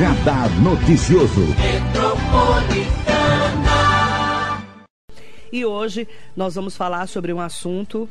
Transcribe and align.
Radar 0.00 0.48
Noticioso. 0.62 1.42
E 5.52 5.62
hoje 5.62 6.08
nós 6.34 6.54
vamos 6.54 6.74
falar 6.74 7.06
sobre 7.06 7.34
um 7.34 7.38
assunto 7.38 8.08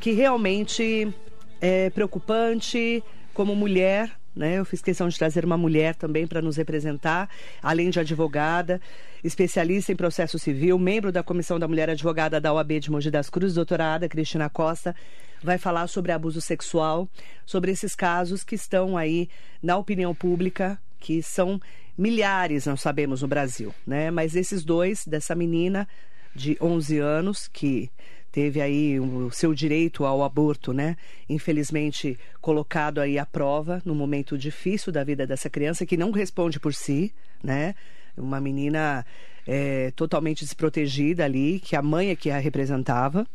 que 0.00 0.10
realmente 0.10 1.14
é 1.60 1.90
preocupante 1.90 3.04
como 3.32 3.54
mulher. 3.54 4.10
Né? 4.34 4.58
Eu 4.58 4.64
fiz 4.64 4.82
questão 4.82 5.08
de 5.08 5.16
trazer 5.16 5.44
uma 5.44 5.56
mulher 5.56 5.94
também 5.94 6.26
para 6.26 6.42
nos 6.42 6.56
representar, 6.56 7.30
além 7.62 7.88
de 7.90 8.00
advogada, 8.00 8.80
especialista 9.22 9.92
em 9.92 9.96
processo 9.96 10.40
civil, 10.40 10.76
membro 10.76 11.12
da 11.12 11.22
Comissão 11.22 11.56
da 11.56 11.68
Mulher 11.68 11.88
Advogada 11.88 12.40
da 12.40 12.52
OAB 12.52 12.80
de 12.80 12.90
Mogi 12.90 13.12
das 13.12 13.30
Cruzes, 13.30 13.54
doutorada 13.54 14.08
Cristina 14.08 14.50
Costa, 14.50 14.92
vai 15.40 15.56
falar 15.56 15.86
sobre 15.86 16.10
abuso 16.10 16.40
sexual, 16.40 17.08
sobre 17.46 17.70
esses 17.70 17.94
casos 17.94 18.42
que 18.42 18.56
estão 18.56 18.96
aí 18.96 19.28
na 19.62 19.76
opinião 19.76 20.12
pública, 20.12 20.80
que 20.98 21.22
são 21.22 21.60
milhares, 21.96 22.66
nós 22.66 22.80
sabemos, 22.80 23.22
no 23.22 23.28
Brasil, 23.28 23.74
né? 23.86 24.10
Mas 24.10 24.36
esses 24.36 24.64
dois, 24.64 25.04
dessa 25.06 25.34
menina 25.34 25.88
de 26.34 26.56
11 26.60 26.98
anos, 26.98 27.48
que 27.48 27.90
teve 28.30 28.60
aí 28.60 29.00
o 29.00 29.30
seu 29.30 29.52
direito 29.54 30.04
ao 30.04 30.22
aborto, 30.22 30.72
né? 30.72 30.96
Infelizmente 31.28 32.18
colocado 32.40 33.00
aí 33.00 33.18
à 33.18 33.26
prova 33.26 33.82
num 33.84 33.94
momento 33.94 34.38
difícil 34.38 34.92
da 34.92 35.02
vida 35.02 35.26
dessa 35.26 35.50
criança 35.50 35.84
que 35.86 35.96
não 35.96 36.10
responde 36.10 36.60
por 36.60 36.74
si, 36.74 37.12
né? 37.42 37.74
Uma 38.16 38.40
menina 38.40 39.04
é, 39.46 39.90
totalmente 39.92 40.44
desprotegida 40.44 41.24
ali, 41.24 41.58
que 41.58 41.74
a 41.74 41.82
mãe 41.82 42.10
é 42.10 42.16
que 42.16 42.30
a 42.30 42.38
representava. 42.38 43.26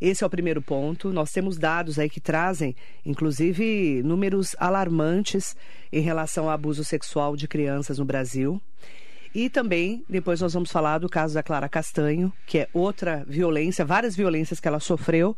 Esse 0.00 0.24
é 0.24 0.26
o 0.26 0.30
primeiro 0.30 0.62
ponto. 0.62 1.12
Nós 1.12 1.30
temos 1.30 1.58
dados 1.58 1.98
aí 1.98 2.08
que 2.08 2.20
trazem, 2.20 2.74
inclusive, 3.04 4.02
números 4.02 4.56
alarmantes 4.58 5.54
em 5.92 6.00
relação 6.00 6.44
ao 6.44 6.50
abuso 6.50 6.82
sexual 6.82 7.36
de 7.36 7.46
crianças 7.46 7.98
no 7.98 8.04
Brasil. 8.04 8.60
E 9.34 9.48
também, 9.48 10.02
depois 10.08 10.40
nós 10.40 10.54
vamos 10.54 10.72
falar 10.72 10.98
do 10.98 11.08
caso 11.08 11.34
da 11.34 11.42
Clara 11.42 11.68
Castanho, 11.68 12.32
que 12.46 12.58
é 12.58 12.68
outra 12.72 13.24
violência, 13.28 13.84
várias 13.84 14.16
violências 14.16 14.58
que 14.58 14.66
ela 14.66 14.80
sofreu. 14.80 15.36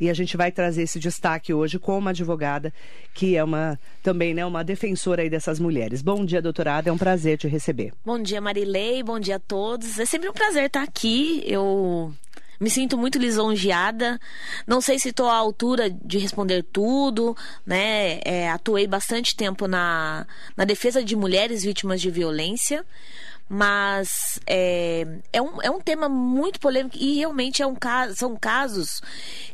E 0.00 0.08
a 0.08 0.14
gente 0.14 0.36
vai 0.36 0.52
trazer 0.52 0.82
esse 0.82 0.98
destaque 0.98 1.52
hoje 1.52 1.78
com 1.78 1.98
uma 1.98 2.10
advogada 2.10 2.72
que 3.12 3.36
é 3.36 3.42
uma 3.42 3.78
também 4.00 4.32
né, 4.32 4.46
uma 4.46 4.62
defensora 4.62 5.22
aí 5.22 5.30
dessas 5.30 5.58
mulheres. 5.58 6.02
Bom 6.02 6.24
dia, 6.24 6.40
doutorada, 6.40 6.88
é 6.88 6.92
um 6.92 6.98
prazer 6.98 7.36
te 7.36 7.48
receber. 7.48 7.92
Bom 8.04 8.20
dia, 8.20 8.40
Marilei, 8.40 9.02
bom 9.02 9.18
dia 9.18 9.36
a 9.36 9.40
todos. 9.40 9.98
É 9.98 10.04
sempre 10.04 10.28
um 10.28 10.32
prazer 10.32 10.66
estar 10.66 10.84
aqui. 10.84 11.42
Eu 11.44 12.14
me 12.60 12.70
sinto 12.70 12.98
muito 12.98 13.18
lisonjeada. 13.18 14.20
Não 14.66 14.80
sei 14.80 14.98
se 14.98 15.10
estou 15.10 15.28
à 15.28 15.36
altura 15.36 15.90
de 15.90 16.18
responder 16.18 16.62
tudo, 16.64 17.36
né? 17.64 18.20
É, 18.24 18.50
atuei 18.50 18.86
bastante 18.86 19.36
tempo 19.36 19.66
na, 19.66 20.26
na 20.56 20.64
defesa 20.64 21.02
de 21.02 21.14
mulheres 21.14 21.62
vítimas 21.62 22.00
de 22.00 22.10
violência. 22.10 22.84
Mas 23.50 24.38
é, 24.46 25.06
é, 25.32 25.40
um, 25.40 25.62
é 25.62 25.70
um 25.70 25.80
tema 25.80 26.06
muito 26.06 26.60
polêmico 26.60 26.98
e 26.98 27.16
realmente 27.16 27.62
é 27.62 27.66
um, 27.66 27.74
são 28.14 28.36
casos 28.36 29.00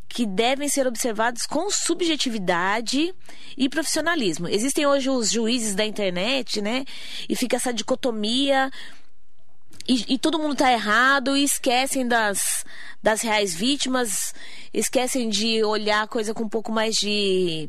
que 0.08 0.27
devem 0.27 0.69
ser 0.69 0.86
observados 0.86 1.47
com 1.47 1.70
subjetividade 1.70 3.14
e 3.56 3.69
profissionalismo. 3.69 4.48
Existem 4.48 4.84
hoje 4.84 5.08
os 5.08 5.30
juízes 5.30 5.77
da 5.77 5.84
internet, 5.84 6.60
né? 6.60 6.84
E 7.28 7.36
fica 7.36 7.55
essa 7.56 7.72
dicotomia 7.72 8.69
e, 9.87 10.15
e, 10.15 10.19
todo 10.19 10.39
mundo 10.39 10.53
está 10.53 10.73
errado 10.73 11.37
e 11.37 11.45
esquecem 11.45 12.07
das, 12.07 12.65
das 13.03 13.23
reais 13.23 13.55
vítimas, 13.55 14.35
esquecem 14.73 15.29
de 15.29 15.63
olhar 15.65 16.03
a 16.03 16.07
coisa 16.09 16.33
com 16.33 16.45
um 16.45 16.49
pouco 16.49 16.73
mais 16.73 16.95
de 16.95 17.69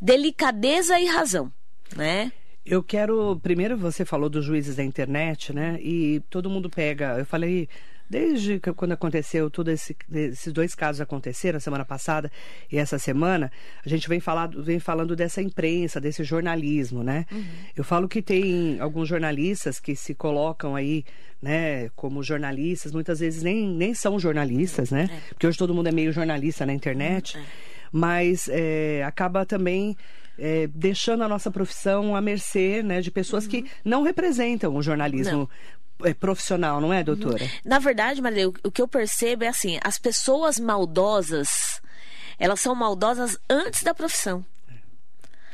delicadeza 0.00 0.98
e 0.98 1.06
razão, 1.06 1.52
né? 1.96 2.30
Eu 2.64 2.82
quero. 2.82 3.38
Primeiro, 3.42 3.76
você 3.76 4.04
falou 4.04 4.28
dos 4.28 4.44
juízes 4.44 4.76
da 4.76 4.84
internet, 4.84 5.54
né? 5.54 5.78
E 5.80 6.20
todo 6.28 6.50
mundo 6.50 6.68
pega. 6.68 7.18
Eu 7.18 7.24
falei 7.24 7.68
Desde 8.08 8.58
que, 8.58 8.72
quando 8.72 8.92
aconteceu, 8.92 9.50
todos 9.50 9.74
esse, 9.74 9.96
esses 10.12 10.52
dois 10.52 10.74
casos 10.74 11.00
aconteceram, 11.00 11.58
a 11.58 11.60
semana 11.60 11.84
passada 11.84 12.30
e 12.72 12.78
essa 12.78 12.98
semana, 12.98 13.52
a 13.84 13.88
gente 13.88 14.08
vem, 14.08 14.18
falado, 14.18 14.62
vem 14.62 14.78
falando 14.78 15.14
dessa 15.14 15.42
imprensa, 15.42 16.00
desse 16.00 16.24
jornalismo, 16.24 17.02
né? 17.02 17.26
Uhum. 17.30 17.44
Eu 17.76 17.84
falo 17.84 18.08
que 18.08 18.22
tem 18.22 18.80
alguns 18.80 19.08
jornalistas 19.08 19.78
que 19.78 19.94
se 19.94 20.14
colocam 20.14 20.74
aí, 20.74 21.04
né, 21.42 21.90
como 21.90 22.22
jornalistas, 22.22 22.92
muitas 22.92 23.20
vezes 23.20 23.42
nem, 23.42 23.68
nem 23.68 23.92
são 23.92 24.18
jornalistas, 24.18 24.90
né? 24.90 25.10
É. 25.12 25.28
Porque 25.28 25.46
hoje 25.46 25.58
todo 25.58 25.74
mundo 25.74 25.88
é 25.88 25.92
meio 25.92 26.12
jornalista 26.12 26.64
na 26.64 26.72
internet, 26.72 27.36
uhum. 27.36 27.42
é. 27.42 27.46
mas 27.92 28.48
é, 28.50 29.04
acaba 29.04 29.44
também 29.44 29.94
é, 30.38 30.68
deixando 30.68 31.24
a 31.24 31.28
nossa 31.28 31.50
profissão 31.50 32.14
à 32.14 32.20
mercê 32.20 32.82
né, 32.82 33.00
de 33.00 33.10
pessoas 33.10 33.44
uhum. 33.44 33.50
que 33.50 33.66
não 33.84 34.02
representam 34.02 34.74
o 34.76 34.82
jornalismo 34.82 35.38
não. 35.38 35.48
É, 36.04 36.14
profissional, 36.14 36.80
não 36.80 36.92
é, 36.92 37.02
doutora? 37.02 37.44
Na 37.64 37.78
verdade, 37.78 38.22
Maria, 38.22 38.48
o 38.48 38.70
que 38.70 38.80
eu 38.80 38.88
percebo 38.88 39.44
é 39.44 39.48
assim: 39.48 39.78
as 39.82 39.98
pessoas 39.98 40.58
maldosas, 40.58 41.80
elas 42.38 42.60
são 42.60 42.74
maldosas 42.74 43.36
antes 43.48 43.82
da 43.82 43.94
profissão. 43.94 44.44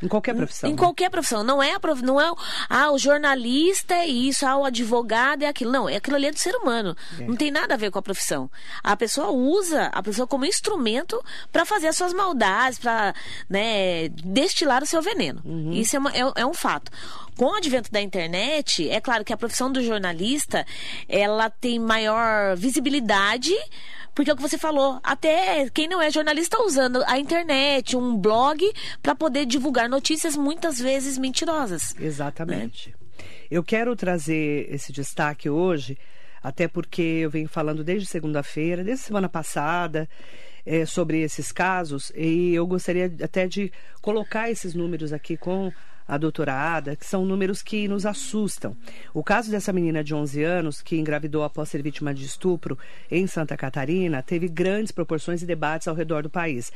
Em 0.05 0.09
qualquer 0.09 0.35
profissão. 0.35 0.69
Em 0.69 0.73
né? 0.73 0.79
qualquer 0.79 1.11
profissão. 1.11 1.43
Não 1.43 1.63
é, 1.63 1.73
a 1.73 1.81
prof... 1.81 2.03
não 2.03 2.21
é 2.21 2.31
ah, 2.69 2.91
o 2.93 2.99
jornalista 2.99 3.95
é 3.95 4.07
isso, 4.07 4.47
ah, 4.47 4.57
o 4.57 4.65
advogado 4.65 5.43
é 5.43 5.47
aquilo. 5.47 5.73
Não, 5.73 5.89
é 5.89 5.97
aquilo 5.97 6.17
ali 6.17 6.27
é 6.27 6.31
do 6.31 6.39
ser 6.39 6.55
humano. 6.57 6.95
É. 7.19 7.25
Não 7.25 7.35
tem 7.35 7.51
nada 7.51 7.75
a 7.75 7.77
ver 7.77 7.91
com 7.91 7.99
a 7.99 8.03
profissão. 8.03 8.51
A 8.83 8.95
pessoa 8.97 9.31
usa 9.31 9.87
a 9.87 10.03
pessoa 10.03 10.27
como 10.27 10.45
instrumento 10.45 11.23
para 11.51 11.65
fazer 11.65 11.89
as 11.89 11.97
suas 11.97 12.13
maldades, 12.13 12.79
para 12.79 13.15
né, 13.49 14.09
destilar 14.11 14.83
o 14.83 14.87
seu 14.87 15.01
veneno. 15.01 15.41
Uhum. 15.45 15.73
Isso 15.73 15.97
é, 15.97 15.99
uma, 15.99 16.11
é, 16.11 16.33
é 16.37 16.47
um 16.47 16.55
fato. 16.55 16.93
Com 17.37 17.47
o 17.47 17.55
advento 17.55 17.91
da 17.91 18.01
internet, 18.01 18.89
é 18.89 19.01
claro 19.01 19.25
que 19.25 19.33
a 19.33 19.37
profissão 19.37 19.73
do 19.73 19.83
jornalista 19.83 20.65
ela 21.09 21.51
tem 21.51 21.81
maior 21.81 22.57
visibilidade 22.57 23.53
porque 24.15 24.31
é 24.31 24.35
o 24.35 24.37
que 24.37 24.43
você 24.43 24.57
falou, 24.57 25.01
até 25.03 25.69
quem 25.71 25.89
não 25.89 26.01
é 26.01 26.11
jornalista 26.11 26.57
tá 26.57 26.63
usando 26.63 27.03
a 27.07 27.19
internet, 27.19 27.97
um 27.97 28.17
blog, 28.17 28.63
para 29.03 29.15
poder 29.15 29.45
divulgar 29.45 29.89
notícias 29.89 30.37
muitas 30.37 30.79
vezes 30.79 31.19
mentirosas. 31.19 31.95
Exatamente. 31.99 32.91
Né? 32.91 32.95
Eu 33.51 33.63
quero 33.63 33.95
trazer 33.97 34.73
esse 34.73 34.93
destaque 34.93 35.51
hoje, 35.51 35.99
até 36.43 36.69
porque 36.69 37.03
eu 37.03 37.31
venho 37.31 37.49
falando 37.49 37.83
desde 37.83 38.07
segunda-feira, 38.07 38.85
desde 38.85 39.05
semana 39.05 39.29
passada, 39.29 40.09
é, 40.65 40.87
sobre 40.87 41.21
esses 41.21 41.53
casos, 41.53 42.13
e 42.15 42.55
eu 42.55 42.67
gostaria 42.67 43.13
até 43.23 43.47
de 43.47 43.73
colocar 44.01 44.51
esses 44.51 44.75
números 44.75 45.13
aqui 45.13 45.37
com 45.37 45.73
a 46.07 46.19
doutorada, 46.19 46.97
que 46.97 47.07
são 47.07 47.25
números 47.25 47.63
que 47.63 47.89
nos 47.89 48.05
assustam. 48.05 48.77
O 49.13 49.25
caso 49.25 49.51
dessa 49.51 49.73
menina 49.73 50.05
de 50.05 50.15
11 50.15 50.43
anos, 50.43 50.83
que 50.83 50.97
engravidou 50.97 51.43
após 51.43 51.69
ser 51.69 51.83
vítima 51.83 52.13
de 52.13 52.25
estupro 52.25 52.79
em 53.11 53.27
Santa 53.27 53.57
Catarina, 53.57 54.23
teve 54.23 54.49
grandes 54.49 54.93
proporções 54.93 55.43
e 55.43 55.47
debates 55.47 55.89
ao 55.89 55.95
redor 55.95 56.23
do 56.23 56.31
país. 56.31 56.71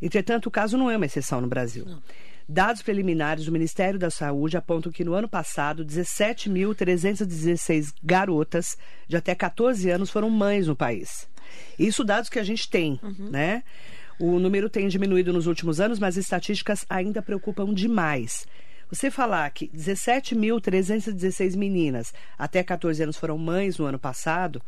Entretanto, 0.00 0.46
o 0.46 0.50
caso 0.50 0.76
não 0.76 0.90
é 0.90 0.96
uma 0.96 1.06
exceção 1.06 1.40
no 1.40 1.46
Brasil. 1.46 1.84
Não. 1.86 2.02
Dados 2.48 2.82
preliminares 2.82 3.44
do 3.44 3.52
Ministério 3.52 3.98
da 3.98 4.10
Saúde 4.10 4.56
apontam 4.56 4.90
que 4.90 5.04
no 5.04 5.14
ano 5.14 5.28
passado, 5.28 5.84
17.316 5.84 7.94
garotas 8.02 8.76
de 9.06 9.16
até 9.16 9.32
14 9.34 9.90
anos 9.90 10.10
foram 10.10 10.28
mães 10.28 10.66
no 10.66 10.76
país. 10.76 11.28
Isso 11.78 12.04
dados 12.04 12.28
que 12.28 12.38
a 12.38 12.44
gente 12.44 12.68
tem, 12.68 13.00
uhum. 13.02 13.30
né? 13.30 13.62
O 14.18 14.38
número 14.38 14.68
tem 14.68 14.86
diminuído 14.88 15.32
nos 15.32 15.46
últimos 15.46 15.80
anos, 15.80 15.98
mas 15.98 16.18
as 16.18 16.24
estatísticas 16.24 16.84
ainda 16.90 17.22
preocupam 17.22 17.72
demais. 17.72 18.46
Você 18.92 19.10
falar 19.10 19.48
que 19.50 19.68
17.316 19.68 21.56
meninas 21.56 22.12
até 22.38 22.62
14 22.62 23.02
anos 23.02 23.16
foram 23.16 23.38
mães 23.38 23.78
no 23.78 23.86
ano 23.86 23.98
passado, 23.98 24.60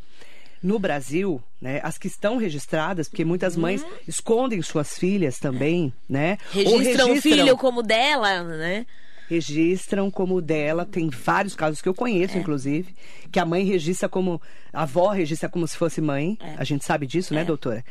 no 0.62 0.78
Brasil, 0.78 1.42
né, 1.60 1.78
as 1.82 1.98
que 1.98 2.06
estão 2.06 2.38
registradas, 2.38 3.06
porque 3.06 3.22
muitas 3.22 3.54
mães 3.54 3.82
uhum. 3.82 3.90
escondem 4.08 4.62
suas 4.62 4.98
filhas 4.98 5.38
também, 5.38 5.92
né? 6.08 6.38
Registram, 6.50 6.78
registram 6.78 7.12
o 7.12 7.20
filho 7.20 7.56
como 7.58 7.82
dela, 7.82 8.42
né? 8.42 8.86
registram 9.28 10.10
como 10.10 10.40
dela. 10.40 10.86
Tem 10.86 11.10
vários 11.10 11.54
casos 11.54 11.82
que 11.82 11.88
eu 11.88 11.94
conheço, 11.94 12.36
é. 12.36 12.40
inclusive, 12.40 12.94
que 13.30 13.38
a 13.38 13.44
mãe 13.44 13.64
registra 13.64 14.08
como. 14.08 14.40
A 14.72 14.82
avó 14.82 15.10
registra 15.10 15.48
como 15.48 15.68
se 15.68 15.76
fosse 15.76 16.00
mãe. 16.00 16.38
É. 16.40 16.54
A 16.56 16.64
gente 16.64 16.84
sabe 16.84 17.06
disso, 17.06 17.34
né, 17.34 17.42
é. 17.42 17.44
doutora? 17.44 17.84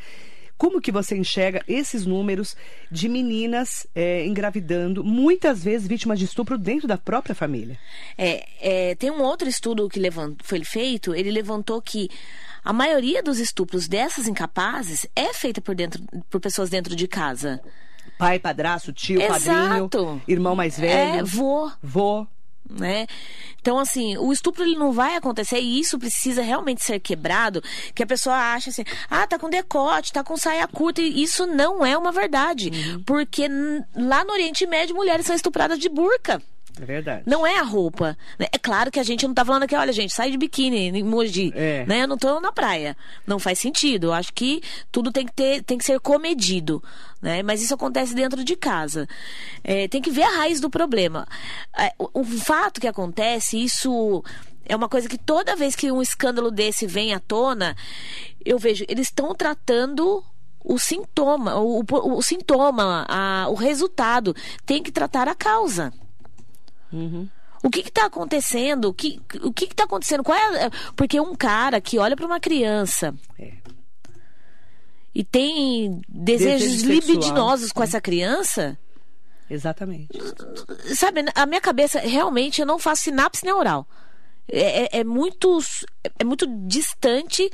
Como 0.56 0.80
que 0.80 0.92
você 0.92 1.16
enxerga 1.16 1.62
esses 1.66 2.06
números 2.06 2.56
de 2.90 3.08
meninas 3.08 3.86
é, 3.94 4.24
engravidando, 4.24 5.02
muitas 5.02 5.64
vezes 5.64 5.86
vítimas 5.86 6.18
de 6.18 6.24
estupro 6.24 6.56
dentro 6.56 6.86
da 6.86 6.96
própria 6.96 7.34
família? 7.34 7.78
É, 8.16 8.46
é 8.60 8.94
tem 8.94 9.10
um 9.10 9.22
outro 9.22 9.48
estudo 9.48 9.88
que 9.88 9.98
levant, 9.98 10.36
foi 10.42 10.62
feito, 10.64 11.14
ele 11.14 11.30
levantou 11.30 11.82
que 11.82 12.08
a 12.64 12.72
maioria 12.72 13.22
dos 13.22 13.38
estupros 13.38 13.88
dessas 13.88 14.28
incapazes 14.28 15.06
é 15.14 15.34
feita 15.34 15.60
por, 15.60 15.74
dentro, 15.74 16.02
por 16.30 16.40
pessoas 16.40 16.70
dentro 16.70 16.94
de 16.94 17.06
casa. 17.08 17.60
Pai, 18.16 18.38
padrasto, 18.38 18.92
tio, 18.92 19.20
Exato. 19.20 19.88
padrinho, 19.90 20.22
irmão 20.28 20.54
mais 20.54 20.78
velho. 20.78 21.18
É, 21.18 21.22
vô. 21.22 21.70
Vô 21.82 22.26
né? 22.68 23.06
Então, 23.60 23.78
assim, 23.78 24.16
o 24.18 24.32
estupro 24.32 24.62
ele 24.62 24.76
não 24.76 24.92
vai 24.92 25.16
acontecer 25.16 25.58
e 25.58 25.80
isso 25.80 25.98
precisa 25.98 26.42
realmente 26.42 26.84
ser 26.84 27.00
quebrado, 27.00 27.62
que 27.94 28.02
a 28.02 28.06
pessoa 28.06 28.36
acha 28.36 28.70
assim, 28.70 28.84
ah, 29.08 29.26
tá 29.26 29.38
com 29.38 29.48
decote, 29.48 30.12
tá 30.12 30.22
com 30.22 30.36
saia 30.36 30.66
curta, 30.68 31.00
e 31.00 31.22
isso 31.22 31.46
não 31.46 31.84
é 31.84 31.96
uma 31.96 32.12
verdade, 32.12 32.70
uhum. 32.70 33.02
porque 33.04 33.48
lá 33.96 34.24
no 34.24 34.32
Oriente 34.32 34.66
Médio 34.66 34.94
mulheres 34.94 35.24
são 35.26 35.34
estupradas 35.34 35.78
de 35.78 35.88
burca. 35.88 36.42
É 36.80 36.84
verdade. 36.84 37.22
Não 37.24 37.46
é 37.46 37.58
a 37.58 37.62
roupa. 37.62 38.16
né? 38.38 38.46
É 38.52 38.58
claro 38.58 38.90
que 38.90 38.98
a 38.98 39.02
gente 39.04 39.26
não 39.26 39.32
tá 39.34 39.44
falando 39.44 39.62
aqui, 39.62 39.76
olha, 39.76 39.92
gente, 39.92 40.12
sai 40.12 40.30
de 40.32 40.36
biquíni, 40.36 40.88
em 40.88 41.02
Mogi, 41.04 41.52
É. 41.54 41.84
né? 41.86 42.02
Eu 42.02 42.08
não 42.08 42.18
tô 42.18 42.40
na 42.40 42.50
praia. 42.50 42.96
Não 43.26 43.38
faz 43.38 43.60
sentido. 43.60 44.08
Eu 44.08 44.12
acho 44.12 44.32
que 44.32 44.60
tudo 44.90 45.12
tem 45.12 45.24
que 45.24 45.32
ter, 45.32 45.62
tem 45.62 45.78
que 45.78 45.84
ser 45.84 46.00
comedido, 46.00 46.82
né? 47.22 47.42
Mas 47.44 47.62
isso 47.62 47.74
acontece 47.74 48.12
dentro 48.14 48.42
de 48.42 48.56
casa. 48.56 49.06
É, 49.62 49.86
tem 49.86 50.02
que 50.02 50.10
ver 50.10 50.24
a 50.24 50.36
raiz 50.38 50.60
do 50.60 50.68
problema. 50.68 51.26
É, 51.78 51.92
o, 51.98 52.10
o 52.20 52.24
fato 52.24 52.80
que 52.80 52.88
acontece, 52.88 53.56
isso 53.62 54.24
é 54.66 54.74
uma 54.74 54.88
coisa 54.88 55.08
que 55.08 55.16
toda 55.18 55.54
vez 55.54 55.76
que 55.76 55.92
um 55.92 56.02
escândalo 56.02 56.50
desse 56.50 56.86
vem 56.88 57.14
à 57.14 57.20
tona, 57.20 57.76
eu 58.44 58.58
vejo, 58.58 58.84
eles 58.88 59.06
estão 59.06 59.32
tratando 59.34 60.24
o 60.64 60.78
sintoma, 60.78 61.54
o, 61.56 61.80
o- 61.80 62.16
o 62.18 62.22
sintoma, 62.22 63.06
a- 63.08 63.46
o 63.48 63.54
resultado. 63.54 64.34
Tem 64.66 64.82
que 64.82 64.90
tratar 64.90 65.28
a 65.28 65.34
causa. 65.36 65.92
O 67.62 67.70
que 67.70 67.80
está 67.80 68.06
acontecendo? 68.06 68.86
O 68.88 68.94
que 68.94 69.20
o 69.42 69.52
que 69.52 69.64
está 69.64 69.84
acontecendo? 69.84 70.22
Qual 70.22 70.36
é? 70.36 70.66
a- 70.66 70.70
Porque 70.94 71.18
um 71.20 71.34
cara 71.34 71.80
que 71.80 71.98
olha 71.98 72.14
para 72.16 72.26
uma 72.26 72.38
criança 72.40 73.14
É. 73.38 73.52
e 75.14 75.22
tem 75.24 76.00
desejos 76.08 76.60
Desejo 76.72 76.86
sexual, 76.88 76.92
libidinosos 77.16 77.72
com 77.72 77.82
essa 77.82 78.00
criança, 78.00 78.76
Exatamente. 79.48 80.08
sabe? 80.94 81.24
A 81.34 81.46
minha 81.46 81.60
cabeça 81.60 82.00
realmente 82.00 82.60
eu 82.60 82.66
não 82.66 82.78
faço 82.78 83.02
sinapse 83.04 83.44
neural. 83.44 83.86
É, 84.46 84.82
é- 84.96 85.00
é 85.00 85.04
muito 85.04 85.58
é 86.18 86.24
muito 86.24 86.46
distante 86.66 87.50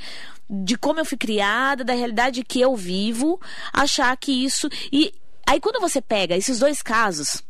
de 0.49 0.77
como 0.77 0.99
eu 0.99 1.05
fui 1.05 1.17
criada, 1.17 1.83
da 1.85 1.93
realidade 1.93 2.43
que 2.43 2.59
eu 2.59 2.75
vivo, 2.75 3.39
achar 3.71 4.15
que 4.17 4.31
isso 4.43 4.67
e 4.91 5.13
aí 5.47 5.59
quando 5.61 5.79
você 5.79 6.01
pega 6.01 6.35
esses 6.35 6.59
dois 6.59 6.81
casos 6.81 7.41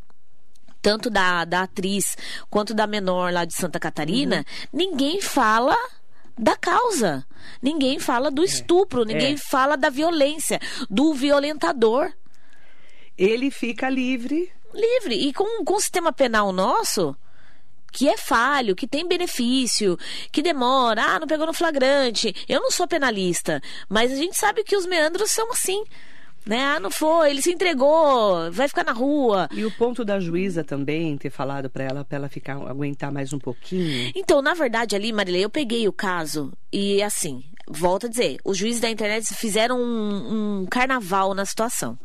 tanto 0.81 1.09
da, 1.09 1.45
da 1.45 1.63
atriz 1.63 2.17
quanto 2.49 2.73
da 2.73 2.87
menor 2.87 3.31
lá 3.31 3.45
de 3.45 3.53
Santa 3.53 3.79
Catarina, 3.79 4.45
ninguém 4.73 5.21
fala 5.21 5.77
da 6.37 6.55
causa. 6.55 7.25
Ninguém 7.61 7.99
fala 7.99 8.31
do 8.31 8.43
estupro, 8.43 9.03
ninguém 9.05 9.33
É. 9.33 9.37
fala 9.37 9.75
da 9.75 9.89
violência, 9.89 10.59
do 10.89 11.13
violentador. 11.13 12.11
Ele 13.17 13.51
fica 13.51 13.89
livre. 13.89 14.51
Livre. 14.73 15.15
E 15.15 15.33
com, 15.33 15.63
com 15.63 15.75
o 15.75 15.79
sistema 15.79 16.11
penal 16.11 16.51
nosso, 16.51 17.15
que 17.91 18.07
é 18.07 18.17
falho, 18.17 18.75
que 18.75 18.87
tem 18.87 19.07
benefício, 19.07 19.97
que 20.31 20.41
demora, 20.41 21.03
ah, 21.03 21.19
não 21.19 21.27
pegou 21.27 21.45
no 21.45 21.53
flagrante. 21.53 22.33
Eu 22.47 22.61
não 22.61 22.71
sou 22.71 22.87
penalista, 22.87 23.61
mas 23.89 24.11
a 24.11 24.15
gente 24.15 24.37
sabe 24.37 24.63
que 24.63 24.77
os 24.77 24.85
meandros 24.85 25.29
são 25.31 25.51
assim. 25.51 25.83
Né? 26.45 26.59
Ah, 26.59 26.79
não 26.79 26.89
foi, 26.89 27.29
ele 27.29 27.41
se 27.41 27.51
entregou, 27.51 28.51
vai 28.51 28.67
ficar 28.67 28.83
na 28.83 28.91
rua. 28.91 29.47
E 29.51 29.63
o 29.63 29.71
ponto 29.71 30.03
da 30.03 30.19
juíza 30.19 30.63
também 30.63 31.17
ter 31.17 31.29
falado 31.29 31.69
para 31.69 31.83
ela, 31.83 32.03
para 32.03 32.17
ela 32.17 32.29
ficar 32.29 32.53
aguentar 32.67 33.11
mais 33.11 33.31
um 33.31 33.39
pouquinho. 33.39 34.11
Então, 34.15 34.41
na 34.41 34.53
verdade, 34.53 34.95
ali, 34.95 35.13
Marilei, 35.13 35.45
eu 35.45 35.49
peguei 35.49 35.87
o 35.87 35.93
caso 35.93 36.51
e, 36.73 37.01
assim, 37.03 37.43
volto 37.67 38.07
a 38.07 38.09
dizer, 38.09 38.37
os 38.43 38.57
juízes 38.57 38.81
da 38.81 38.89
internet 38.89 39.33
fizeram 39.35 39.79
um, 39.79 40.61
um 40.61 40.65
carnaval 40.65 41.33
na 41.33 41.45
situação. 41.45 41.97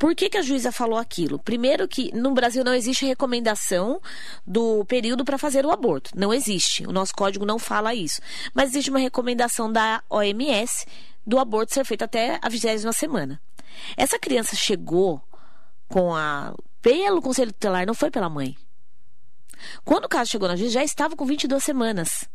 Por 0.00 0.14
que, 0.14 0.30
que 0.30 0.38
a 0.38 0.42
juíza 0.42 0.72
falou 0.72 0.98
aquilo? 0.98 1.38
Primeiro 1.38 1.86
que 1.86 2.10
no 2.14 2.32
Brasil 2.32 2.64
não 2.64 2.72
existe 2.72 3.04
recomendação 3.04 4.00
do 4.46 4.82
período 4.86 5.26
para 5.26 5.36
fazer 5.36 5.66
o 5.66 5.70
aborto. 5.70 6.10
Não 6.16 6.32
existe. 6.32 6.86
O 6.86 6.92
nosso 6.92 7.12
código 7.14 7.44
não 7.44 7.58
fala 7.58 7.94
isso. 7.94 8.18
Mas 8.54 8.70
existe 8.70 8.88
uma 8.88 8.98
recomendação 8.98 9.70
da 9.70 10.02
OMS 10.08 10.86
do 11.26 11.38
aborto 11.38 11.74
ser 11.74 11.84
feito 11.84 12.02
até 12.02 12.38
a 12.40 12.48
vigésima 12.48 12.94
semana. 12.94 13.38
Essa 13.96 14.18
criança 14.18 14.56
chegou 14.56 15.22
com 15.88 16.14
a 16.14 16.54
pelo 16.80 17.20
conselho 17.20 17.52
tutelar, 17.52 17.86
não 17.86 17.94
foi 17.94 18.10
pela 18.10 18.28
mãe. 18.28 18.56
Quando 19.84 20.06
o 20.06 20.08
caso 20.08 20.30
chegou 20.30 20.48
na 20.48 20.56
juíza, 20.56 20.74
já 20.74 20.84
estava 20.84 21.14
com 21.14 21.26
22 21.26 21.62
semanas. 21.62 22.28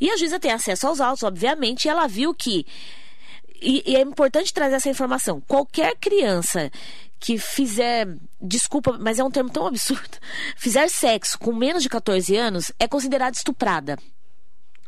E 0.00 0.10
a 0.10 0.16
juíza 0.16 0.38
tem 0.38 0.52
acesso 0.52 0.86
aos 0.86 1.00
autos, 1.00 1.22
obviamente, 1.22 1.84
e 1.84 1.88
ela 1.88 2.06
viu 2.06 2.34
que. 2.34 2.66
E, 3.60 3.82
e 3.86 3.96
é 3.96 4.00
importante 4.00 4.52
trazer 4.52 4.76
essa 4.76 4.88
informação. 4.88 5.40
Qualquer 5.40 5.96
criança 5.96 6.70
que 7.18 7.38
fizer. 7.38 8.06
Desculpa, 8.40 8.98
mas 8.98 9.18
é 9.18 9.24
um 9.24 9.30
termo 9.30 9.50
tão 9.50 9.66
absurdo. 9.66 10.18
Fizer 10.56 10.88
sexo 10.88 11.38
com 11.38 11.52
menos 11.52 11.82
de 11.82 11.88
14 11.88 12.36
anos 12.36 12.72
é 12.78 12.88
considerada 12.88 13.36
estuprada. 13.36 13.96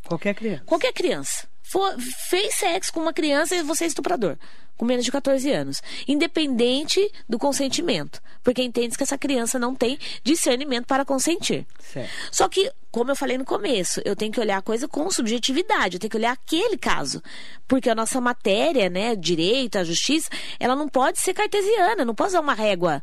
Qualquer 0.05 0.35
criança. 0.35 0.65
Qualquer 0.65 0.93
criança. 0.93 1.54
For- 1.75 1.97
fez 2.31 2.55
sexo 2.55 2.93
com 2.93 3.01
uma 3.01 3.13
criança 3.13 3.57
e 3.57 3.63
você 3.65 3.83
é 3.83 3.87
estuprador. 3.89 4.37
Com 4.77 4.85
menos 4.85 5.05
de 5.05 5.11
14 5.11 5.51
anos. 5.51 5.83
Independente 6.07 7.11
do 7.29 7.37
consentimento. 7.37 8.23
Porque 8.45 8.63
entende 8.63 8.97
que 8.97 9.03
essa 9.03 9.19
criança 9.19 9.59
não 9.59 9.75
tem 9.75 9.99
discernimento 10.23 10.87
para 10.87 11.05
consentir. 11.05 11.67
Certo. 11.81 12.11
Só 12.31 12.49
que, 12.49 12.71
como 12.93 13.11
eu 13.11 13.17
falei 13.17 13.37
no 13.37 13.45
começo, 13.45 14.01
eu 14.05 14.15
tenho 14.15 14.31
que 14.31 14.39
olhar 14.39 14.59
a 14.59 14.63
coisa 14.63 14.87
com 14.87 15.11
subjetividade, 15.11 15.97
eu 15.97 16.01
tenho 16.01 16.11
que 16.13 16.17
olhar 16.17 16.31
aquele 16.33 16.79
caso. 16.79 17.21
Porque 17.67 17.91
a 17.91 17.95
nossa 17.95 18.21
matéria, 18.21 18.89
né, 18.89 19.17
direito, 19.17 19.77
a 19.77 19.83
justiça, 19.83 20.31
ela 20.61 20.77
não 20.77 20.89
pode 20.89 21.19
ser 21.19 21.35
cartesiana, 21.35 22.05
não 22.05 22.15
pode 22.15 22.29
usar 22.31 22.41
uma 22.41 22.55
régua 22.55 23.03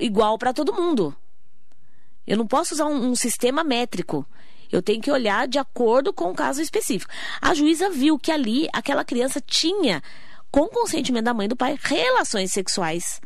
igual 0.00 0.38
para 0.38 0.54
todo 0.54 0.72
mundo. 0.72 1.14
Eu 2.26 2.36
não 2.38 2.46
posso 2.46 2.72
usar 2.72 2.86
um, 2.86 3.10
um 3.10 3.14
sistema 3.14 3.62
métrico. 3.62 4.26
Eu 4.70 4.82
tenho 4.82 5.00
que 5.00 5.10
olhar 5.10 5.46
de 5.46 5.58
acordo 5.58 6.12
com 6.12 6.30
o 6.30 6.34
caso 6.34 6.60
específico. 6.60 7.12
A 7.40 7.54
juíza 7.54 7.90
viu 7.90 8.18
que 8.18 8.32
ali 8.32 8.68
aquela 8.72 9.04
criança 9.04 9.40
tinha, 9.40 10.02
com 10.50 10.68
consentimento 10.68 11.24
da 11.24 11.34
mãe 11.34 11.46
e 11.46 11.48
do 11.48 11.56
pai, 11.56 11.78
relações 11.80 12.52
sexuais. 12.52 13.20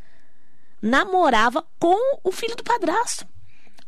Namorava 0.82 1.64
com 1.78 2.18
o 2.24 2.32
filho 2.32 2.56
do 2.56 2.64
padrasto. 2.64 3.26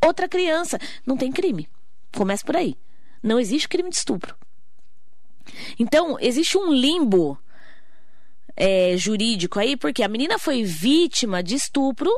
Outra 0.05 0.29
criança. 0.29 0.79
Não 1.07 1.17
tem 1.17 1.33
crime. 1.33 1.69
Começa 2.15 2.45
por 2.45 2.57
aí. 2.57 2.77
Não 3.23 3.39
existe 3.39 3.69
crime 3.69 3.89
de 3.89 3.97
estupro. 3.97 4.37
Então, 5.79 6.17
existe 6.21 6.59
um 6.59 6.73
limbo 6.73 7.39
é, 8.57 8.97
jurídico 8.97 9.59
aí, 9.59 9.77
porque 9.77 10.03
a 10.03 10.09
menina 10.09 10.39
foi 10.39 10.63
vítima 10.63 11.43
de 11.43 11.55
estupro, 11.55 12.11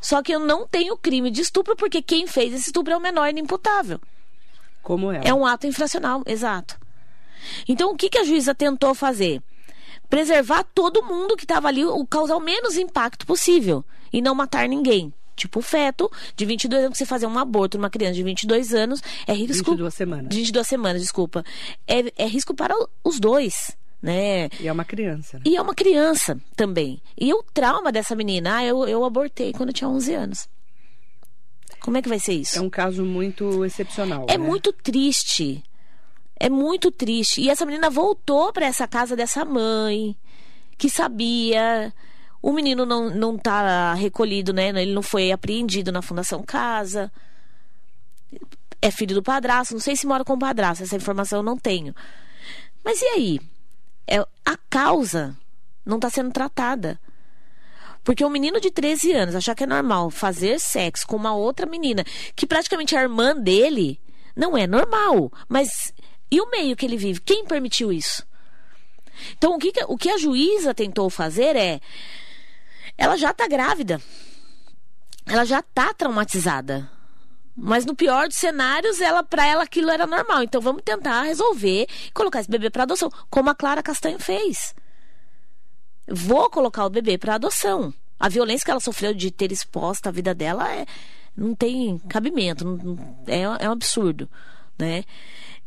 só 0.00 0.22
que 0.22 0.32
eu 0.32 0.40
não 0.40 0.66
tenho 0.66 0.96
crime 0.96 1.30
de 1.30 1.40
estupro, 1.40 1.76
porque 1.76 2.02
quem 2.02 2.26
fez 2.26 2.52
esse 2.52 2.66
estupro 2.66 2.92
é 2.92 2.96
o 2.96 3.00
menor 3.00 3.28
inimputável. 3.28 4.00
Como 4.84 5.10
ela. 5.10 5.24
É 5.24 5.34
um 5.34 5.44
ato 5.44 5.66
infracional, 5.66 6.22
exato. 6.26 6.78
Então, 7.68 7.90
o 7.90 7.96
que, 7.96 8.08
que 8.08 8.18
a 8.18 8.24
juíza 8.24 8.54
tentou 8.54 8.94
fazer? 8.94 9.42
Preservar 10.08 10.64
todo 10.74 11.02
mundo 11.02 11.36
que 11.36 11.44
estava 11.44 11.66
ali, 11.68 11.84
o 11.84 12.06
causar 12.06 12.36
o 12.36 12.40
menos 12.40 12.76
impacto 12.76 13.26
possível 13.26 13.84
e 14.12 14.22
não 14.22 14.34
matar 14.34 14.68
ninguém. 14.68 15.12
Tipo, 15.34 15.58
o 15.58 15.62
feto 15.62 16.08
de 16.36 16.44
22 16.44 16.84
anos, 16.84 16.92
que 16.92 16.98
você 16.98 17.06
fazer 17.06 17.26
um 17.26 17.36
aborto 17.38 17.76
numa 17.76 17.90
criança 17.90 18.14
de 18.14 18.22
22 18.22 18.72
anos 18.72 19.02
é 19.26 19.32
risco. 19.32 19.70
22 19.72 19.92
semanas. 19.92 20.28
De 20.28 20.36
22 20.36 20.66
semanas, 20.66 21.02
desculpa. 21.02 21.44
É, 21.88 22.12
é 22.16 22.26
risco 22.26 22.54
para 22.54 22.72
os 23.02 23.18
dois, 23.18 23.76
né? 24.00 24.48
E 24.60 24.68
é 24.68 24.72
uma 24.72 24.84
criança. 24.84 25.38
né? 25.38 25.42
E 25.44 25.56
é 25.56 25.60
uma 25.60 25.74
criança 25.74 26.38
também. 26.54 27.02
E 27.18 27.34
o 27.34 27.42
trauma 27.52 27.90
dessa 27.90 28.14
menina, 28.14 28.58
ah, 28.58 28.64
eu, 28.64 28.86
eu 28.86 29.04
abortei 29.04 29.52
quando 29.52 29.70
eu 29.70 29.74
tinha 29.74 29.88
11 29.88 30.14
anos. 30.14 30.48
Como 31.84 31.98
é 31.98 32.02
que 32.02 32.08
vai 32.08 32.18
ser 32.18 32.32
isso? 32.32 32.58
É 32.58 32.62
um 32.62 32.70
caso 32.70 33.04
muito 33.04 33.62
excepcional. 33.62 34.24
É 34.26 34.38
né? 34.38 34.46
muito 34.46 34.72
triste. 34.72 35.62
É 36.34 36.48
muito 36.48 36.90
triste. 36.90 37.42
E 37.42 37.50
essa 37.50 37.66
menina 37.66 37.90
voltou 37.90 38.50
para 38.54 38.64
essa 38.64 38.88
casa 38.88 39.14
dessa 39.14 39.44
mãe, 39.44 40.16
que 40.78 40.88
sabia. 40.88 41.92
O 42.40 42.52
menino 42.52 42.86
não, 42.86 43.10
não 43.10 43.36
tá 43.36 43.92
recolhido, 43.92 44.50
né? 44.50 44.68
Ele 44.68 44.94
não 44.94 45.02
foi 45.02 45.30
apreendido 45.30 45.92
na 45.92 46.00
Fundação 46.00 46.42
Casa. 46.42 47.12
É 48.80 48.90
filho 48.90 49.14
do 49.14 49.22
padrasto. 49.22 49.74
Não 49.74 49.80
sei 49.80 49.94
se 49.94 50.06
mora 50.06 50.24
com 50.24 50.32
o 50.32 50.38
padrasto. 50.38 50.84
Essa 50.84 50.96
informação 50.96 51.40
eu 51.40 51.42
não 51.42 51.58
tenho. 51.58 51.94
Mas 52.82 53.02
e 53.02 53.06
aí? 53.08 53.40
É, 54.06 54.20
a 54.42 54.56
causa 54.70 55.36
não 55.84 55.96
está 55.96 56.08
sendo 56.08 56.32
tratada. 56.32 56.98
Porque 58.04 58.24
um 58.24 58.28
menino 58.28 58.60
de 58.60 58.70
13 58.70 59.12
anos 59.12 59.34
achar 59.34 59.54
que 59.54 59.64
é 59.64 59.66
normal 59.66 60.10
fazer 60.10 60.60
sexo 60.60 61.06
com 61.06 61.16
uma 61.16 61.34
outra 61.34 61.64
menina, 61.64 62.04
que 62.36 62.46
praticamente 62.46 62.94
é 62.94 62.98
a 62.98 63.02
irmã 63.02 63.34
dele, 63.34 63.98
não 64.36 64.56
é 64.56 64.66
normal. 64.66 65.32
Mas 65.48 65.92
e 66.30 66.40
o 66.40 66.50
meio 66.50 66.76
que 66.76 66.84
ele 66.84 66.98
vive? 66.98 67.20
Quem 67.20 67.46
permitiu 67.46 67.90
isso? 67.90 68.26
Então, 69.38 69.54
o 69.54 69.58
que, 69.58 69.72
o 69.88 69.96
que 69.96 70.10
a 70.10 70.18
juíza 70.18 70.74
tentou 70.74 71.08
fazer 71.08 71.56
é. 71.56 71.80
Ela 72.98 73.16
já 73.16 73.30
está 73.30 73.48
grávida. 73.48 74.00
Ela 75.26 75.44
já 75.44 75.60
está 75.60 75.94
traumatizada. 75.94 76.90
Mas 77.56 77.86
no 77.86 77.94
pior 77.94 78.26
dos 78.28 78.36
cenários, 78.36 79.00
ela 79.00 79.22
para 79.22 79.46
ela 79.46 79.62
aquilo 79.62 79.90
era 79.90 80.06
normal. 80.06 80.42
Então 80.42 80.60
vamos 80.60 80.82
tentar 80.82 81.22
resolver 81.22 81.86
e 81.88 82.10
colocar 82.12 82.40
esse 82.40 82.50
bebê 82.50 82.68
para 82.68 82.82
adoção, 82.82 83.10
como 83.30 83.48
a 83.48 83.54
Clara 83.54 83.82
Castanho 83.82 84.18
fez 84.18 84.74
vou 86.08 86.48
colocar 86.50 86.84
o 86.86 86.90
bebê 86.90 87.16
para 87.18 87.34
adoção. 87.36 87.92
A 88.18 88.28
violência 88.28 88.64
que 88.64 88.70
ela 88.70 88.80
sofreu 88.80 89.12
de 89.14 89.30
ter 89.30 89.50
exposta 89.52 90.08
a 90.08 90.12
vida 90.12 90.34
dela 90.34 90.70
é, 90.72 90.86
não 91.36 91.54
tem 91.54 91.98
cabimento, 92.08 92.64
não- 92.64 92.98
é, 93.26 93.42
é 93.64 93.68
um 93.68 93.72
absurdo. 93.72 94.28
né? 94.78 95.04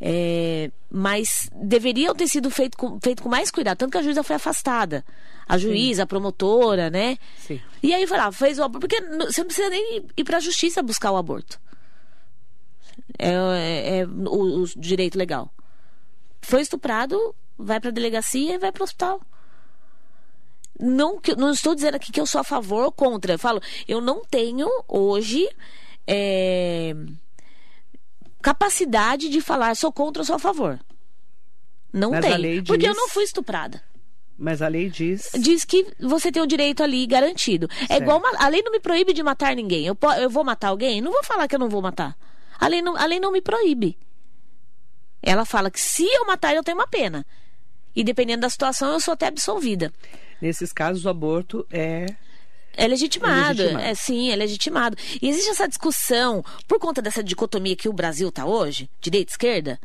É, 0.00 0.70
mas 0.90 1.48
deveriam 1.54 2.14
ter 2.14 2.28
sido 2.28 2.50
feito 2.50 2.76
com, 2.76 3.00
feito 3.00 3.22
com 3.22 3.28
mais 3.28 3.50
cuidado, 3.50 3.78
tanto 3.78 3.90
que 3.92 3.98
a 3.98 4.02
juíza 4.02 4.22
foi 4.22 4.36
afastada. 4.36 5.04
A 5.48 5.56
juíza, 5.58 6.02
a 6.02 6.06
promotora, 6.06 6.90
né? 6.90 7.16
Sim. 7.38 7.58
E 7.82 7.94
aí 7.94 8.06
foi 8.06 8.16
lá, 8.18 8.30
fez 8.30 8.58
o 8.58 8.62
aborto, 8.64 8.86
porque 8.86 9.00
você 9.00 9.40
não 9.40 9.46
precisa 9.46 9.70
nem 9.70 10.04
ir 10.16 10.24
para 10.24 10.36
a 10.36 10.40
justiça 10.40 10.82
buscar 10.82 11.10
o 11.10 11.16
aborto. 11.16 11.58
É, 13.18 13.28
é, 13.30 13.98
é 14.00 14.06
o, 14.06 14.62
o 14.62 14.66
direito 14.76 15.16
legal. 15.18 15.50
Foi 16.42 16.60
estuprado, 16.60 17.34
vai 17.56 17.80
para 17.80 17.88
a 17.90 17.92
delegacia 17.92 18.54
e 18.54 18.58
vai 18.58 18.70
para 18.70 18.82
o 18.82 18.84
hospital. 18.84 19.20
Não, 20.80 21.20
não 21.36 21.50
estou 21.50 21.74
dizendo 21.74 21.96
aqui 21.96 22.12
que 22.12 22.20
eu 22.20 22.26
sou 22.26 22.40
a 22.40 22.44
favor 22.44 22.84
ou 22.84 22.92
contra. 22.92 23.32
Eu 23.34 23.38
falo, 23.38 23.60
eu 23.86 24.00
não 24.00 24.22
tenho 24.24 24.68
hoje 24.86 25.48
é, 26.06 26.94
capacidade 28.42 29.28
de 29.28 29.40
falar 29.40 29.74
sou 29.76 29.92
contra 29.92 30.22
ou 30.22 30.26
sou 30.26 30.36
a 30.36 30.38
favor. 30.38 30.78
Não 31.92 32.10
Mas 32.10 32.24
Porque 32.66 32.86
eu 32.88 32.94
não 32.94 33.08
fui 33.08 33.24
estuprada. 33.24 33.82
Mas 34.38 34.62
a 34.62 34.68
lei 34.68 34.88
diz. 34.88 35.30
Diz 35.40 35.64
que 35.64 35.84
você 35.98 36.30
tem 36.30 36.40
o 36.40 36.46
direito 36.46 36.82
ali 36.82 37.04
garantido. 37.06 37.68
É 37.82 37.86
Certo. 37.88 38.02
igual. 38.02 38.18
uma- 38.18 38.36
A 38.38 38.46
lei 38.48 38.62
não 38.62 38.70
me 38.70 38.78
proíbe 38.78 39.12
de 39.12 39.22
matar 39.22 39.56
ninguém. 39.56 39.84
Eu, 39.84 39.96
po- 39.96 40.12
eu 40.12 40.30
vou 40.30 40.44
matar 40.44 40.68
alguém? 40.68 41.00
Não 41.00 41.10
vou 41.10 41.24
falar 41.24 41.48
que 41.48 41.56
eu 41.56 41.58
não 41.58 41.68
vou 41.68 41.82
matar. 41.82 42.16
A 42.60 42.68
lei 42.68 42.80
não, 42.80 42.96
a 42.96 43.04
lei 43.04 43.18
não 43.18 43.32
me 43.32 43.40
proíbe. 43.40 43.98
Ela 45.20 45.44
fala 45.44 45.70
que 45.72 45.80
se 45.80 46.04
eu 46.04 46.24
matar, 46.24 46.54
eu 46.54 46.62
tenho 46.62 46.76
uma 46.78 46.86
pena. 46.86 47.26
E 47.96 48.04
dependendo 48.04 48.42
da 48.42 48.48
situação, 48.50 48.92
eu 48.92 49.00
sou 49.00 49.14
até 49.14 49.26
absolvida. 49.26 49.92
Nesses 50.40 50.72
casos, 50.72 51.04
o 51.04 51.08
aborto 51.08 51.66
é. 51.70 52.06
É 52.76 52.86
legitimado, 52.86 53.60
É 53.60 53.64
legitimado. 53.64 53.84
é 53.86 53.94
sim, 53.94 54.30
é 54.30 54.36
legitimado. 54.36 54.96
E 55.20 55.28
existe 55.28 55.50
essa 55.50 55.66
discussão, 55.66 56.44
por 56.68 56.78
conta 56.78 57.02
dessa 57.02 57.24
dicotomia 57.24 57.74
que 57.74 57.88
o 57.88 57.92
Brasil 57.92 58.28
está 58.28 58.46
hoje, 58.46 58.88
direita 59.00 59.32
e 59.32 59.34
esquerda, 59.34 59.80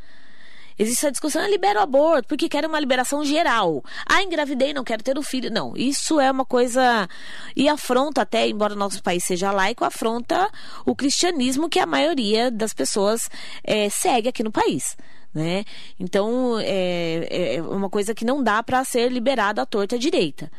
existe 0.78 1.00
essa 1.00 1.12
discussão, 1.12 1.42
ah, 1.42 1.48
libera 1.48 1.80
o 1.80 1.84
aborto, 1.84 2.28
porque 2.28 2.48
quer 2.48 2.66
uma 2.68 2.80
liberação 2.80 3.26
geral. 3.26 3.84
Ah, 4.06 4.22
engravidei, 4.22 4.74
não 4.74 4.84
quero 4.84 5.02
ter 5.04 5.18
o 5.18 5.24
filho. 5.24 5.50
Não, 5.52 5.74
isso 5.76 6.20
é 6.20 6.30
uma 6.30 6.46
coisa. 6.46 7.10
E 7.56 7.68
afronta 7.68 8.22
até, 8.22 8.48
embora 8.48 8.74
o 8.74 8.78
nosso 8.78 9.02
país 9.02 9.24
seja 9.24 9.52
laico, 9.52 9.84
afronta 9.84 10.48
o 10.86 10.96
cristianismo 10.96 11.70
que 11.70 11.80
a 11.80 11.88
maioria 11.88 12.52
das 12.52 12.74
pessoas 12.74 13.28
eh, 13.64 13.90
segue 13.90 14.30
aqui 14.30 14.44
no 14.44 14.52
país. 14.52 14.96
Né? 15.34 15.66
Então, 16.00 16.60
é, 16.60 17.56
é 17.56 17.62
uma 17.62 17.90
coisa 17.90 18.14
que 18.14 18.24
não 18.24 18.44
dá 18.44 18.62
para 18.62 18.84
ser 18.84 19.12
liberada 19.12 19.62
à 19.62 19.66
torta 19.66 19.96
à 19.96 20.00
direita. 20.00 20.52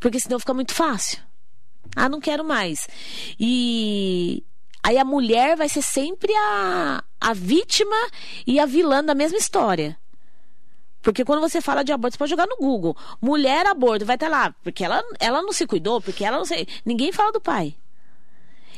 Porque 0.00 0.18
senão 0.18 0.38
fica 0.38 0.52
muito 0.52 0.74
fácil. 0.74 1.20
Ah, 1.94 2.08
não 2.08 2.20
quero 2.20 2.44
mais. 2.44 2.88
E 3.38 4.42
aí 4.82 4.98
a 4.98 5.04
mulher 5.04 5.56
vai 5.56 5.68
ser 5.68 5.82
sempre 5.82 6.32
a, 6.34 7.04
a 7.20 7.32
vítima 7.32 7.96
e 8.46 8.58
a 8.58 8.66
vilã 8.66 9.04
da 9.04 9.14
mesma 9.14 9.38
história. 9.38 9.96
Porque 11.00 11.24
quando 11.24 11.40
você 11.40 11.60
fala 11.60 11.84
de 11.84 11.92
aborto, 11.92 12.14
você 12.14 12.18
pode 12.18 12.30
jogar 12.30 12.48
no 12.48 12.56
Google. 12.56 12.96
Mulher 13.20 13.64
aborto, 13.66 14.04
vai 14.04 14.16
estar 14.16 14.28
lá. 14.28 14.52
Porque 14.64 14.84
ela, 14.84 15.04
ela 15.20 15.40
não 15.40 15.52
se 15.52 15.64
cuidou, 15.64 16.00
porque 16.00 16.24
ela 16.24 16.36
não 16.36 16.44
sei. 16.44 16.66
Ninguém 16.84 17.12
fala 17.12 17.30
do 17.30 17.40
pai. 17.40 17.76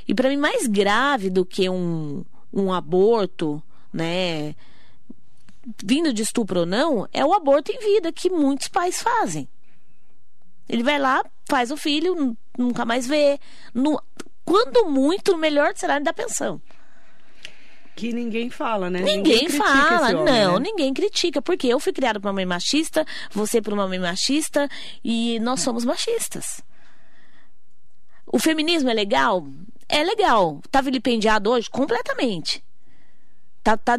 E 0.07 0.15
para 0.15 0.29
mim, 0.29 0.37
mais 0.37 0.67
grave 0.67 1.31
do 1.31 1.45
que 1.45 1.71
um, 1.71 2.23
um 2.53 2.71
aborto, 2.71 3.63
né? 3.91 4.55
Vindo 5.85 6.13
de 6.13 6.23
estupro 6.23 6.61
ou 6.61 6.67
não, 6.67 7.07
é 7.13 7.25
o 7.25 7.35
aborto 7.35 7.71
em 7.71 7.79
vida 7.79 8.13
que 8.13 8.31
muitos 8.31 8.69
pais 8.69 9.03
fazem. 9.03 9.49
Ele 10.69 10.83
vai 10.83 10.99
lá, 10.99 11.25
faz 11.49 11.71
o 11.71 11.77
filho, 11.77 12.37
nunca 12.57 12.85
mais 12.85 13.07
vê. 13.07 13.39
No, 13.75 14.01
quando 14.45 14.89
muito, 14.89 15.33
no 15.33 15.39
melhor 15.39 15.73
cenário 15.75 16.05
da 16.05 16.13
pensão. 16.13 16.61
Que 17.97 18.13
ninguém 18.13 18.49
fala, 18.49 18.89
né? 18.89 19.01
Ninguém, 19.01 19.47
critica 19.47 19.65
fala, 19.65 20.11
homem, 20.11 20.25
não, 20.25 20.59
né? 20.59 20.71
ninguém 20.71 20.95
critica, 20.95 21.43
porque 21.43 21.67
eu 21.67 21.81
fui 21.81 21.93
criada 21.93 22.21
por 22.21 22.29
uma 22.29 22.35
mãe 22.35 22.47
machista, 22.47 23.05
você 23.31 23.61
por 23.61 23.73
uma 23.73 23.89
mãe 23.89 23.99
machista, 23.99 24.69
e 25.03 25.41
nós 25.41 25.61
somos 25.61 25.85
machistas. 25.85 26.63
O 28.25 28.39
feminismo 28.39 28.89
é 28.89 28.95
legal? 28.95 29.45
É 29.89 30.05
legal. 30.05 30.61
Tá 30.71 30.81
vilipendiado 30.81 31.51
hoje? 31.51 31.69
Completamente. 31.69 32.63
Tá, 33.69 33.77
tá, 33.77 33.99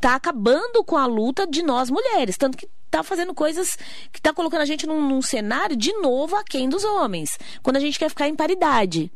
tá 0.00 0.14
acabando 0.16 0.82
com 0.82 0.96
a 0.96 1.06
luta 1.06 1.46
de 1.46 1.62
nós 1.62 1.88
mulheres. 1.90 2.36
Tanto 2.36 2.58
que 2.58 2.68
tá 2.90 3.04
fazendo 3.04 3.32
coisas 3.32 3.78
que 4.10 4.20
tá 4.20 4.32
colocando 4.32 4.62
a 4.62 4.64
gente 4.64 4.84
num, 4.84 5.00
num 5.00 5.22
cenário 5.22 5.76
de 5.76 5.92
novo 5.92 6.34
aquém 6.34 6.68
dos 6.68 6.82
homens. 6.82 7.38
Quando 7.62 7.76
a 7.76 7.80
gente 7.80 8.00
quer 8.00 8.08
ficar 8.08 8.26
em 8.26 8.34
paridade. 8.34 9.12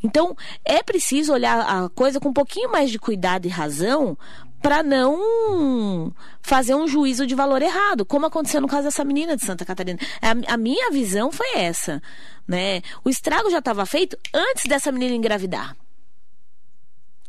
Então, 0.00 0.36
é 0.64 0.80
preciso 0.80 1.32
olhar 1.32 1.60
a 1.60 1.88
coisa 1.88 2.20
com 2.20 2.28
um 2.28 2.32
pouquinho 2.32 2.70
mais 2.70 2.88
de 2.88 3.00
cuidado 3.00 3.46
e 3.46 3.48
razão 3.48 4.16
para 4.62 4.80
não 4.80 6.14
fazer 6.40 6.76
um 6.76 6.86
juízo 6.86 7.26
de 7.26 7.34
valor 7.34 7.62
errado, 7.62 8.04
como 8.04 8.26
aconteceu 8.26 8.60
no 8.60 8.68
caso 8.68 8.84
dessa 8.84 9.04
menina 9.04 9.36
de 9.36 9.44
Santa 9.44 9.64
Catarina. 9.64 9.98
A, 10.22 10.54
a 10.54 10.56
minha 10.56 10.88
visão 10.92 11.32
foi 11.32 11.56
essa, 11.56 12.00
né? 12.46 12.80
O 13.04 13.10
estrago 13.10 13.50
já 13.50 13.58
estava 13.58 13.84
feito 13.86 14.16
antes 14.32 14.66
dessa 14.66 14.92
menina 14.92 15.16
engravidar. 15.16 15.74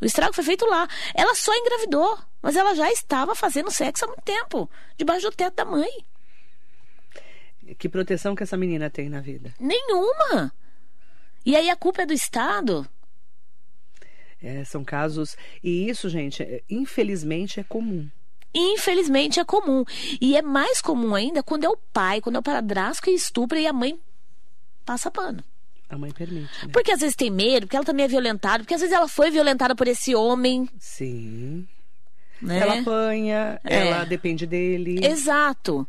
O 0.01 0.05
estrago 0.05 0.34
foi 0.34 0.43
feito 0.43 0.65
lá. 0.65 0.88
Ela 1.13 1.36
só 1.36 1.55
engravidou, 1.55 2.17
mas 2.41 2.55
ela 2.55 2.74
já 2.74 2.91
estava 2.91 3.36
fazendo 3.36 3.70
sexo 3.70 4.05
há 4.05 4.08
muito 4.08 4.24
tempo, 4.24 4.70
debaixo 4.98 5.29
do 5.29 5.36
teto 5.36 5.55
da 5.55 5.65
mãe. 5.65 5.89
Que 7.77 7.88
proteção 7.88 8.36
que 8.36 8.43
essa 8.43 8.58
menina 8.58 8.89
tem 8.89 9.08
na 9.10 9.22
vida. 9.22 9.53
Nenhuma. 9.60 10.51
E 11.46 11.55
aí 11.55 11.70
a 11.70 11.75
culpa 11.75 12.01
é 12.01 12.05
do 12.05 12.13
Estado? 12.13 12.88
É, 14.41 14.63
são 14.65 14.84
casos. 14.84 15.38
E 15.63 15.88
isso, 15.88 16.10
gente, 16.10 16.41
é- 16.41 16.63
infelizmente 16.70 17.60
é 17.60 17.63
comum. 17.63 18.10
Infelizmente 18.53 19.39
é 19.39 19.46
comum. 19.46 19.86
E 20.20 20.36
é 20.36 20.41
mais 20.41 20.81
comum 20.81 21.13
ainda 21.15 21.43
quando 21.43 21.63
é 21.63 21.70
o 21.70 21.77
pai, 21.77 22.20
quando 22.20 22.36
é 22.38 22.39
o 22.39 22.43
padrasto 22.43 23.03
que 23.03 23.12
estupra 23.12 23.60
e 23.60 23.67
a 23.67 23.72
mãe 23.72 24.00
passa 24.84 25.12
pano. 25.12 25.43
A 25.91 25.98
mãe 25.98 26.12
permite, 26.12 26.65
né? 26.65 26.71
Porque 26.71 26.91
às 26.91 27.01
vezes 27.01 27.15
tem 27.15 27.29
medo, 27.29 27.67
porque 27.67 27.75
ela 27.75 27.86
também 27.86 28.05
é 28.05 28.07
violentada, 28.07 28.60
porque 28.63 28.74
às 28.74 28.79
vezes 28.81 28.95
ela 28.95 29.07
foi 29.10 29.29
violentada 29.29 29.75
por 29.75 29.88
esse 29.88 30.15
homem, 30.15 30.67
Sim. 30.79 31.67
né? 32.41 32.60
Ela 32.60 32.79
apanha, 32.79 33.60
É. 33.65 33.88
ela 33.88 34.05
depende 34.05 34.48
dele. 34.48 35.05
Exato. 35.05 35.86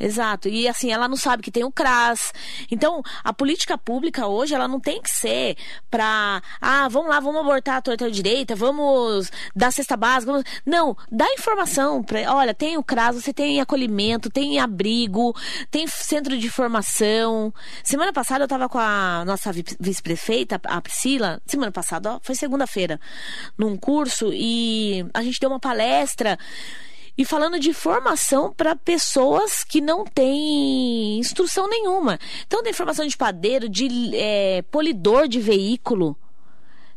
Exato. 0.00 0.48
E 0.48 0.68
assim, 0.68 0.92
ela 0.92 1.08
não 1.08 1.16
sabe 1.16 1.42
que 1.42 1.50
tem 1.50 1.64
o 1.64 1.72
CRAS. 1.72 2.32
Então, 2.70 3.02
a 3.24 3.32
política 3.32 3.76
pública 3.76 4.26
hoje, 4.26 4.54
ela 4.54 4.68
não 4.68 4.78
tem 4.78 5.02
que 5.02 5.10
ser 5.10 5.56
pra. 5.90 6.40
Ah, 6.60 6.88
vamos 6.88 7.08
lá, 7.08 7.18
vamos 7.20 7.40
abortar 7.40 7.76
a 7.76 7.82
torta 7.82 8.10
direita, 8.10 8.54
vamos 8.54 9.30
dar 9.54 9.72
cesta 9.72 9.96
básica. 9.96 10.32
Vamos... 10.32 10.46
Não, 10.64 10.96
dá 11.10 11.26
informação. 11.32 12.02
Pra... 12.02 12.32
Olha, 12.32 12.54
tem 12.54 12.76
o 12.76 12.82
CRAS, 12.82 13.16
você 13.16 13.32
tem 13.32 13.60
acolhimento, 13.60 14.30
tem 14.30 14.58
abrigo, 14.60 15.34
tem 15.70 15.86
centro 15.86 16.38
de 16.38 16.48
formação. 16.48 17.52
Semana 17.82 18.12
passada 18.12 18.44
eu 18.44 18.48
tava 18.48 18.68
com 18.68 18.78
a 18.78 19.24
nossa 19.24 19.52
vi- 19.52 19.64
vice-prefeita, 19.80 20.60
a 20.64 20.80
Priscila. 20.80 21.40
Semana 21.46 21.72
passada, 21.72 22.14
ó, 22.14 22.20
foi 22.22 22.34
segunda-feira, 22.34 23.00
num 23.56 23.76
curso, 23.76 24.30
e 24.32 25.04
a 25.12 25.22
gente 25.22 25.40
deu 25.40 25.50
uma 25.50 25.60
palestra 25.60 26.38
e 27.18 27.24
falando 27.24 27.58
de 27.58 27.72
formação 27.74 28.52
para 28.52 28.76
pessoas 28.76 29.64
que 29.64 29.80
não 29.80 30.04
têm 30.04 31.18
instrução 31.18 31.68
nenhuma. 31.68 32.16
Então, 32.46 32.62
tem 32.62 32.72
formação 32.72 33.04
de 33.04 33.16
padeiro, 33.16 33.68
de 33.68 34.16
é, 34.16 34.62
polidor 34.70 35.26
de 35.26 35.40
veículo. 35.40 36.16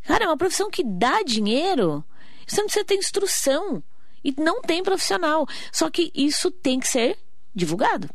Cara, 0.04 0.26
é 0.26 0.28
uma 0.28 0.38
profissão 0.38 0.70
que 0.70 0.84
dá 0.84 1.24
dinheiro. 1.24 2.04
Você 2.46 2.58
não 2.58 2.66
precisa 2.66 2.86
ter 2.86 2.96
instrução. 2.96 3.84
E 4.24 4.32
não 4.40 4.62
tem 4.62 4.84
profissional. 4.84 5.48
Só 5.72 5.90
que 5.90 6.12
isso 6.14 6.52
tem 6.52 6.80
que 6.80 6.88
ser 6.88 7.18
divulgado. 7.56 8.08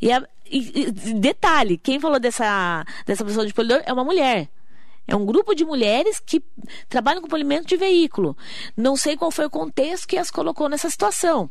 E, 0.00 0.10
a- 0.10 0.26
e- 0.46 0.86
e 0.88 0.90
detalhe, 1.14 1.76
quem 1.76 2.00
falou 2.00 2.18
dessa, 2.18 2.84
dessa 3.04 3.22
profissão 3.22 3.44
de 3.44 3.52
polidor 3.52 3.82
é 3.84 3.92
uma 3.92 4.04
mulher. 4.04 4.48
É 5.06 5.14
um 5.14 5.26
grupo 5.26 5.54
de 5.54 5.64
mulheres 5.64 6.18
que 6.18 6.42
trabalham 6.88 7.20
com 7.20 7.28
polimento 7.28 7.66
de 7.66 7.76
veículo. 7.76 8.36
Não 8.76 8.96
sei 8.96 9.16
qual 9.16 9.30
foi 9.30 9.44
o 9.46 9.50
contexto 9.50 10.08
que 10.08 10.16
as 10.16 10.30
colocou 10.30 10.68
nessa 10.68 10.88
situação. 10.88 11.50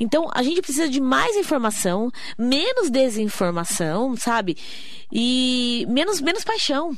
Então, 0.00 0.28
a 0.34 0.42
gente 0.42 0.60
precisa 0.60 0.88
de 0.88 1.00
mais 1.00 1.36
informação, 1.36 2.10
menos 2.36 2.90
desinformação, 2.90 4.16
sabe? 4.16 4.56
E 5.12 5.86
menos, 5.88 6.20
menos 6.20 6.42
paixão. 6.42 6.96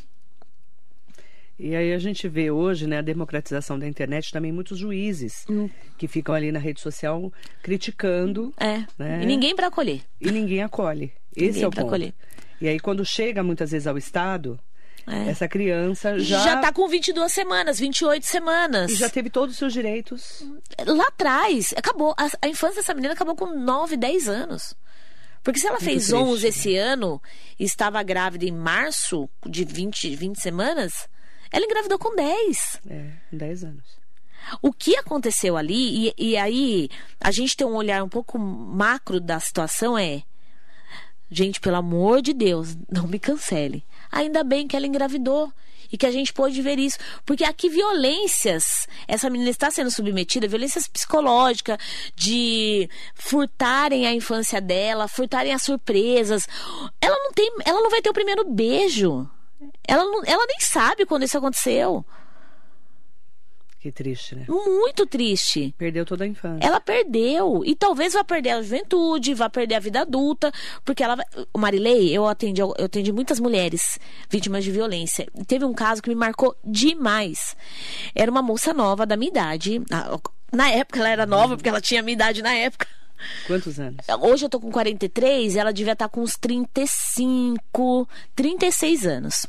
E 1.59 1.75
aí 1.75 1.93
a 1.93 1.99
gente 1.99 2.29
vê 2.29 2.51
hoje, 2.51 2.87
né, 2.87 2.99
a 2.99 3.03
democratização 3.03 3.79
da 3.79 3.87
internet, 3.87 4.31
também 4.31 4.53
muitos 4.53 4.79
juízes 4.79 5.45
Hum. 5.51 5.69
que 5.99 6.07
ficam 6.07 6.35
ali 6.35 6.53
na 6.53 6.59
rede 6.61 6.81
social 6.81 7.33
criticando 7.63 8.55
É. 8.57 8.85
Né? 8.97 9.23
E 9.23 9.27
ninguém 9.27 9.57
para 9.57 9.67
acolher. 9.67 10.01
e 10.21 10.31
ninguém 10.31 10.63
acolhe. 10.63 11.13
Esse 11.37 11.47
Ninguém 11.47 11.63
é 11.65 11.67
o 11.67 11.71
ponto. 11.71 11.87
acolher. 11.87 12.15
E 12.61 12.69
aí 12.69 12.79
quando 12.79 13.05
chega 13.05 13.43
muitas 13.43 13.73
vezes 13.73 13.87
ao 13.89 13.99
Estado, 13.99 14.59
É. 15.09 15.31
essa 15.31 15.49
criança 15.49 16.19
já, 16.19 16.39
Já... 16.41 16.61
tá 16.61 16.73
com 16.73 16.87
22 16.89 17.33
semanas, 17.33 17.79
28 17.79 18.27
semanas. 18.27 18.91
e 18.91 18.95
já 18.95 19.09
teve 19.09 19.31
todos 19.31 19.55
os 19.55 19.59
seus 19.59 19.73
direitos. 19.73 20.45
Lá 20.87 21.07
atrás, 21.09 21.75
acabou. 21.77 22.15
A, 22.17 22.29
a 22.43 22.49
infância 22.49 22.77
dessa 22.77 22.95
menina 22.95 23.15
acabou 23.15 23.35
com 23.35 23.47
9, 23.47 23.97
10 23.97 24.29
anos. 24.29 24.75
Porque 25.43 25.61
se 25.61 25.67
ela 25.67 25.81
fez 25.81 26.09
triste, 26.09 26.15
11 26.15 26.43
né? 26.43 26.49
esse 26.49 26.77
ano 26.77 27.23
e 27.59 27.65
estava 27.65 28.03
grávida 28.03 28.45
em 28.45 28.53
março, 28.53 29.29
de 29.47 29.65
20, 29.65 30.15
20 30.15 30.41
semanas, 30.41 31.09
ela 31.51 31.65
engravidou 31.65 31.99
com 31.99 32.15
10. 32.15 32.81
É, 32.91 33.11
10 33.33 33.65
anos. 33.65 33.99
O 34.63 34.73
que 34.73 34.97
aconteceu 34.97 35.57
ali, 35.57 36.09
e, 36.09 36.15
e 36.19 36.37
aí 36.37 36.89
a 37.21 37.31
gente 37.31 37.57
tem 37.57 37.67
um 37.67 37.75
olhar 37.75 38.03
um 38.03 38.09
pouco 38.09 38.39
macro 38.39 39.21
da 39.21 39.39
situação 39.41 39.97
é. 39.97 40.23
Gente, 41.31 41.61
pelo 41.61 41.77
amor 41.77 42.23
de 42.23 42.33
Deus, 42.33 42.77
não 42.91 43.07
me 43.07 43.19
cancele. 43.19 43.85
Ainda 44.11 44.43
bem 44.43 44.67
que 44.67 44.77
ela 44.77 44.87
engravidou 44.87 45.53
e 45.93 45.97
que 45.97 46.07
a 46.07 46.11
gente 46.11 46.33
pôde 46.33 46.61
ver 46.63 46.79
isso. 46.79 46.99
Porque 47.25 47.45
aqui 47.45 47.69
violências, 47.69 48.87
essa 49.07 49.29
menina 49.29 49.51
está 49.51 49.71
sendo 49.71 49.91
submetida 49.91 50.49
violências 50.49 50.87
psicológicas, 50.89 51.79
de 52.15 52.89
furtarem 53.15 54.07
a 54.07 54.15
infância 54.15 54.61
dela, 54.61 55.09
furtarem 55.09 55.53
as 55.53 55.63
surpresas. 55.63 56.47
Ela 57.01 57.17
não 57.17 57.33
tem, 57.33 57.51
ela 57.65 57.81
não 57.81 57.91
vai 57.91 58.01
ter 58.01 58.11
o 58.11 58.15
primeiro 58.15 58.45
beijo. 58.45 59.29
Ela, 59.87 60.05
não, 60.05 60.23
ela 60.25 60.47
nem 60.47 60.61
sabe 60.61 61.05
quando 61.05 61.25
isso 61.25 61.39
aconteceu. 61.39 62.05
Que 63.89 63.93
triste, 63.93 64.35
né? 64.35 64.45
Muito 64.47 65.07
triste. 65.07 65.75
Perdeu 65.79 66.05
toda 66.05 66.23
a 66.23 66.27
infância. 66.27 66.67
Ela 66.67 66.79
perdeu. 66.79 67.63
E 67.65 67.75
talvez 67.75 68.13
vá 68.13 68.23
perder 68.23 68.51
a 68.51 68.61
juventude, 68.61 69.33
vá 69.33 69.49
perder 69.49 69.77
a 69.77 69.81
vida 69.81 70.03
adulta, 70.03 70.53
porque 70.85 71.03
ela 71.03 71.17
Marilei, 71.57 72.15
eu 72.15 72.27
atendi, 72.27 72.61
eu 72.61 72.75
atendi 72.85 73.11
muitas 73.13 73.41
mulheres 73.41 73.99
vítimas 74.29 74.63
de 74.63 74.71
violência. 74.71 75.27
Teve 75.47 75.65
um 75.65 75.73
caso 75.73 76.03
que 76.03 76.11
me 76.11 76.15
marcou 76.15 76.55
demais. 76.63 77.57
Era 78.15 78.31
uma 78.31 78.43
moça 78.43 78.75
nova 78.75 79.07
da 79.07 79.17
minha 79.17 79.31
idade. 79.31 79.81
Na 80.53 80.71
época 80.71 81.01
ela 81.01 81.09
era 81.09 81.25
nova, 81.25 81.57
porque 81.57 81.71
ela 81.71 81.81
tinha 81.81 82.01
a 82.01 82.03
minha 82.03 82.13
idade 82.13 82.43
na 82.43 82.53
época. 82.53 82.87
Quantos 83.47 83.81
anos? 83.81 84.05
Hoje 84.21 84.45
eu 84.45 84.51
tô 84.51 84.61
com 84.61 84.71
43, 84.71 85.57
ela 85.57 85.73
devia 85.73 85.95
estar 85.95 86.09
tá 86.09 86.15
com 86.15 86.21
uns 86.21 86.37
35, 86.37 88.07
36 88.37 89.07
anos. 89.07 89.47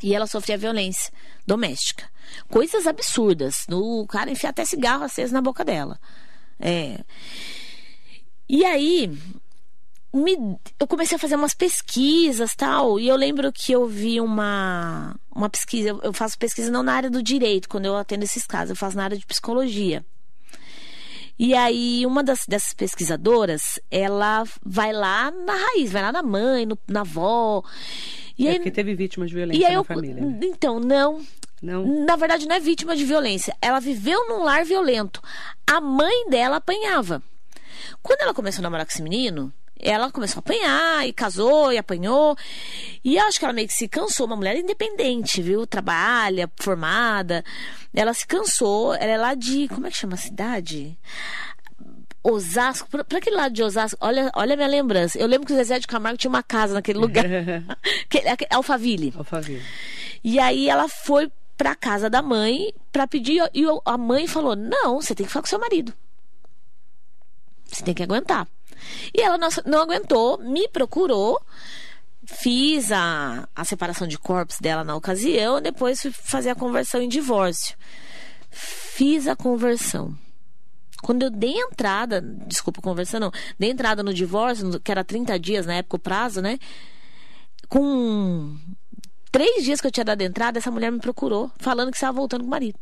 E 0.00 0.14
ela 0.14 0.28
sofria 0.28 0.56
violência 0.56 1.12
doméstica. 1.44 2.09
Coisas 2.48 2.86
absurdas. 2.86 3.66
O 3.70 4.06
cara 4.06 4.30
enfia 4.30 4.50
até 4.50 4.64
cigarro 4.64 5.04
aceso 5.04 5.32
na 5.32 5.40
boca 5.40 5.64
dela. 5.64 5.98
É. 6.58 7.00
E 8.48 8.64
aí, 8.64 9.10
me, 10.12 10.58
eu 10.78 10.86
comecei 10.86 11.16
a 11.16 11.18
fazer 11.18 11.36
umas 11.36 11.54
pesquisas 11.54 12.54
tal. 12.54 12.98
E 12.98 13.08
eu 13.08 13.16
lembro 13.16 13.52
que 13.52 13.72
eu 13.72 13.86
vi 13.86 14.20
uma, 14.20 15.16
uma 15.34 15.48
pesquisa. 15.48 15.90
Eu 16.02 16.12
faço 16.12 16.38
pesquisa 16.38 16.70
não 16.70 16.82
na 16.82 16.94
área 16.94 17.10
do 17.10 17.22
direito, 17.22 17.68
quando 17.68 17.86
eu 17.86 17.96
atendo 17.96 18.24
esses 18.24 18.46
casos, 18.46 18.70
eu 18.70 18.76
faço 18.76 18.96
na 18.96 19.04
área 19.04 19.16
de 19.16 19.26
psicologia. 19.26 20.04
E 21.42 21.54
aí, 21.54 22.04
uma 22.04 22.22
das, 22.22 22.44
dessas 22.46 22.74
pesquisadoras, 22.74 23.80
ela 23.90 24.44
vai 24.62 24.92
lá 24.92 25.30
na 25.30 25.54
raiz, 25.54 25.90
vai 25.90 26.02
lá 26.02 26.12
na 26.12 26.22
mãe, 26.22 26.66
no, 26.66 26.78
na 26.86 27.00
avó. 27.00 27.64
E 28.38 28.46
é 28.46 28.50
aí, 28.50 28.56
porque 28.56 28.70
teve 28.70 28.94
vítimas 28.94 29.30
de 29.30 29.36
violência 29.36 29.68
na 29.68 29.74
eu, 29.74 29.84
família. 29.84 30.22
Né? 30.22 30.38
Então, 30.42 30.78
não. 30.78 31.22
Não. 31.60 32.04
Na 32.04 32.16
verdade, 32.16 32.46
não 32.46 32.56
é 32.56 32.60
vítima 32.60 32.96
de 32.96 33.04
violência. 33.04 33.54
Ela 33.60 33.80
viveu 33.80 34.28
num 34.28 34.42
lar 34.42 34.64
violento. 34.64 35.22
A 35.66 35.80
mãe 35.80 36.28
dela 36.28 36.56
apanhava. 36.56 37.22
Quando 38.02 38.22
ela 38.22 38.34
começou 38.34 38.60
a 38.60 38.62
namorar 38.62 38.86
com 38.86 38.92
esse 38.92 39.02
menino, 39.02 39.52
ela 39.78 40.10
começou 40.10 40.38
a 40.38 40.40
apanhar 40.40 41.08
e 41.08 41.12
casou 41.12 41.72
e 41.72 41.78
apanhou. 41.78 42.36
E 43.04 43.16
eu 43.16 43.24
acho 43.24 43.38
que 43.38 43.44
ela 43.44 43.54
meio 43.54 43.68
que 43.68 43.74
se 43.74 43.88
cansou, 43.88 44.26
uma 44.26 44.36
mulher 44.36 44.56
independente, 44.56 45.42
viu? 45.42 45.66
Trabalha, 45.66 46.50
formada. 46.56 47.44
Ela 47.94 48.14
se 48.14 48.26
cansou, 48.26 48.94
ela 48.94 49.12
é 49.12 49.18
lá 49.18 49.34
de. 49.34 49.68
Como 49.68 49.86
é 49.86 49.90
que 49.90 49.96
chama 49.96 50.14
a 50.14 50.18
cidade? 50.18 50.98
Osasco, 52.22 52.88
pra, 52.90 53.02
pra 53.02 53.18
aquele 53.18 53.36
lado 53.36 53.54
de 53.54 53.62
Osasco, 53.62 53.96
olha, 54.00 54.30
olha 54.34 54.52
a 54.52 54.56
minha 54.56 54.68
lembrança. 54.68 55.18
Eu 55.18 55.26
lembro 55.26 55.46
que 55.46 55.52
o 55.54 55.56
Zezé 55.56 55.78
de 55.78 55.86
Camargo 55.86 56.18
tinha 56.18 56.28
uma 56.28 56.42
casa 56.42 56.74
naquele 56.74 56.98
lugar. 57.00 57.24
que, 58.08 58.22
Alphaville. 58.50 59.12
Alphaville. 59.16 59.62
E 60.22 60.38
aí 60.38 60.68
ela 60.68 60.86
foi 60.86 61.32
pra 61.60 61.74
casa 61.74 62.08
da 62.08 62.22
mãe 62.22 62.72
para 62.90 63.06
pedir. 63.06 63.42
E 63.52 63.66
a 63.84 63.98
mãe 63.98 64.26
falou: 64.26 64.56
Não, 64.56 64.98
você 64.98 65.14
tem 65.14 65.26
que 65.26 65.30
falar 65.30 65.42
com 65.42 65.48
seu 65.50 65.58
marido. 65.58 65.92
Você 67.66 67.84
tem 67.84 67.92
que 67.92 68.02
aguentar. 68.02 68.48
E 69.14 69.20
ela 69.20 69.36
não, 69.36 69.50
não 69.66 69.82
aguentou, 69.82 70.38
me 70.38 70.66
procurou. 70.68 71.38
Fiz 72.24 72.90
a, 72.90 73.46
a 73.54 73.64
separação 73.66 74.08
de 74.08 74.18
corpos 74.18 74.58
dela 74.58 74.82
na 74.84 74.96
ocasião, 74.96 75.60
depois 75.60 76.00
fui 76.00 76.10
fazer 76.10 76.48
a 76.48 76.54
conversão 76.54 77.02
em 77.02 77.08
divórcio. 77.08 77.76
Fiz 78.50 79.28
a 79.28 79.36
conversão. 79.36 80.16
Quando 81.02 81.24
eu 81.24 81.30
dei 81.30 81.58
entrada, 81.58 82.22
desculpa, 82.46 82.80
conversão 82.80 83.20
não, 83.20 83.32
dei 83.58 83.70
entrada 83.70 84.02
no 84.02 84.14
divórcio, 84.14 84.80
que 84.80 84.90
era 84.90 85.04
30 85.04 85.38
dias 85.38 85.66
na 85.66 85.74
época 85.74 85.96
o 85.96 86.00
prazo, 86.00 86.40
né? 86.40 86.58
Com 87.68 88.56
Três 89.30 89.64
dias 89.64 89.80
que 89.80 89.86
eu 89.86 89.92
tinha 89.92 90.04
dado 90.04 90.22
entrada, 90.22 90.58
essa 90.58 90.70
mulher 90.70 90.90
me 90.90 90.98
procurou, 90.98 91.50
falando 91.58 91.90
que 91.90 91.96
estava 91.96 92.16
voltando 92.16 92.40
com 92.40 92.48
o 92.48 92.50
marido. 92.50 92.78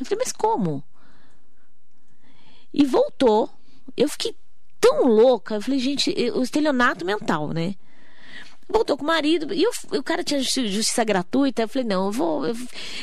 Eu 0.00 0.06
falei, 0.06 0.24
mas 0.24 0.32
como? 0.32 0.82
E 2.72 2.84
voltou. 2.84 3.50
Eu 3.96 4.08
fiquei 4.08 4.34
tão 4.80 5.04
louca. 5.06 5.56
Eu 5.56 5.60
falei, 5.62 5.78
gente, 5.78 6.10
o 6.34 6.42
estelionato 6.42 7.04
mental, 7.04 7.48
né? 7.48 7.74
Voltou 8.68 8.96
com 8.96 9.04
o 9.04 9.06
marido. 9.06 9.52
E 9.52 9.62
eu, 9.62 9.70
o 9.92 10.02
cara 10.02 10.24
tinha 10.24 10.40
justiça 10.40 11.04
gratuita. 11.04 11.62
Eu 11.62 11.68
falei, 11.68 11.86
não, 11.86 12.06
eu 12.06 12.12
vou. 12.12 12.46
Eu, 12.46 12.56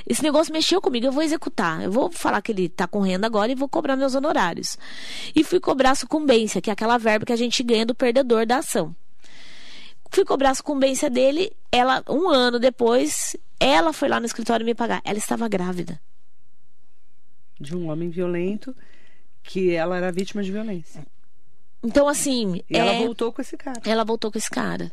esse 0.08 0.24
negócio 0.24 0.52
mexeu 0.52 0.82
comigo, 0.82 1.06
eu 1.06 1.12
vou 1.12 1.22
executar. 1.22 1.84
Eu 1.84 1.92
vou 1.92 2.12
falar 2.12 2.42
que 2.42 2.52
ele 2.52 2.68
tá 2.68 2.88
com 2.88 3.02
renda 3.02 3.28
agora 3.28 3.52
e 3.52 3.56
vou 3.56 3.70
cobrar 3.70 3.96
meus 3.96 4.16
honorários. 4.16 4.78
E 5.36 5.44
fui 5.44 5.60
cobrar 5.60 5.92
a 5.92 5.96
sucumbência, 5.96 6.60
que 6.62 6.72
é 6.72 6.74
aquela 6.74 6.98
verba 6.98 7.26
que 7.26 7.34
a 7.34 7.38
gente 7.38 7.62
ganha 7.62 7.86
do 7.86 7.94
perdedor 7.94 8.48
da 8.48 8.58
ação. 8.58 8.96
Fui 10.10 10.26
cobrar 10.26 10.52
a 10.52 10.56
sucumbência 10.56 11.10
dele. 11.10 11.52
Ela, 11.72 12.04
um 12.10 12.30
ano 12.30 12.60
depois, 12.60 13.36
ela 13.60 13.94
foi 13.94 14.10
lá 14.10 14.20
no 14.20 14.26
escritório 14.26 14.66
me 14.66 14.74
pagar. 14.74 15.02
Ela 15.04 15.18
estava 15.18 15.48
grávida. 15.48 16.00
De 17.60 17.76
um 17.76 17.90
homem 17.90 18.10
violento 18.10 18.76
que 19.44 19.74
ela 19.74 19.98
era 19.98 20.12
vítima 20.12 20.42
de 20.42 20.52
violência. 20.52 21.06
Então, 21.84 22.08
assim. 22.08 22.62
E 22.70 22.76
é... 22.76 22.80
ela 22.80 22.94
voltou 23.06 23.32
com 23.32 23.42
esse 23.42 23.56
cara. 23.58 23.82
Ela 23.86 24.04
voltou 24.04 24.32
com 24.32 24.38
esse 24.38 24.50
cara. 24.50 24.92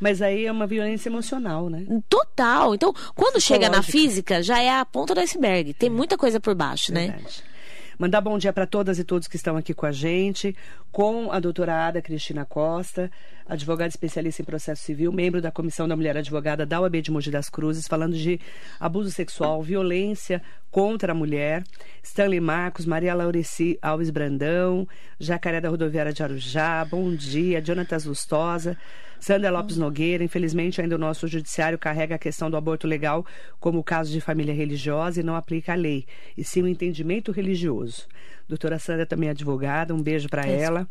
Mas 0.00 0.20
aí 0.20 0.46
é 0.46 0.52
uma 0.52 0.66
violência 0.66 1.08
emocional, 1.08 1.70
né? 1.70 1.86
Total. 2.08 2.74
Então, 2.74 2.92
quando 3.14 3.40
chega 3.40 3.68
na 3.68 3.82
física, 3.82 4.42
já 4.42 4.60
é 4.60 4.70
a 4.70 4.84
ponta 4.84 5.14
do 5.14 5.20
iceberg. 5.20 5.72
Tem 5.74 5.88
é. 5.88 5.92
muita 5.92 6.16
coisa 6.18 6.40
por 6.40 6.54
baixo, 6.54 6.92
né? 6.92 7.08
Verdade. 7.08 7.24
né? 7.24 7.54
Mandar 7.98 8.20
bom 8.20 8.36
dia 8.36 8.52
para 8.52 8.66
todas 8.66 8.98
e 8.98 9.04
todos 9.04 9.28
que 9.28 9.36
estão 9.36 9.56
aqui 9.56 9.72
com 9.72 9.86
a 9.86 9.92
gente, 9.92 10.56
com 10.90 11.30
a 11.30 11.38
doutora 11.38 11.86
Ada 11.86 12.02
Cristina 12.02 12.44
Costa, 12.44 13.10
advogada 13.46 13.88
especialista 13.88 14.42
em 14.42 14.44
processo 14.44 14.82
civil, 14.82 15.12
membro 15.12 15.40
da 15.40 15.50
Comissão 15.50 15.86
da 15.86 15.96
Mulher 15.96 16.16
Advogada 16.16 16.64
da 16.64 16.80
UAB 16.80 17.02
de 17.02 17.10
Mogi 17.10 17.30
das 17.30 17.50
Cruzes, 17.50 17.86
falando 17.86 18.16
de 18.16 18.40
abuso 18.80 19.10
sexual, 19.10 19.62
violência 19.62 20.42
contra 20.70 21.12
a 21.12 21.14
mulher. 21.14 21.62
Stanley 22.02 22.40
Marcos, 22.40 22.86
Maria 22.86 23.14
Laureci 23.14 23.78
Alves 23.82 24.10
Brandão, 24.10 24.88
Jacaré 25.18 25.60
da 25.60 25.68
Rodoviária 25.68 26.12
de 26.12 26.22
Arujá, 26.22 26.84
bom 26.84 27.14
dia, 27.14 27.64
Jonatas 27.64 28.04
Lustosa. 28.04 28.76
Sandra 29.24 29.50
Lopes 29.50 29.78
Nogueira, 29.78 30.22
infelizmente 30.22 30.82
ainda 30.82 30.96
o 30.96 30.98
nosso 30.98 31.26
judiciário 31.26 31.78
carrega 31.78 32.14
a 32.14 32.18
questão 32.18 32.50
do 32.50 32.58
aborto 32.58 32.86
legal 32.86 33.24
como 33.58 33.82
caso 33.82 34.12
de 34.12 34.20
família 34.20 34.52
religiosa 34.52 35.20
e 35.20 35.22
não 35.22 35.34
aplica 35.34 35.72
a 35.72 35.74
lei, 35.74 36.04
e 36.36 36.44
sim 36.44 36.60
o 36.60 36.68
entendimento 36.68 37.32
religioso. 37.32 38.06
Doutora 38.46 38.78
Sandra 38.78 39.06
também 39.06 39.30
é 39.30 39.32
advogada, 39.32 39.94
um 39.94 40.02
beijo 40.02 40.28
para 40.28 40.46
ela. 40.46 40.86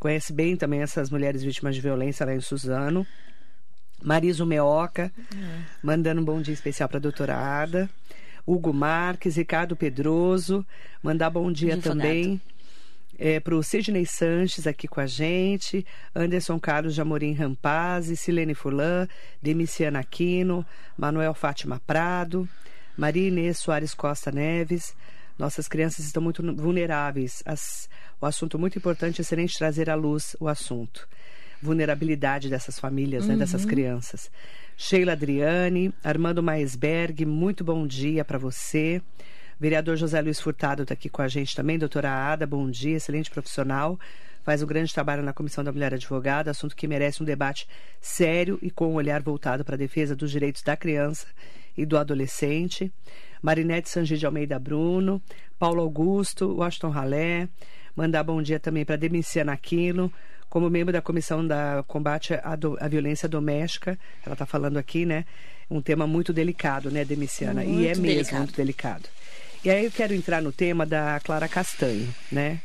Conhece 0.00 0.32
bem 0.32 0.56
também 0.56 0.80
essas 0.80 1.10
mulheres 1.10 1.42
vítimas 1.42 1.74
de 1.76 1.80
violência 1.80 2.26
lá 2.26 2.34
em 2.34 2.40
Suzano. 2.40 3.06
Mariso 4.02 4.46
Meoca, 4.46 5.12
é. 5.32 5.62
mandando 5.82 6.22
um 6.22 6.24
bom 6.24 6.40
dia 6.40 6.54
especial 6.54 6.88
para 6.88 6.98
a 6.98 7.02
doutora 7.02 7.36
Ada. 7.36 7.88
Hugo 8.46 8.72
Marques, 8.72 9.36
Ricardo 9.36 9.76
Pedroso, 9.76 10.66
mandar 11.02 11.28
bom 11.30 11.52
dia 11.52 11.76
também 11.76 12.40
é, 13.20 13.38
para 13.38 13.54
o 13.54 13.62
Sidney 13.62 14.06
Sanches 14.06 14.66
aqui 14.66 14.88
com 14.88 14.98
a 14.98 15.06
gente, 15.06 15.86
Anderson 16.14 16.58
Carlos 16.58 16.94
de 16.94 17.02
Amorim 17.02 17.34
Rampazzi, 17.34 18.16
Silene 18.16 18.54
Fulan, 18.54 19.06
Demiciana 19.42 19.98
Aquino, 19.98 20.64
Manuel 20.96 21.34
Fátima 21.34 21.78
Prado, 21.86 22.48
Maria 22.96 23.28
Inês 23.28 23.58
Soares 23.58 23.92
Costa 23.92 24.32
Neves. 24.32 24.96
Nossas 25.38 25.68
crianças 25.68 26.06
estão 26.06 26.22
muito 26.22 26.42
vulneráveis. 26.56 27.42
As, 27.44 27.88
o 28.20 28.26
assunto 28.26 28.58
muito 28.58 28.78
importante 28.78 29.20
é 29.20 29.22
excelente 29.22 29.56
trazer 29.56 29.88
à 29.88 29.94
luz 29.94 30.36
o 30.38 30.46
assunto. 30.46 31.08
Vulnerabilidade 31.62 32.48
dessas 32.48 32.78
famílias, 32.78 33.26
né, 33.26 33.36
dessas 33.36 33.62
uhum. 33.62 33.68
crianças. 33.68 34.30
Sheila 34.76 35.12
Adriane, 35.12 35.92
Armando 36.02 36.42
Maesberg, 36.42 37.24
muito 37.26 37.62
bom 37.62 37.86
dia 37.86 38.24
para 38.24 38.38
você. 38.38 39.02
Vereador 39.58 39.96
José 39.96 40.20
Luiz 40.22 40.40
Furtado 40.40 40.82
está 40.82 40.94
aqui 40.94 41.10
com 41.10 41.20
a 41.20 41.28
gente 41.28 41.54
também. 41.54 41.78
Doutora 41.78 42.10
Ada, 42.10 42.46
bom 42.46 42.70
dia, 42.70 42.96
excelente 42.96 43.30
profissional. 43.30 43.98
Faz 44.42 44.62
um 44.62 44.66
grande 44.66 44.92
trabalho 44.92 45.22
na 45.22 45.34
Comissão 45.34 45.62
da 45.62 45.70
Mulher 45.70 45.92
Advogada, 45.92 46.50
assunto 46.50 46.74
que 46.74 46.88
merece 46.88 47.22
um 47.22 47.26
debate 47.26 47.68
sério 48.00 48.58
e 48.62 48.70
com 48.70 48.92
um 48.92 48.94
olhar 48.94 49.22
voltado 49.22 49.62
para 49.64 49.74
a 49.74 49.78
defesa 49.78 50.16
dos 50.16 50.30
direitos 50.30 50.62
da 50.62 50.76
criança 50.76 51.26
e 51.76 51.84
do 51.84 51.98
adolescente. 51.98 52.90
Marinete 53.42 53.90
Sangi 53.90 54.16
de 54.16 54.24
Almeida 54.24 54.58
Bruno, 54.58 55.20
Paulo 55.58 55.82
Augusto, 55.82 56.56
Washington 56.56 56.88
Ralé. 56.88 57.48
Mandar 58.00 58.24
bom 58.24 58.40
dia 58.40 58.58
também 58.58 58.82
para 58.82 58.96
Demiciana 58.96 59.52
Aquino, 59.52 60.10
como 60.48 60.70
membro 60.70 60.90
da 60.90 61.02
Comissão 61.02 61.46
da 61.46 61.84
Combate 61.86 62.32
à, 62.42 62.56
do, 62.56 62.74
à 62.80 62.88
Violência 62.88 63.28
Doméstica. 63.28 63.98
Ela 64.24 64.32
está 64.32 64.46
falando 64.46 64.78
aqui, 64.78 65.04
né? 65.04 65.26
Um 65.70 65.82
tema 65.82 66.06
muito 66.06 66.32
delicado, 66.32 66.90
né, 66.90 67.04
Demiciana? 67.04 67.62
Muito 67.62 67.78
e 67.78 67.88
é 67.88 67.88
mesmo 67.90 68.06
delicado. 68.06 68.38
muito 68.38 68.56
delicado. 68.56 69.04
E 69.62 69.68
aí 69.68 69.84
eu 69.84 69.90
quero 69.90 70.14
entrar 70.14 70.40
no 70.40 70.50
tema 70.50 70.86
da 70.86 71.20
Clara 71.22 71.46
Castanho, 71.46 72.08
né? 72.32 72.62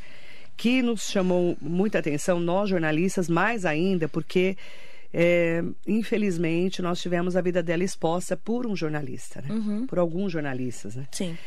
Que 0.56 0.82
nos 0.82 1.10
chamou 1.10 1.58
muita 1.60 2.00
atenção, 2.00 2.40
nós 2.40 2.70
jornalistas, 2.70 3.28
mais 3.28 3.66
ainda, 3.66 4.08
porque 4.08 4.56
é, 5.14 5.62
infelizmente 5.86 6.82
nós 6.82 7.02
tivemos 7.02 7.36
a 7.36 7.42
vida 7.42 7.62
dela 7.62 7.84
exposta 7.84 8.38
por 8.38 8.66
um 8.66 8.74
jornalista, 8.74 9.42
né? 9.42 9.54
Uhum. 9.54 9.86
Por 9.86 10.00
alguns 10.00 10.32
jornalistas, 10.32 10.96
né? 10.96 11.06
Sim. 11.12 11.38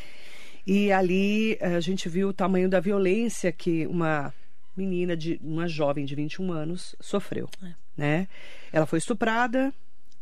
E 0.71 0.93
ali 0.93 1.57
a 1.63 1.81
gente 1.81 2.11
viu 2.11 2.29
o 2.29 2.33
tamanho 2.35 2.69
da 2.69 2.79
violência 2.79 3.51
que 3.51 3.87
uma 3.87 4.35
menina 4.77 5.17
de 5.17 5.41
uma 5.43 5.67
jovem 5.67 6.05
de 6.05 6.15
21 6.15 6.53
anos 6.53 6.95
sofreu, 7.01 7.49
É. 7.65 7.73
né? 7.97 8.29
Ela 8.71 8.85
foi 8.85 8.99
estuprada, 8.99 9.73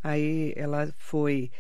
aí 0.05 0.53
ela 0.55 0.89
foi 0.97 1.51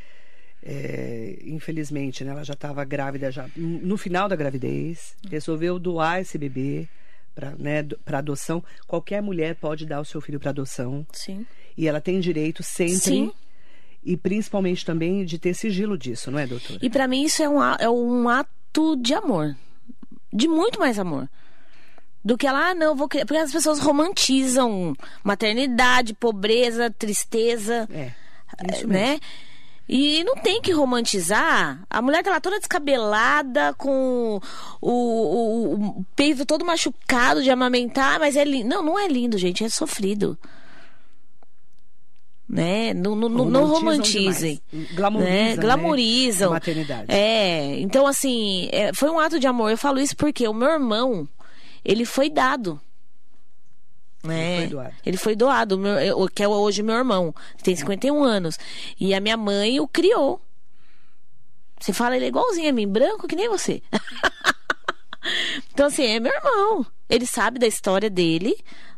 é, 0.63 1.39
infelizmente, 1.45 2.23
né, 2.25 2.31
ela 2.31 2.45
já 2.45 2.55
estava 2.55 2.85
grávida 2.85 3.31
já 3.33 3.49
no 3.57 3.97
final 3.97 4.29
da 4.29 4.37
gravidez, 4.37 5.17
resolveu 5.29 5.79
doar 5.81 6.21
esse 6.21 6.39
bebê 6.39 6.89
para 7.35 7.57
né, 7.59 7.83
para 8.05 8.19
adoção. 8.19 8.63
Qualquer 8.87 9.21
mulher 9.21 9.57
pode 9.57 9.85
dar 9.85 10.01
o 10.01 10.05
seu 10.05 10.21
filho 10.21 10.39
para 10.39 10.51
adoção 10.51 11.05
Sim. 11.13 11.45
e 11.77 11.89
ela 11.89 12.01
tem 12.01 12.21
direito 12.21 12.63
sempre 12.63 12.97
Sim. 13.01 13.33
e 14.05 14.17
principalmente 14.17 14.85
também 14.85 15.25
de 15.25 15.41
ter 15.41 15.55
sigilo 15.55 15.99
disso, 15.99 16.31
não 16.31 16.39
é, 16.39 16.47
doutora? 16.47 16.79
E 16.81 16.89
pra 16.89 17.09
mim 17.09 17.25
isso 17.25 17.43
é 17.43 17.49
um, 17.49 17.61
é 17.63 17.91
um 17.91 18.29
ato 18.29 18.51
de 18.97 19.15
amor. 19.15 19.57
De 20.33 20.49
muito 20.49 20.79
mais 20.79 20.99
amor. 20.99 21.29
Do 22.25 22.37
que 22.37 22.47
ela, 22.47 22.71
ah, 22.71 22.75
não, 22.75 22.97
vou 22.97 23.09
criar. 23.09 23.25
Porque 23.25 23.41
as 23.41 23.53
pessoas 23.53 23.79
romantizam 23.79 24.95
maternidade, 25.23 26.13
pobreza, 26.13 26.91
tristeza, 26.91 27.89
É, 27.93 28.13
isso 28.73 28.89
mesmo. 28.89 28.93
né? 28.93 29.21
E 29.89 30.25
não 30.25 30.35
tem 30.35 30.61
que 30.61 30.73
romantizar. 30.73 31.81
A 31.89 32.03
mulher 32.03 32.25
tá 32.25 32.31
lá 32.33 32.41
toda 32.41 32.59
descabelada, 32.59 33.73
com 33.75 34.41
o, 34.81 34.91
o, 34.91 35.75
o 36.01 36.05
peito 36.17 36.45
todo 36.45 36.65
machucado 36.65 37.41
de 37.41 37.51
amamentar, 37.51 38.19
mas 38.19 38.35
é 38.35 38.45
lindo. 38.45 38.69
Não, 38.69 38.83
não 38.83 38.99
é 38.99 39.07
lindo, 39.07 39.39
gente, 39.39 39.63
é 39.63 39.69
sofrido. 39.69 40.37
Né? 42.49 42.95
Não, 42.95 43.17
não, 43.17 43.29
não- 43.29 43.45
não 43.51 43.65
romantizem. 43.67 44.61
demais. 44.71 44.93
Glamorizam, 44.95 45.33
né? 45.35 45.49
né, 45.49 45.57
Glamorizam. 45.57 46.49
a 46.51 46.55
maternidade. 46.55 47.07
É, 47.13 47.81
então 47.81 48.07
assim, 48.07 48.69
é, 48.73 48.93
foi 48.95 49.11
um 49.11 49.19
ato 49.19 49.41
de 49.41 49.47
amor. 49.49 49.71
Eu 49.71 49.77
falo 49.79 49.99
isso 49.99 50.17
porque 50.17 50.47
o 50.47 50.55
meu 50.55 50.69
irmão, 50.71 51.29
ele 51.85 52.05
foi 52.05 52.31
dado. 52.31 52.81
Né? 54.23 54.59
Ele 54.59 54.61
foi 54.61 54.69
doado. 54.69 54.95
Ele 55.05 55.17
foi 55.17 55.37
doado, 55.37 55.75
o 55.75 55.79
meu- 55.79 55.99
eu- 56.01 56.29
que 56.29 56.43
é 56.43 56.49
hoje 56.49 56.83
meu 56.85 56.95
irmão, 56.97 57.35
tem 57.63 57.75
51 57.75 58.23
anos. 58.23 58.57
E 58.99 59.13
a 59.13 59.21
minha 59.21 59.37
mãe 59.37 59.81
o 59.81 59.89
criou. 59.89 60.41
Você 61.81 61.93
fala, 61.93 62.17
ele 62.17 62.25
é 62.27 62.29
igualzinho 62.29 62.69
a 62.71 62.73
mim, 62.73 62.87
branco 62.89 63.27
que 63.29 63.37
nem 63.37 63.49
você. 63.49 63.83
então, 65.73 65.87
assim, 65.87 66.05
é 66.07 66.21
meu 66.21 66.33
irmão. 66.33 66.87
Ele 67.09 67.27
sabe 67.27 67.59
da 67.59 67.67
história 67.67 68.09
dele, 68.11 68.57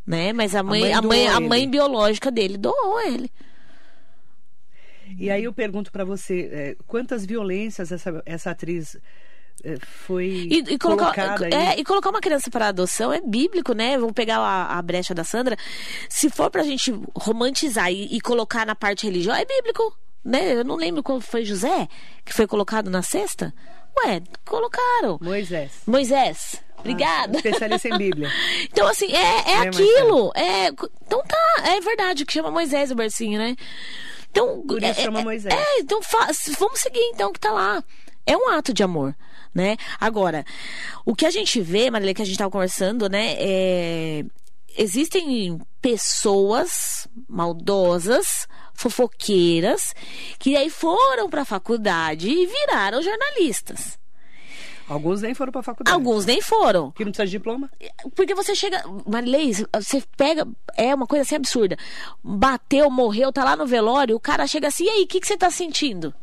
né? 0.08 0.32
Mas 0.32 0.54
a 0.54 0.62
mãe, 0.62 0.80
mãe 0.80 0.92
a 0.94 1.02
mãe, 1.02 1.28
a 1.28 1.38
mãe 1.38 1.68
biológica 1.68 2.30
dele 2.30 2.56
doou 2.56 2.98
ele. 3.02 3.30
E 5.18 5.30
aí 5.30 5.44
eu 5.44 5.52
pergunto 5.52 5.92
para 5.92 6.04
você, 6.04 6.48
é, 6.50 6.76
quantas 6.86 7.26
violências 7.26 7.92
essa, 7.92 8.22
essa 8.24 8.50
atriz 8.50 8.96
é, 9.62 9.76
foi 9.80 10.26
E, 10.50 10.58
e 10.60 10.78
colocar, 10.78 11.12
colocada 11.12 11.46
aí? 11.46 11.52
é, 11.52 11.78
e 11.80 11.84
colocar 11.84 12.08
uma 12.08 12.20
criança 12.20 12.50
para 12.50 12.68
adoção 12.68 13.12
é 13.12 13.20
bíblico, 13.20 13.74
né? 13.74 13.98
Vamos 13.98 14.14
pegar 14.14 14.38
a, 14.38 14.78
a 14.78 14.82
brecha 14.82 15.14
da 15.14 15.24
Sandra. 15.24 15.56
Se 16.08 16.30
for 16.30 16.50
pra 16.50 16.62
gente 16.62 16.90
romantizar 17.14 17.92
e, 17.92 18.16
e 18.16 18.20
colocar 18.20 18.64
na 18.66 18.74
parte 18.74 19.04
religiosa, 19.06 19.42
é 19.42 19.44
bíblico, 19.44 19.94
né? 20.24 20.54
Eu 20.54 20.64
não 20.64 20.76
lembro 20.76 21.02
quando 21.02 21.20
foi 21.20 21.44
José 21.44 21.86
que 22.24 22.32
foi 22.32 22.46
colocado 22.46 22.88
na 22.88 23.02
cesta. 23.02 23.52
Ué, 23.98 24.22
colocaram. 24.46 25.18
Moisés. 25.20 25.82
Moisés. 25.86 26.62
Obrigada. 26.78 27.32
Ah, 27.34 27.36
especialista 27.38 27.88
em 27.88 27.98
Bíblia. 27.98 28.30
Então, 28.70 28.86
assim, 28.86 29.12
é, 29.12 29.18
é 29.46 29.52
É, 29.52 29.58
aquilo. 29.68 30.32
É, 30.34 30.68
então 30.68 31.22
tá, 31.26 31.62
é 31.64 31.80
verdade 31.80 32.24
que 32.24 32.32
chama 32.32 32.50
Moisés 32.50 32.90
o 32.90 32.94
bercinho, 32.94 33.38
né? 33.38 33.56
Então, 34.30 34.62
Por 34.66 34.82
isso 34.82 35.00
é, 35.00 35.04
chama 35.04 35.20
é- 35.20 35.24
Moisés. 35.24 35.54
É, 35.54 35.80
então 35.80 36.00
vamos 36.58 36.80
seguir 36.80 37.00
então 37.12 37.32
que 37.32 37.40
tá 37.40 37.50
lá. 37.50 37.82
É 38.26 38.36
um 38.36 38.48
ato 38.50 38.72
de 38.74 38.82
amor, 38.82 39.14
né? 39.54 39.76
Agora, 39.98 40.44
o 41.04 41.14
que 41.14 41.24
a 41.26 41.30
gente 41.30 41.60
vê, 41.60 41.90
Marília, 41.90 42.14
que 42.14 42.22
a 42.22 42.24
gente 42.24 42.36
tava 42.38 42.50
conversando, 42.50 43.08
né? 43.08 43.36
É, 43.38 44.24
existem 44.76 45.58
pessoas 45.80 47.08
maldosas, 47.28 48.46
fofoqueiras, 48.74 49.94
que 50.38 50.56
aí 50.56 50.68
foram 50.70 51.28
pra 51.28 51.44
faculdade 51.44 52.28
e 52.28 52.46
viraram 52.46 53.02
jornalistas. 53.02 53.98
Alguns 54.88 55.20
nem 55.20 55.34
foram 55.34 55.52
para 55.52 55.62
faculdade. 55.62 55.94
Alguns 55.94 56.24
nem 56.24 56.40
foram. 56.40 56.90
Que 56.92 57.04
não 57.04 57.12
precisa 57.12 57.26
de 57.26 57.32
diploma. 57.32 57.70
Porque 58.16 58.34
você 58.34 58.54
chega. 58.54 58.82
Marilei, 59.06 59.52
você 59.74 60.02
pega. 60.16 60.46
É 60.76 60.94
uma 60.94 61.06
coisa 61.06 61.22
assim 61.22 61.34
absurda. 61.36 61.76
Bateu, 62.24 62.90
morreu, 62.90 63.32
tá 63.32 63.44
lá 63.44 63.54
no 63.54 63.66
velório, 63.66 64.16
o 64.16 64.20
cara 64.20 64.46
chega 64.46 64.68
assim, 64.68 64.84
e 64.84 64.88
aí, 64.88 65.02
o 65.02 65.06
que, 65.06 65.20
que 65.20 65.26
você 65.26 65.36
tá 65.36 65.50
sentindo? 65.50 66.14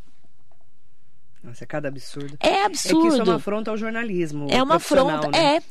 Nossa, 1.43 1.63
é 1.63 1.67
cada 1.67 1.88
absurdo. 1.89 2.36
É 2.39 2.47
É 2.49 2.54
que 2.62 2.65
absurdo. 2.65 3.08
isso 3.08 3.21
é 3.21 3.23
uma 3.23 3.36
afronta 3.36 3.69
ao 3.71 3.78
jornalismo. 3.78 4.47
É 4.49 4.63
uma 4.63 4.75
afronta. 4.78 5.28
né? 5.30 5.58
É. 5.58 5.62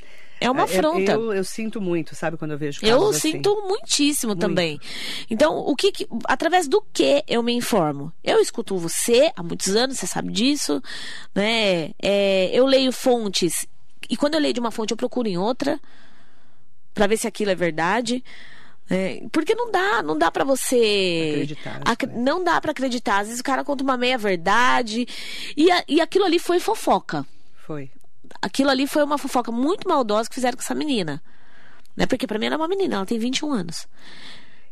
É 0.44 0.50
uma 0.50 0.60
É, 0.60 0.64
afronta. 0.64 1.12
Eu, 1.12 1.32
eu 1.32 1.44
sinto 1.44 1.80
muito, 1.80 2.14
sabe, 2.14 2.36
quando 2.36 2.50
eu 2.52 2.58
vejo 2.58 2.80
casos 2.80 2.94
Eu 2.94 3.08
assim. 3.08 3.32
sinto 3.32 3.62
muitíssimo 3.68 4.36
também. 4.36 4.78
Então, 5.30 5.56
o 5.58 5.74
que, 5.74 5.90
que- 5.92 6.06
através 6.26 6.68
do 6.68 6.82
que 6.92 7.22
eu 7.26 7.42
me 7.42 7.52
informo? 7.54 8.12
Eu 8.22 8.40
escuto 8.40 8.76
você 8.76 9.32
há 9.36 9.42
muitos 9.42 9.74
anos, 9.74 9.98
você 9.98 10.06
sabe 10.06 10.32
disso, 10.32 10.82
né? 11.34 11.90
É, 12.02 12.50
eu 12.52 12.66
leio 12.66 12.92
fontes 12.92 13.66
e 14.10 14.16
quando 14.16 14.34
eu 14.34 14.40
leio 14.40 14.52
de 14.54 14.60
uma 14.60 14.70
fonte 14.70 14.90
eu 14.90 14.96
procuro 14.96 15.26
em 15.28 15.38
outra 15.38 15.80
para 16.92 17.06
ver 17.06 17.16
se 17.16 17.26
aquilo 17.26 17.50
é 17.50 17.54
verdade. 17.54 18.22
né? 18.90 19.20
porque 19.32 19.54
não 19.54 19.70
dá, 19.72 20.02
não 20.02 20.18
dá 20.18 20.30
para 20.30 20.44
você 20.44 21.30
Acreditar 21.32 21.80
Ac- 21.86 22.06
coisas. 22.06 22.22
não 22.22 22.44
dá 22.44 22.60
para 22.60 22.70
acreditar. 22.72 23.20
Às 23.20 23.26
vezes 23.28 23.40
o 23.40 23.44
cara 23.44 23.64
conta 23.64 23.82
uma 23.82 23.96
meia 23.96 24.18
verdade 24.18 25.06
e, 25.56 25.70
a- 25.72 25.84
e 25.88 26.00
aquilo 26.02 26.26
ali 26.26 26.38
foi 26.38 26.60
fofoca 26.60 27.24
Foi. 27.66 27.90
Aquilo 28.42 28.70
ali 28.70 28.86
foi 28.86 29.02
uma 29.02 29.18
fofoca 29.18 29.50
muito 29.52 29.88
maldosa 29.88 30.28
que 30.28 30.34
fizeram 30.34 30.56
com 30.56 30.62
essa 30.62 30.74
menina. 30.74 31.22
Né? 31.96 32.06
Porque 32.06 32.26
pra 32.26 32.38
mim 32.38 32.46
ela 32.46 32.54
é 32.56 32.58
uma 32.58 32.68
menina, 32.68 32.96
ela 32.96 33.06
tem 33.06 33.18
21 33.18 33.52
anos. 33.52 33.86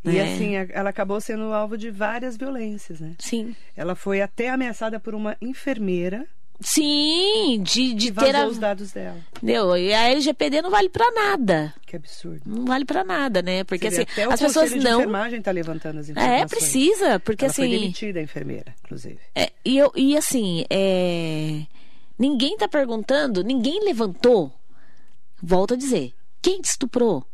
E 0.05 0.19
É. 0.19 0.23
assim, 0.35 0.57
a- 0.57 0.67
ela 0.71 0.91
acabou 0.91 1.21
sendo 1.21 1.53
alvo 1.53 1.79
de 1.79 1.88
várias 1.91 2.37
violências, 2.37 2.99
né? 2.99 3.15
Sim. 3.21 3.55
Ela 3.77 3.95
foi 3.95 4.21
até 4.21 4.51
ameaçada 4.51 4.99
por 4.99 5.15
uma 5.15 5.37
enfermeira 5.41 6.27
Sim, 6.61 7.61
de, 7.62 7.95
de 7.95 8.11
ter 8.12 8.35
a. 8.35 8.47
os 8.47 8.59
dados 8.59 8.93
dela. 8.93 9.17
Entendeu? 9.37 9.77
E 9.77 9.93
a 9.95 10.09
LGPD 10.11 10.61
não 10.62 10.71
vale 10.71 10.88
pra 10.88 11.09
nada. 11.12 11.73
Que 11.87 11.95
absurdo. 11.97 12.41
Não 12.47 12.65
vale 12.65 12.85
pra 12.85 13.05
nada, 13.05 13.43
né? 13.43 13.62
Porque 13.65 13.88
vê, 13.88 13.95
assim, 13.95 14.03
até 14.12 14.27
o 14.29 14.33
as 14.33 14.41
pessoas 14.41 14.71
de 14.71 14.79
não. 14.81 14.99
enfermagem 15.01 15.38
está 15.38 15.51
levantando 15.53 16.01
as 16.01 16.09
informações. 16.09 16.41
É, 16.43 16.47
precisa, 16.47 17.21
porque 17.21 17.45
Ela 17.45 17.55
foi 17.55 17.65
assim. 17.67 17.79
demitida, 17.79 18.19
a 18.19 18.23
enfermeira, 18.23 18.75
inclusive. 18.85 19.19
É, 19.35 19.51
e, 19.65 19.79
eu, 19.79 19.93
e 19.95 20.17
assim, 20.17 20.65
é, 20.71 21.62
ninguém 22.23 22.57
tá 22.57 22.69
perguntando, 22.69 23.43
ninguém 23.43 23.85
levantou. 23.85 24.53
Volto 25.43 25.75
a 25.75 25.77
dizer, 25.77 26.15
quem 26.41 26.61
te 26.61 26.69
estuprou? 26.69 27.27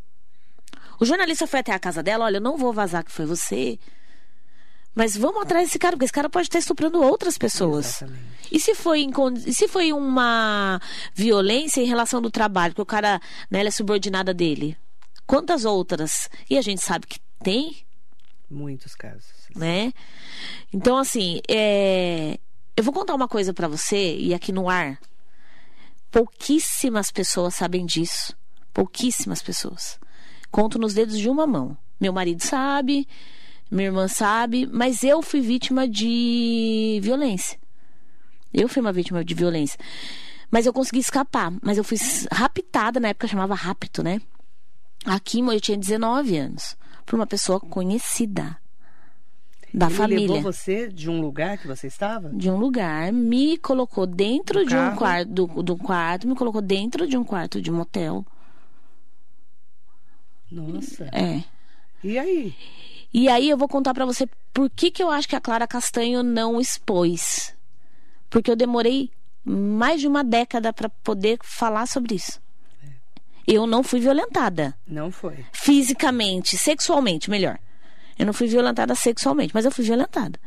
O 0.98 1.04
jornalista 1.04 1.46
foi 1.46 1.60
até 1.60 1.72
a 1.72 1.78
casa 1.78 2.02
dela, 2.02 2.24
olha, 2.24 2.38
eu 2.38 2.40
não 2.40 2.56
vou 2.56 2.72
vazar 2.72 3.04
que 3.04 3.12
foi 3.12 3.26
você. 3.26 3.78
Mas 4.94 5.14
vamos 5.14 5.42
atrás 5.42 5.66
desse 5.68 5.78
cara, 5.78 5.94
porque 5.94 6.06
esse 6.06 6.12
cara 6.12 6.30
pode 6.30 6.46
estar 6.46 6.58
estuprando 6.58 7.02
outras 7.02 7.36
pessoas. 7.36 8.00
Exatamente. 8.02 8.24
E 8.50 8.58
se 8.58 8.74
foi, 8.74 9.06
e 9.46 9.52
se 9.52 9.68
foi 9.68 9.92
uma 9.92 10.80
violência 11.14 11.82
em 11.82 11.86
relação 11.86 12.22
do 12.22 12.30
trabalho, 12.30 12.74
que 12.74 12.80
o 12.80 12.86
cara, 12.86 13.20
né, 13.50 13.64
é 13.64 13.70
subordinada 13.70 14.32
dele? 14.32 14.74
Quantas 15.26 15.66
outras? 15.66 16.30
E 16.48 16.56
a 16.56 16.62
gente 16.62 16.80
sabe 16.82 17.06
que 17.06 17.20
tem, 17.44 17.76
Muitos 18.50 18.94
casos. 18.94 19.26
né? 19.54 19.92
Então, 20.72 20.96
assim, 20.96 21.42
é, 21.46 22.40
eu 22.78 22.84
vou 22.84 22.94
contar 22.94 23.12
uma 23.16 23.26
coisa 23.26 23.52
pra 23.52 23.66
você, 23.66 24.16
e 24.16 24.32
aqui 24.32 24.52
no 24.52 24.70
ar, 24.70 25.00
pouquíssimas 26.12 27.10
pessoas 27.10 27.56
sabem 27.56 27.84
disso. 27.84 28.36
Pouquíssimas 28.72 29.42
pessoas. 29.42 29.98
Conto 30.48 30.78
nos 30.78 30.94
dedos 30.94 31.18
de 31.18 31.28
uma 31.28 31.44
mão. 31.44 31.76
Meu 32.00 32.12
marido 32.12 32.40
sabe, 32.40 33.08
minha 33.68 33.88
irmã 33.88 34.06
sabe, 34.06 34.64
mas 34.64 35.02
eu 35.02 35.20
fui 35.22 35.40
vítima 35.40 35.88
de 35.88 37.00
violência. 37.02 37.58
Eu 38.54 38.68
fui 38.68 38.80
uma 38.80 38.92
vítima 38.92 39.24
de 39.24 39.34
violência. 39.34 39.76
Mas 40.48 40.64
eu 40.64 40.72
consegui 40.72 41.00
escapar. 41.00 41.52
Mas 41.60 41.78
eu 41.78 41.82
fui 41.82 41.98
raptada, 42.30 43.00
na 43.00 43.08
época 43.08 43.26
chamava 43.26 43.56
rapto, 43.56 44.04
né? 44.04 44.20
Aqui 45.04 45.40
eu 45.40 45.60
tinha 45.60 45.76
19 45.76 46.36
anos. 46.36 46.76
Por 47.04 47.16
uma 47.16 47.26
pessoa 47.26 47.58
conhecida. 47.58 48.56
Da 49.72 49.86
Ele 49.86 49.94
família. 49.94 50.32
levou 50.34 50.52
você 50.52 50.88
de 50.88 51.10
um 51.10 51.20
lugar 51.20 51.58
que 51.58 51.66
você 51.66 51.86
estava? 51.88 52.30
De 52.30 52.50
um 52.50 52.56
lugar, 52.56 53.12
me 53.12 53.58
colocou 53.58 54.06
dentro 54.06 54.60
Do 54.60 54.66
de 54.66 54.74
um 54.74 54.78
carro? 54.78 54.96
quarto, 54.98 55.28
do, 55.30 55.46
do 55.62 55.76
quarto, 55.76 56.26
me 56.26 56.34
colocou 56.34 56.62
dentro 56.62 57.06
de 57.06 57.16
um 57.18 57.24
quarto 57.24 57.60
de 57.60 57.70
motel. 57.70 58.24
Nossa. 60.50 61.04
É. 61.12 61.42
E 62.02 62.18
aí? 62.18 62.54
E 63.12 63.28
aí 63.28 63.48
eu 63.50 63.56
vou 63.58 63.68
contar 63.68 63.92
pra 63.94 64.06
você 64.06 64.26
por 64.52 64.70
que, 64.70 64.90
que 64.90 65.02
eu 65.02 65.10
acho 65.10 65.28
que 65.28 65.36
a 65.36 65.40
Clara 65.40 65.66
Castanho 65.66 66.22
não 66.22 66.60
expôs. 66.60 67.54
Porque 68.30 68.50
eu 68.50 68.56
demorei 68.56 69.10
mais 69.44 70.00
de 70.00 70.06
uma 70.06 70.22
década 70.24 70.72
para 70.72 70.88
poder 70.88 71.38
falar 71.42 71.86
sobre 71.86 72.14
isso. 72.14 72.40
Eu 73.46 73.66
não 73.66 73.82
fui 73.82 73.98
violentada. 74.00 74.74
Não 74.86 75.10
foi. 75.10 75.44
Fisicamente, 75.52 76.58
sexualmente, 76.58 77.30
melhor. 77.30 77.58
Eu 78.18 78.26
não 78.26 78.32
fui 78.32 78.46
violentada 78.46 78.94
sexualmente, 78.94 79.54
mas 79.54 79.64
eu 79.64 79.70
fui 79.70 79.84
violentada. 79.84 80.38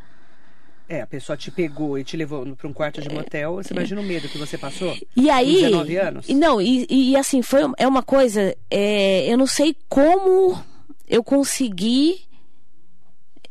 É, 0.89 1.01
a 1.01 1.07
pessoa 1.07 1.37
te 1.37 1.49
pegou 1.49 1.97
e 1.97 2.03
te 2.03 2.17
levou 2.17 2.45
para 2.55 2.67
um 2.67 2.73
quarto 2.73 3.01
de 3.01 3.09
motel, 3.09 3.55
você 3.55 3.73
imagina 3.73 4.01
o 4.01 4.03
medo 4.03 4.27
que 4.27 4.37
você 4.37 4.57
passou? 4.57 4.93
E 5.15 5.29
aí. 5.29 5.55
Com 5.55 5.61
19 5.61 5.95
anos? 5.95 6.29
E 6.29 6.35
não, 6.35 6.61
e, 6.61 6.85
e 6.89 7.15
assim, 7.15 7.41
foi, 7.41 7.61
é 7.77 7.87
uma 7.87 8.03
coisa. 8.03 8.53
é, 8.69 9.31
eu 9.31 9.37
não 9.37 9.47
sei 9.47 9.75
como 9.87 10.61
eu 11.07 11.23
consegui 11.23 12.25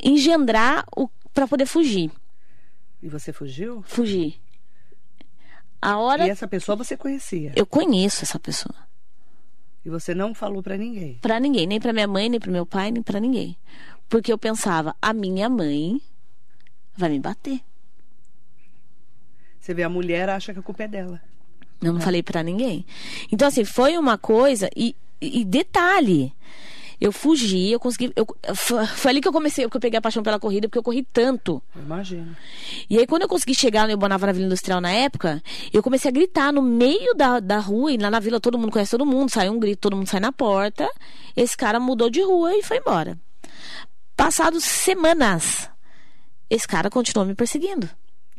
engendrar 0.03 0.85
o 0.95 1.09
para 1.33 1.47
poder 1.47 1.65
fugir. 1.65 2.11
E 3.03 3.09
você 3.09 3.33
fugiu? 3.33 3.83
Fugir. 3.87 4.39
A 5.81 5.97
hora. 5.97 6.27
E 6.27 6.31
essa 6.31 6.47
pessoa 6.47 6.77
você 6.77 6.97
conhecia? 6.97 7.53
Eu 7.57 7.65
conheço 7.65 8.23
essa 8.23 8.39
pessoa. 8.39 8.75
E 9.85 9.89
você 9.89 10.15
não 10.15 10.35
falou 10.35 10.63
para 10.63 10.77
ninguém? 10.77 11.19
Pra 11.23 11.41
ninguém, 11.41 11.67
nem 11.67 11.81
pra 11.81 11.93
minha 11.93 12.07
mãe, 12.07 12.29
nem 12.29 12.39
pro 12.39 12.53
meu 12.53 12.67
pai, 12.67 12.91
nem 12.91 13.03
pra 13.03 13.19
ninguém. 13.19 13.57
Porque 14.11 14.33
eu 14.33 14.37
pensava, 14.37 14.95
a 15.01 15.15
minha 15.15 15.49
mãe 15.49 16.03
vai 16.97 17.09
me 17.09 17.21
bater. 17.21 17.61
Você 19.61 19.73
vê, 19.73 19.85
a 19.85 19.89
mulher 19.89 20.29
acha 20.29 20.53
que 20.53 20.59
a 20.59 20.63
culpa 20.63 20.83
é 20.83 20.89
dela. 20.89 21.23
Eu 21.81 21.93
não 21.93 22.01
falei 22.01 22.21
pra 22.21 22.43
ninguém. 22.43 22.85
Então, 23.31 23.47
assim, 23.47 23.65
foi 23.65 23.97
uma 23.97 24.19
coisa. 24.19 24.69
E, 24.77 24.97
e 25.21 25.45
detalhe. 25.45 26.35
Eu 27.01 27.13
fugi, 27.13 27.71
eu 27.71 27.79
consegui. 27.79 28.13
Eu, 28.17 28.27
foi 28.55 29.13
ali 29.13 29.21
que 29.21 29.29
eu 29.29 29.33
comecei, 29.33 29.67
que 29.67 29.77
eu 29.77 29.81
peguei 29.81 29.99
a 29.99 30.03
paixão 30.03 30.25
pela 30.25 30.41
corrida, 30.41 30.69
porque 30.69 30.79
eu 30.79 30.83
corri 30.83 31.07
tanto. 31.13 31.63
Eu 31.75 31.83
imagino. 31.83 32.37
E 32.91 32.99
aí, 32.99 33.07
quando 33.07 33.23
eu 33.23 33.29
consegui 33.29 33.55
chegar 33.55 33.87
no 33.87 33.93
Ibonava 33.93 34.27
na 34.27 34.33
Vila 34.33 34.47
Industrial 34.47 34.81
na 34.81 34.91
época, 34.91 35.41
eu 35.73 35.85
comecei 35.85 36.11
a 36.11 36.13
gritar 36.13 36.53
no 36.53 36.61
meio 36.61 37.15
da, 37.15 37.39
da 37.39 37.61
rua, 37.61 37.93
e 37.93 37.97
lá 37.97 38.11
na 38.11 38.19
vila 38.19 38.41
todo 38.41 38.59
mundo 38.59 38.73
conhece 38.73 38.91
todo 38.91 39.07
mundo, 39.07 39.31
sai 39.31 39.49
um 39.49 39.59
grito, 39.59 39.79
todo 39.79 39.97
mundo 39.97 40.09
sai 40.09 40.21
na 40.21 40.33
porta. 40.33 40.91
Esse 41.37 41.57
cara 41.57 41.79
mudou 41.79 42.11
de 42.11 42.21
rua 42.23 42.55
e 42.57 42.63
foi 42.63 42.79
embora. 42.79 43.17
Passados 44.25 44.65
semanas, 44.65 45.71
esse 46.49 46.69
cara 46.69 46.91
continuou 46.91 47.27
me 47.27 47.35
perseguindo. 47.35 47.89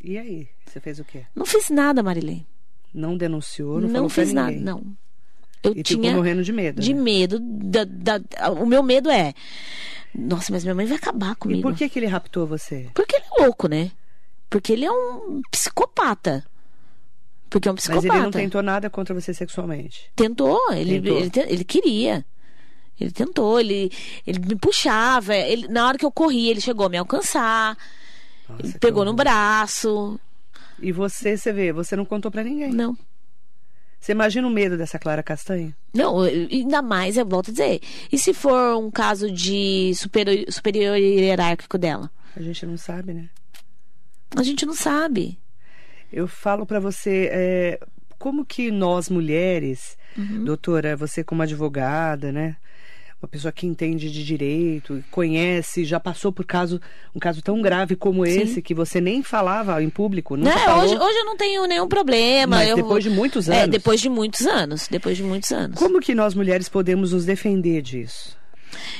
E 0.03 0.17
aí? 0.17 0.47
Você 0.65 0.79
fez 0.79 0.99
o 0.99 1.03
quê? 1.03 1.25
Não 1.35 1.45
fiz 1.45 1.69
nada, 1.69 2.03
Marilei. 2.03 2.45
Não 2.93 3.17
denunciou, 3.17 3.79
não, 3.81 3.89
Não, 3.89 4.09
fiz 4.09 4.31
nada, 4.31 4.55
não. 4.59 4.83
Eu 5.63 5.73
E 5.75 5.83
tinha 5.83 5.97
ficou 6.01 6.13
morrendo 6.17 6.43
de 6.43 6.51
medo. 6.51 6.81
de 6.81 6.93
né? 6.93 7.01
medo. 7.01 7.39
Da, 7.39 7.83
da- 7.85 8.51
o 8.51 8.65
meu 8.65 8.83
medo 8.83 9.09
é. 9.09 9.33
Nossa, 10.13 10.51
mas 10.51 10.63
minha 10.63 10.75
mãe 10.75 10.85
vai 10.85 10.97
acabar 10.97 11.35
comigo. 11.35 11.59
E 11.59 11.63
por 11.63 11.75
que, 11.75 11.87
que 11.89 11.97
ele 11.99 12.07
raptou 12.07 12.45
você? 12.47 12.89
Porque 12.93 13.15
ele 13.15 13.25
é 13.39 13.43
louco, 13.45 13.67
né? 13.67 13.91
Porque 14.49 14.73
ele 14.73 14.85
é 14.85 14.91
um 14.91 15.41
psicopata. 15.49 16.43
Porque 17.49 17.67
é 17.67 17.71
um 17.71 17.75
Mas 17.75 17.83
psicopata. 17.85 18.13
ele 18.13 18.23
não 18.23 18.31
tentou 18.31 18.61
nada 18.61 18.89
contra 18.89 19.13
você 19.13 19.33
sexualmente. 19.33 20.11
Tentou, 20.15 20.59
ele, 20.73 20.99
Tentou. 21.01 21.17
Ele, 21.19 21.29
te- 21.29 21.39
ele 21.47 21.63
queria. 21.63 22.25
Ele 23.01 23.11
tentou, 23.11 23.59
ele, 23.59 23.91
ele 24.25 24.39
me 24.39 24.55
puxava. 24.55 25.35
Ele, 25.35 25.67
na 25.67 25.87
hora 25.87 25.97
que 25.97 26.05
eu 26.05 26.11
corri, 26.11 26.49
ele 26.49 26.61
chegou 26.61 26.85
a 26.85 26.89
me 26.89 26.97
alcançar. 26.97 27.77
Nossa, 28.47 28.61
ele 28.65 28.79
pegou 28.79 29.03
no 29.03 29.13
braço. 29.13 30.19
E 30.79 30.91
você, 30.91 31.35
você 31.37 31.51
vê, 31.51 31.71
você 31.73 31.95
não 31.95 32.05
contou 32.05 32.31
pra 32.31 32.43
ninguém. 32.43 32.71
Não. 32.71 32.97
Você 33.99 34.13
imagina 34.13 34.47
o 34.47 34.51
medo 34.51 34.77
dessa 34.77 34.97
Clara 34.97 35.21
Castanha? 35.21 35.75
Não, 35.93 36.21
ainda 36.21 36.81
mais, 36.81 37.17
eu 37.17 37.25
volto 37.25 37.49
a 37.49 37.51
dizer. 37.51 37.81
E 38.11 38.17
se 38.17 38.33
for 38.33 38.75
um 38.77 38.89
caso 38.89 39.29
de 39.31 39.93
superior, 39.93 40.43
superior 40.51 40.97
hierárquico 40.97 41.77
dela? 41.77 42.09
A 42.35 42.41
gente 42.41 42.65
não 42.65 42.77
sabe, 42.77 43.13
né? 43.13 43.29
A 44.35 44.41
gente 44.41 44.65
não 44.65 44.73
sabe. 44.73 45.37
Eu 46.11 46.27
falo 46.27 46.65
pra 46.65 46.79
você, 46.79 47.29
é, 47.31 47.79
como 48.17 48.43
que 48.45 48.71
nós 48.71 49.07
mulheres, 49.09 49.97
Uhum. 50.17 50.45
doutora, 50.45 50.95
você 50.97 51.23
como 51.23 51.41
advogada, 51.43 52.31
né? 52.31 52.57
Uma 53.21 53.29
pessoa 53.29 53.51
que 53.51 53.67
entende 53.67 54.09
de 54.11 54.25
direito, 54.25 55.03
conhece, 55.11 55.85
já 55.85 55.99
passou 55.99 56.31
por 56.31 56.43
caso, 56.43 56.81
um 57.15 57.19
caso 57.19 57.39
tão 57.43 57.61
grave 57.61 57.95
como 57.95 58.25
esse, 58.25 58.63
que 58.63 58.73
você 58.73 58.99
nem 58.99 59.21
falava 59.21 59.81
em 59.83 59.91
público, 59.91 60.35
falou. 60.35 60.83
Hoje, 60.85 60.97
hoje 60.97 61.17
eu 61.19 61.25
não 61.25 61.37
tenho 61.37 61.67
nenhum 61.67 61.87
problema. 61.87 62.55
Mas 62.57 62.69
eu- 62.69 62.77
depois 62.77 63.03
de 63.03 63.11
muitos 63.11 63.47
É, 63.47 63.59
anos. 63.61 63.69
depois 63.71 64.01
de 64.01 64.09
muitos 64.09 64.47
anos. 64.47 64.87
Depois 64.89 65.15
de 65.17 65.21
muitos 65.23 65.51
anos. 65.51 65.77
Como 65.77 65.99
que 65.99 66.15
nós 66.15 66.33
mulheres 66.33 66.67
podemos 66.67 67.11
nos 67.13 67.23
defender 67.23 67.83
disso? 67.83 68.35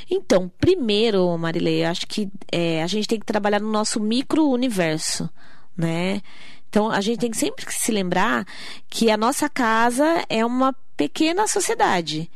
Então, 0.10 0.52
primeiro, 0.60 1.36
Marilei, 1.38 1.84
acho 1.84 2.06
que 2.06 2.30
é, 2.52 2.84
a 2.84 2.88
gente 2.88 3.08
tem 3.08 3.20
que 3.20 3.26
trabalhar 3.26 3.60
no 3.60 3.72
nosso 3.72 4.00
micro-universo, 4.00 5.28
né? 5.76 6.22
Então, 6.70 6.92
a 6.92 7.02
gente 7.02 7.20
tem 7.20 7.32
que 7.32 7.38
sempre 7.38 7.66
se 7.70 7.92
lembrar 7.92 8.46
que 8.88 9.10
a 9.10 9.18
nossa 9.18 9.50
casa 9.50 10.24
é 10.30 10.46
uma 10.46 10.76
pequena 10.96 11.48
sociedade. 11.48 12.30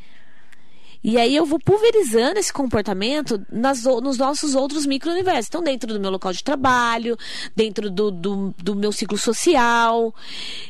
E 1.07 1.19
aí 1.19 1.35
eu 1.35 1.45
vou 1.45 1.59
pulverizando 1.59 2.39
esse 2.39 2.51
comportamento 2.51 3.39
nas, 3.51 3.83
nos 3.83 4.17
nossos 4.17 4.55
outros 4.55 4.87
micro-universos. 4.87 5.47
Então, 5.47 5.61
dentro 5.61 5.93
do 5.93 5.99
meu 5.99 6.09
local 6.09 6.33
de 6.33 6.43
trabalho, 6.43 7.15
dentro 7.55 7.91
do, 7.91 8.09
do, 8.09 8.55
do 8.57 8.75
meu 8.75 8.91
ciclo 8.91 9.15
social. 9.15 10.11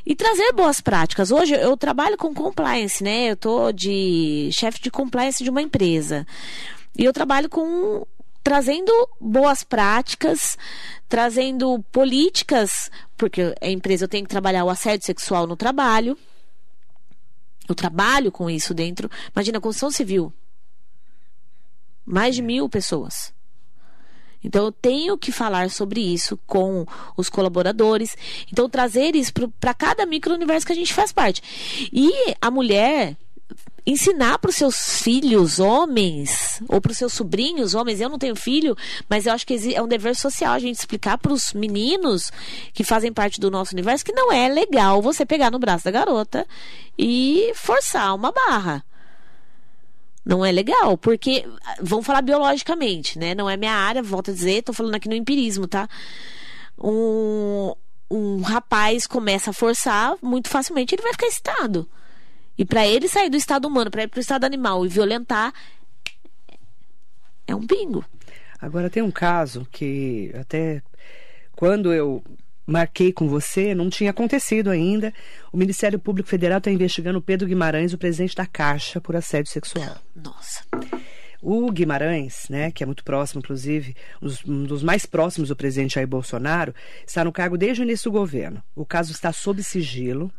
E 0.06 0.14
trazer 0.14 0.52
boas 0.52 0.82
práticas. 0.82 1.32
Hoje 1.32 1.56
eu 1.56 1.78
trabalho 1.78 2.18
com 2.18 2.34
compliance, 2.34 3.02
né? 3.02 3.32
Eu 3.32 3.38
tô 3.38 3.72
de 3.72 4.50
chefe 4.52 4.82
de 4.82 4.92
compliance 4.92 5.42
de 5.42 5.50
uma 5.50 5.62
empresa. 5.62 6.28
E 6.98 7.06
eu 7.06 7.14
trabalho 7.14 7.48
com 7.48 8.06
trazendo 8.44 8.92
boas 9.22 9.64
práticas, 9.64 10.58
trazendo 11.08 11.82
políticas, 11.94 12.92
porque 13.16 13.56
a 13.62 13.70
empresa 13.70 14.04
eu 14.04 14.10
tenho 14.10 14.26
que 14.26 14.30
trabalhar 14.30 14.66
o 14.66 14.70
assédio 14.70 15.06
sexual 15.06 15.48
no 15.48 15.56
trabalho. 15.56 16.18
Eu 17.68 17.76
trabalho 17.76 18.32
com 18.32 18.50
isso 18.50 18.74
dentro. 18.74 19.10
Imagina, 19.36 19.58
a 19.58 19.62
construção 19.62 19.92
civil. 19.92 20.34
Mais 22.06 22.36
de 22.36 22.42
mil 22.42 22.70
pessoas. 22.70 23.34
Então, 24.44 24.66
eu 24.66 24.72
tenho 24.72 25.18
que 25.18 25.32
falar 25.32 25.72
sobre 25.72 26.00
isso 26.00 26.38
com 26.46 26.86
os 27.18 27.30
colaboradores. 27.30 28.16
Então, 28.52 28.70
trazer 28.70 29.16
isso 29.16 29.34
para 29.60 29.74
cada 29.74 30.06
micro-universo 30.06 30.68
que 30.68 30.74
a 30.74 30.76
gente 30.76 30.94
faz 30.94 31.12
parte. 31.12 31.42
E 31.92 32.36
a 32.40 32.52
mulher 32.52 33.18
ensinar 33.86 34.40
para 34.40 34.50
os 34.50 34.56
seus 34.56 35.00
filhos 35.02 35.60
homens 35.60 36.62
ou 36.68 36.82
para 36.82 36.92
os 36.92 36.98
seus 36.98 37.14
sobrinhos 37.14 37.74
homens 37.74 38.02
eu 38.02 38.10
não 38.10 38.18
tenho 38.18 38.36
filho 38.36 38.76
mas 39.08 39.26
eu 39.26 39.34
acho 39.34 39.46
que 39.46 39.76
é 39.76 39.82
um 39.82 39.88
dever 39.88 40.16
social 40.16 40.54
a 40.54 40.60
gente 40.60 40.80
explicar 40.80 41.18
para 41.18 41.32
os 41.32 41.54
meninos 41.54 42.32
que 42.74 42.84
fazem 42.84 43.14
parte 43.14 43.40
do 43.40 43.52
nosso 43.52 43.74
universo 43.74 44.04
que 44.04 44.12
não 44.12 44.32
é 44.32 44.50
legal 44.50 45.02
você 45.02 45.26
pegar 45.26 45.52
no 45.52 45.60
braço 45.60 45.86
da 45.86 45.92
garota 45.92 46.48
e 46.98 47.52
forçar 47.56 48.16
uma 48.16 48.32
barra 48.32 48.84
não 50.26 50.44
é 50.44 50.52
legal, 50.52 50.98
porque 50.98 51.46
ah, 51.64 51.76
vamos 51.80 52.04
falar 52.04 52.24
biologicamente, 52.24 53.20
né? 53.20 53.36
Não 53.36 53.48
é 53.48 53.56
minha 53.56 53.74
área, 53.74 54.02
volto 54.02 54.32
a 54.32 54.34
dizer, 54.34 54.64
tô 54.64 54.74
falando 54.74 54.96
aqui 54.96 55.08
no 55.08 55.14
empirismo, 55.14 55.68
tá? 55.68 55.88
Um, 56.80 57.76
um 58.10 58.42
rapaz 58.42 59.06
começa 59.06 59.52
a 59.52 59.54
forçar, 59.54 60.16
muito 60.24 60.50
facilmente 60.50 60.96
ele 60.96 61.04
vai 61.04 61.12
ficar 61.12 61.28
excitado. 61.28 61.88
E 62.58 62.64
para 62.66 62.88
ele 62.88 63.08
sair 63.08 63.30
do 63.30 63.38
estado 63.38 63.68
humano, 63.68 63.92
para 63.92 64.04
ir 64.04 64.08
pro 64.08 64.20
estado 64.20 64.46
animal 64.46 64.86
e 64.86 64.90
violentar, 64.90 65.54
é 67.48 67.56
um 67.56 67.66
bingo. 67.66 68.06
Agora 68.60 68.90
tem 68.90 69.04
um 69.04 69.12
caso 69.12 69.68
que 69.72 70.32
até 70.34 70.82
quando 71.56 71.94
eu 71.94 72.24
marquei 72.66 73.14
com 73.14 73.28
você, 73.28 73.76
não 73.76 73.90
tinha 73.90 74.10
acontecido 74.10 74.70
ainda. 74.70 75.14
O 75.52 75.58
Ministério 75.58 76.00
Público 76.00 76.28
Federal 76.28 76.58
está 76.58 76.72
investigando 76.72 77.20
o 77.20 77.22
Pedro 77.22 77.48
Guimarães, 77.48 77.94
o 77.94 77.98
presidente 77.98 78.36
da 78.36 78.46
Caixa, 78.46 79.00
por 79.00 79.16
assédio 79.16 79.52
sexual. 79.52 79.98
Nossa. 80.16 80.64
O 81.48 81.72
Guimarães, 81.72 82.48
né, 82.50 82.72
que 82.72 82.82
é 82.82 82.88
muito 82.88 83.04
próximo, 83.04 83.38
inclusive, 83.40 83.96
um 84.20 84.26
dos- 84.26 84.46
um 84.46 84.64
dos 84.64 84.82
mais 84.82 85.06
próximos 85.06 85.50
do 85.50 85.56
presidente 85.56 85.94
Jair 85.94 86.08
Bolsonaro, 86.08 86.74
está 87.06 87.24
no 87.24 87.32
cargo 87.32 87.56
desde 87.56 87.82
o 87.82 87.84
início 87.84 88.10
do 88.10 88.18
governo. 88.18 88.64
O 88.76 88.84
caso 88.84 89.12
está 89.12 89.32
sob 89.32 89.62
sigilo 89.62 90.32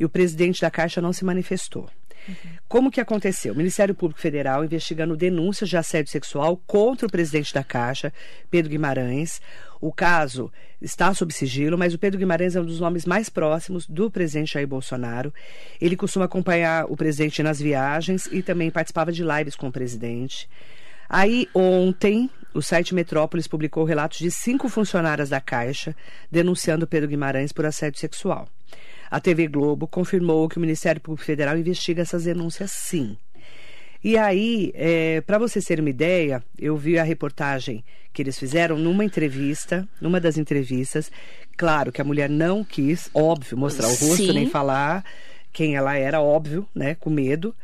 e 0.00 0.06
o 0.06 0.08
presidente 0.08 0.62
da 0.62 0.70
Caixa 0.70 1.02
não 1.02 1.12
se 1.12 1.22
manifestou. 1.22 1.86
Como 2.66 2.90
que 2.90 3.02
aconteceu? 3.02 3.52
O 3.52 3.56
Ministério 3.58 3.94
Público 3.94 4.18
Federal 4.18 4.64
investigando 4.64 5.14
denúncias 5.14 5.68
de 5.68 5.76
assédio 5.76 6.10
sexual 6.10 6.56
contra 6.66 7.06
o 7.06 7.10
presidente 7.10 7.52
da 7.52 7.62
Caixa, 7.62 8.10
Pedro 8.50 8.70
Guimarães. 8.70 9.42
O 9.84 9.92
caso 9.92 10.50
está 10.80 11.12
sob 11.12 11.30
sigilo, 11.30 11.76
mas 11.76 11.92
o 11.92 11.98
Pedro 11.98 12.18
Guimarães 12.18 12.56
é 12.56 12.60
um 12.62 12.64
dos 12.64 12.80
nomes 12.80 13.04
mais 13.04 13.28
próximos 13.28 13.86
do 13.86 14.10
presidente 14.10 14.54
Jair 14.54 14.66
Bolsonaro. 14.66 15.30
Ele 15.78 15.94
costuma 15.94 16.24
acompanhar 16.24 16.86
o 16.90 16.96
presidente 16.96 17.42
nas 17.42 17.60
viagens 17.60 18.24
e 18.32 18.40
também 18.40 18.70
participava 18.70 19.12
de 19.12 19.22
lives 19.22 19.54
com 19.54 19.68
o 19.68 19.70
presidente. 19.72 20.48
Aí, 21.06 21.50
ontem, 21.54 22.30
o 22.54 22.62
site 22.62 22.94
Metrópolis 22.94 23.46
publicou 23.46 23.84
relatos 23.84 24.20
de 24.20 24.30
cinco 24.30 24.70
funcionárias 24.70 25.28
da 25.28 25.38
Caixa 25.38 25.94
denunciando 26.30 26.86
Pedro 26.86 27.10
Guimarães 27.10 27.52
por 27.52 27.66
assédio 27.66 28.00
sexual. 28.00 28.48
A 29.10 29.20
TV 29.20 29.46
Globo 29.46 29.86
confirmou 29.86 30.48
que 30.48 30.56
o 30.56 30.60
Ministério 30.62 30.98
Público 30.98 31.26
Federal 31.26 31.58
investiga 31.58 32.00
essas 32.00 32.24
denúncias 32.24 32.72
sim. 32.72 33.18
E 34.04 34.18
aí, 34.18 34.70
é, 34.74 35.22
para 35.22 35.38
você 35.38 35.62
ter 35.62 35.80
uma 35.80 35.88
ideia, 35.88 36.42
eu 36.58 36.76
vi 36.76 36.98
a 36.98 37.02
reportagem 37.02 37.82
que 38.12 38.20
eles 38.20 38.38
fizeram 38.38 38.76
numa 38.76 39.02
entrevista, 39.02 39.88
numa 39.98 40.20
das 40.20 40.36
entrevistas. 40.36 41.10
Claro 41.56 41.90
que 41.90 42.02
a 42.02 42.04
mulher 42.04 42.28
não 42.28 42.62
quis, 42.62 43.08
óbvio, 43.14 43.56
mostrar 43.56 43.86
o 43.86 43.90
rosto, 43.94 44.26
Sim. 44.26 44.32
nem 44.34 44.50
falar 44.50 45.02
quem 45.54 45.74
ela 45.74 45.96
era, 45.96 46.20
óbvio, 46.20 46.68
né? 46.74 46.96
Com 46.96 47.08
medo. 47.08 47.54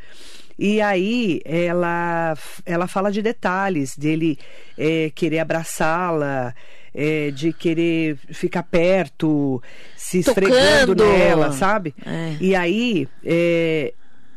E 0.59 0.81
aí 0.81 1.43
ela, 1.45 2.35
ela 2.65 2.87
fala 2.87 3.13
de 3.13 3.21
detalhes, 3.21 3.97
dele 3.97 4.39
é, 4.79 5.11
querer 5.15 5.41
abraçá-la, 5.41 6.55
é, 6.95 7.31
de 7.31 7.53
querer 7.53 8.17
ficar 8.31 8.63
perto, 8.63 9.63
se 9.97 10.21
esfregando 10.21 10.97
Tocando. 10.97 11.19
nela, 11.19 11.53
sabe? 11.53 11.95
É. 12.05 12.37
E 12.41 12.55
aí, 12.55 13.09
é, 13.25 13.93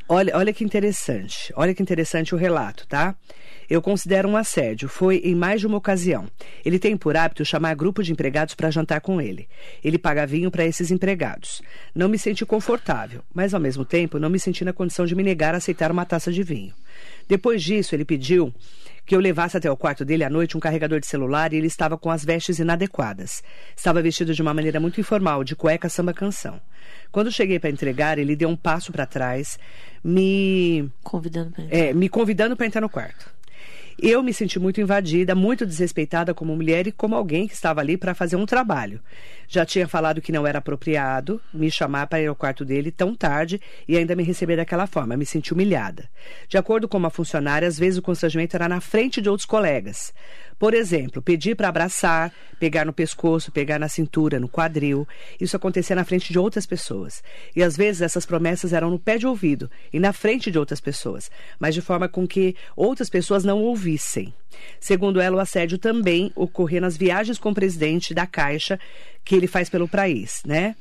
olha, 0.07 0.35
olha 0.37 0.53
que 0.53 0.63
interessante, 0.63 1.51
olha 1.55 1.73
que 1.73 1.81
interessante 1.81 2.33
o 2.33 2.37
relato, 2.37 2.87
tá? 2.87 3.15
Eu 3.69 3.81
considero 3.81 4.27
um 4.27 4.37
assédio. 4.37 4.89
Foi 4.89 5.17
em 5.23 5.33
mais 5.33 5.61
de 5.61 5.67
uma 5.67 5.77
ocasião. 5.77 6.27
Ele 6.65 6.77
tem 6.77 6.97
por 6.97 7.15
hábito 7.15 7.45
chamar 7.45 7.75
grupo 7.75 8.03
de 8.03 8.11
empregados 8.11 8.53
para 8.53 8.69
jantar 8.69 9.01
com 9.01 9.21
ele. 9.21 9.47
Ele 9.83 9.97
paga 9.97 10.27
vinho 10.27 10.51
para 10.51 10.65
esses 10.65 10.91
empregados. 10.91 11.61
Não 11.95 12.09
me 12.09 12.19
senti 12.19 12.45
confortável, 12.45 13.23
mas 13.33 13.53
ao 13.53 13.59
mesmo 13.59 13.85
tempo 13.85 14.19
não 14.19 14.29
me 14.29 14.39
senti 14.39 14.65
na 14.65 14.73
condição 14.73 15.05
de 15.05 15.15
me 15.15 15.23
negar 15.23 15.53
a 15.53 15.57
aceitar 15.57 15.91
uma 15.91 16.05
taça 16.05 16.31
de 16.31 16.43
vinho. 16.43 16.73
Depois 17.27 17.63
disso, 17.63 17.95
ele 17.95 18.05
pediu 18.05 18.53
que 19.05 19.15
eu 19.15 19.19
levasse 19.19 19.57
até 19.57 19.69
o 19.69 19.77
quarto 19.77 20.05
dele 20.05 20.23
à 20.23 20.29
noite 20.29 20.55
um 20.55 20.59
carregador 20.59 20.99
de 20.99 21.07
celular 21.07 21.51
e 21.51 21.57
ele 21.57 21.67
estava 21.67 21.97
com 21.97 22.09
as 22.09 22.23
vestes 22.23 22.59
inadequadas. 22.59 23.43
Estava 23.75 24.01
vestido 24.01 24.33
de 24.33 24.41
uma 24.41 24.53
maneira 24.53 24.79
muito 24.79 24.99
informal, 24.99 25.43
de 25.43 25.55
cueca 25.55 25.89
samba 25.89 26.13
canção. 26.13 26.61
Quando 27.13 27.31
cheguei 27.31 27.59
para 27.59 27.69
entregar, 27.69 28.17
ele 28.17 28.35
deu 28.35 28.49
um 28.49 28.55
passo 28.55 28.91
para 28.91 29.05
trás, 29.05 29.59
me 30.03 30.89
Convidando 31.03 31.51
pra 31.51 31.63
é, 31.69 31.93
me 31.93 32.09
convidando 32.09 32.57
para 32.57 32.65
entrar 32.65 32.81
no 32.81 32.89
quarto. 32.89 33.31
Eu 34.01 34.23
me 34.23 34.33
senti 34.33 34.59
muito 34.59 34.81
invadida, 34.81 35.35
muito 35.35 35.63
desrespeitada 35.63 36.33
como 36.33 36.55
mulher 36.55 36.87
e 36.87 36.91
como 36.91 37.15
alguém 37.15 37.47
que 37.47 37.53
estava 37.53 37.81
ali 37.81 37.97
para 37.97 38.15
fazer 38.15 38.35
um 38.35 38.47
trabalho. 38.47 38.99
Já 39.47 39.63
tinha 39.63 39.87
falado 39.87 40.21
que 40.21 40.31
não 40.31 40.47
era 40.47 40.57
apropriado 40.57 41.39
me 41.53 41.69
chamar 41.69 42.07
para 42.07 42.19
ir 42.19 42.25
ao 42.25 42.35
quarto 42.35 42.65
dele 42.65 42.89
tão 42.89 43.13
tarde 43.13 43.61
e 43.87 43.95
ainda 43.95 44.15
me 44.15 44.23
receber 44.23 44.55
daquela 44.55 44.87
forma. 44.87 45.15
Me 45.15 45.27
senti 45.27 45.53
humilhada. 45.53 46.09
De 46.49 46.57
acordo 46.57 46.87
com 46.87 46.97
uma 46.97 47.11
funcionária, 47.11 47.67
às 47.67 47.77
vezes 47.77 47.99
o 47.99 48.01
constrangimento 48.01 48.55
era 48.55 48.67
na 48.67 48.81
frente 48.81 49.21
de 49.21 49.29
outros 49.29 49.45
colegas. 49.45 50.11
Por 50.57 50.73
exemplo, 50.73 51.21
pedir 51.21 51.55
para 51.55 51.67
abraçar, 51.67 52.31
pegar 52.59 52.85
no 52.85 52.93
pescoço, 52.93 53.51
pegar 53.51 53.79
na 53.79 53.87
cintura, 53.87 54.39
no 54.39 54.47
quadril. 54.47 55.07
Isso 55.39 55.55
acontecia 55.55 55.95
na 55.95 56.05
frente 56.05 56.31
de 56.31 56.39
outras 56.39 56.65
pessoas. 56.65 57.23
E 57.55 57.61
às 57.61 57.75
vezes 57.75 58.01
essas 58.01 58.25
promessas 58.25 58.73
eram 58.73 58.89
no 58.89 58.99
pé 58.99 59.17
de 59.17 59.27
ouvido 59.27 59.69
e 59.91 59.99
na 59.99 60.13
frente 60.13 60.49
de 60.49 60.57
outras 60.57 60.79
pessoas, 60.79 61.29
mas 61.59 61.73
de 61.73 61.81
forma 61.81 62.07
com 62.07 62.27
que 62.27 62.55
outras 62.75 63.09
pessoas 63.09 63.43
não 63.43 63.61
ouvissem. 63.61 64.33
Segundo 64.79 65.19
ela, 65.19 65.37
o 65.37 65.39
assédio 65.39 65.77
também 65.77 66.31
ocorria 66.35 66.79
nas 66.79 66.95
viagens 66.95 67.37
com 67.37 67.49
o 67.49 67.55
presidente 67.55 68.13
da 68.13 68.25
Caixa 68.25 68.79
que 69.23 69.35
ele 69.35 69.47
faz 69.47 69.69
pelo 69.69 69.87
país, 69.87 70.41
né? 70.45 70.75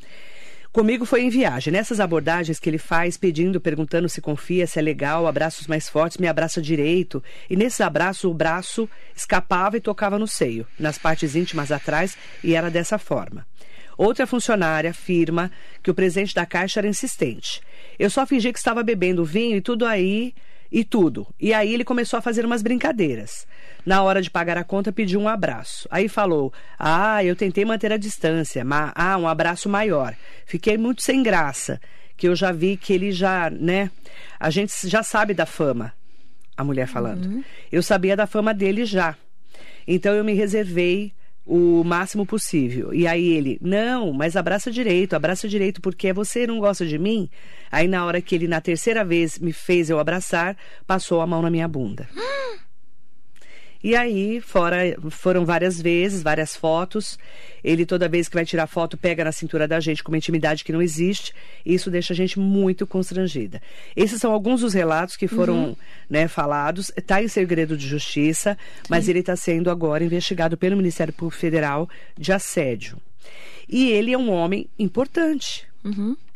Comigo 0.72 1.04
foi 1.04 1.20
em 1.20 1.28
viagem. 1.28 1.70
Nessas 1.70 2.00
abordagens 2.00 2.58
que 2.58 2.70
ele 2.70 2.78
faz, 2.78 3.18
pedindo, 3.18 3.61
perguntando 3.61 4.08
se 4.08 4.22
confia, 4.22 4.66
se 4.66 4.78
é 4.78 4.82
legal, 4.82 5.26
abraços 5.26 5.66
mais 5.66 5.87
fortes, 5.87 6.16
me 6.16 6.26
abraça 6.26 6.62
direito. 6.62 7.22
E 7.50 7.54
nesse 7.54 7.82
abraço, 7.82 8.30
o 8.30 8.32
braço 8.32 8.88
escapava 9.14 9.76
e 9.76 9.80
tocava 9.80 10.18
no 10.18 10.26
seio, 10.26 10.66
nas 10.78 10.96
partes 10.96 11.37
íntimas 11.37 11.70
atrás, 11.70 12.16
e 12.42 12.54
era 12.54 12.70
dessa 12.70 12.96
forma. 12.96 13.46
Outra 13.98 14.26
funcionária 14.26 14.90
afirma 14.90 15.52
que 15.82 15.90
o 15.90 15.94
presidente 15.94 16.35
da 16.35 16.46
Caixa 16.46 16.80
era 16.80 16.88
insistente. 16.88 17.61
Eu 17.98 18.08
só 18.08 18.26
fingi 18.26 18.50
que 18.50 18.58
estava 18.58 18.82
bebendo 18.82 19.26
vinho 19.26 19.58
e 19.58 19.61
tudo 19.61 19.85
aí 19.85 20.35
e 20.72 20.82
tudo. 20.82 21.26
E 21.38 21.52
aí 21.52 21.74
ele 21.74 21.85
começou 21.85 22.18
a 22.18 22.22
fazer 22.22 22.46
umas 22.46 22.62
brincadeiras. 22.62 23.46
Na 23.85 24.02
hora 24.02 24.22
de 24.22 24.30
pagar 24.30 24.56
a 24.56 24.64
conta, 24.64 24.90
pediu 24.90 25.20
um 25.20 25.28
abraço. 25.28 25.87
Aí 25.90 26.08
falou: 26.08 26.52
Ah, 26.78 27.22
eu 27.22 27.37
tentei 27.37 27.64
manter 27.64 27.92
a 27.92 27.96
distância, 27.96 28.64
mas 28.64 28.92
ah, 28.94 29.18
um 29.18 29.28
abraço 29.28 29.68
maior. 29.68 30.16
Fiquei 30.46 30.78
muito 30.78 31.02
sem 31.02 31.22
graça, 31.22 31.80
que 32.16 32.26
eu 32.26 32.35
já 32.35 32.50
vi 32.50 32.76
que 32.76 32.92
ele 32.92 33.12
já, 33.12 33.50
né? 33.50 33.90
A 34.40 34.48
gente 34.48 34.72
já 34.88 35.02
sabe 35.02 35.35
da 35.35 35.44
fama. 35.44 35.92
A 36.56 36.64
mulher 36.64 36.87
falando. 36.87 37.44
Eu 37.70 37.82
sabia 37.82 38.16
da 38.16 38.26
fama 38.26 38.54
dele 38.54 38.85
já. 38.85 39.16
Então 39.87 40.14
eu 40.14 40.24
me 40.24 40.32
reservei 40.32 41.12
o 41.44 41.83
máximo 41.85 42.24
possível. 42.24 42.94
E 42.94 43.07
aí 43.07 43.33
ele, 43.33 43.59
não, 43.61 44.12
mas 44.12 44.37
abraça 44.37 44.70
direito, 44.70 45.14
abraça 45.14 45.48
direito, 45.48 45.81
porque 45.81 46.12
você 46.12 46.46
não 46.46 46.59
gosta 46.59 46.87
de 46.87 46.98
mim. 46.98 47.28
Aí 47.70 47.88
na 47.88 48.05
hora 48.05 48.20
que 48.20 48.35
ele, 48.35 48.48
na 48.48 48.61
terceira 48.61 49.05
vez, 49.05 49.38
me 49.38 49.52
fez 49.52 49.90
eu 49.90 49.98
abraçar, 49.98 50.57
passou 50.87 51.20
a 51.20 51.26
mão 51.26 51.42
na 51.42 51.50
minha 51.50 51.68
bunda. 51.68 52.09
E 53.83 53.97
aí, 53.97 54.40
fora, 54.40 54.79
foram 55.11 55.45
várias 55.45 55.81
vezes, 55.81 56.23
várias 56.23 56.55
fotos. 56.55 57.18
Ele, 57.64 57.85
toda 57.85 58.09
vez 58.09 58.29
que 58.29 58.35
vai 58.35 58.45
tirar 58.45 58.68
foto, 58.68 58.97
pega 58.97 59.25
na 59.25 59.33
cintura 59.33 59.66
da 59.66 59.81
gente 59.81 60.05
com 60.05 60.12
uma 60.12 60.18
intimidade 60.18 60.62
que 60.62 60.73
não 60.73 60.81
existe. 60.81 61.35
E 61.66 61.75
isso 61.75 61.90
deixa 61.90 62.12
a 62.12 62.16
gente 62.16 62.38
muito 62.38 62.87
constrangida. 62.87 63.61
Esses 63.97 64.21
são 64.21 64.33
alguns 64.33 64.61
dos 64.61 64.73
relatos 64.73 65.16
que 65.16 65.27
foram 65.27 65.77
né, 66.09 66.29
falados. 66.29 66.92
Está 66.97 67.23
em 67.23 67.29
segredo 67.29 67.77
de 67.77 67.88
justiça, 67.88 68.57
mas 68.88 69.09
ele 69.09 69.18
está 69.18 69.35
sendo 69.35 69.68
agora 69.68 70.05
investigado 70.05 70.57
pelo 70.57 70.77
Ministério 70.77 71.12
Público 71.12 71.40
Federal 71.40 71.88
de 72.16 72.33
assédio. 72.33 72.99
E 73.68 73.90
ele 73.90 74.12
é 74.12 74.18
um 74.18 74.31
homem 74.31 74.68
importante, 74.79 75.66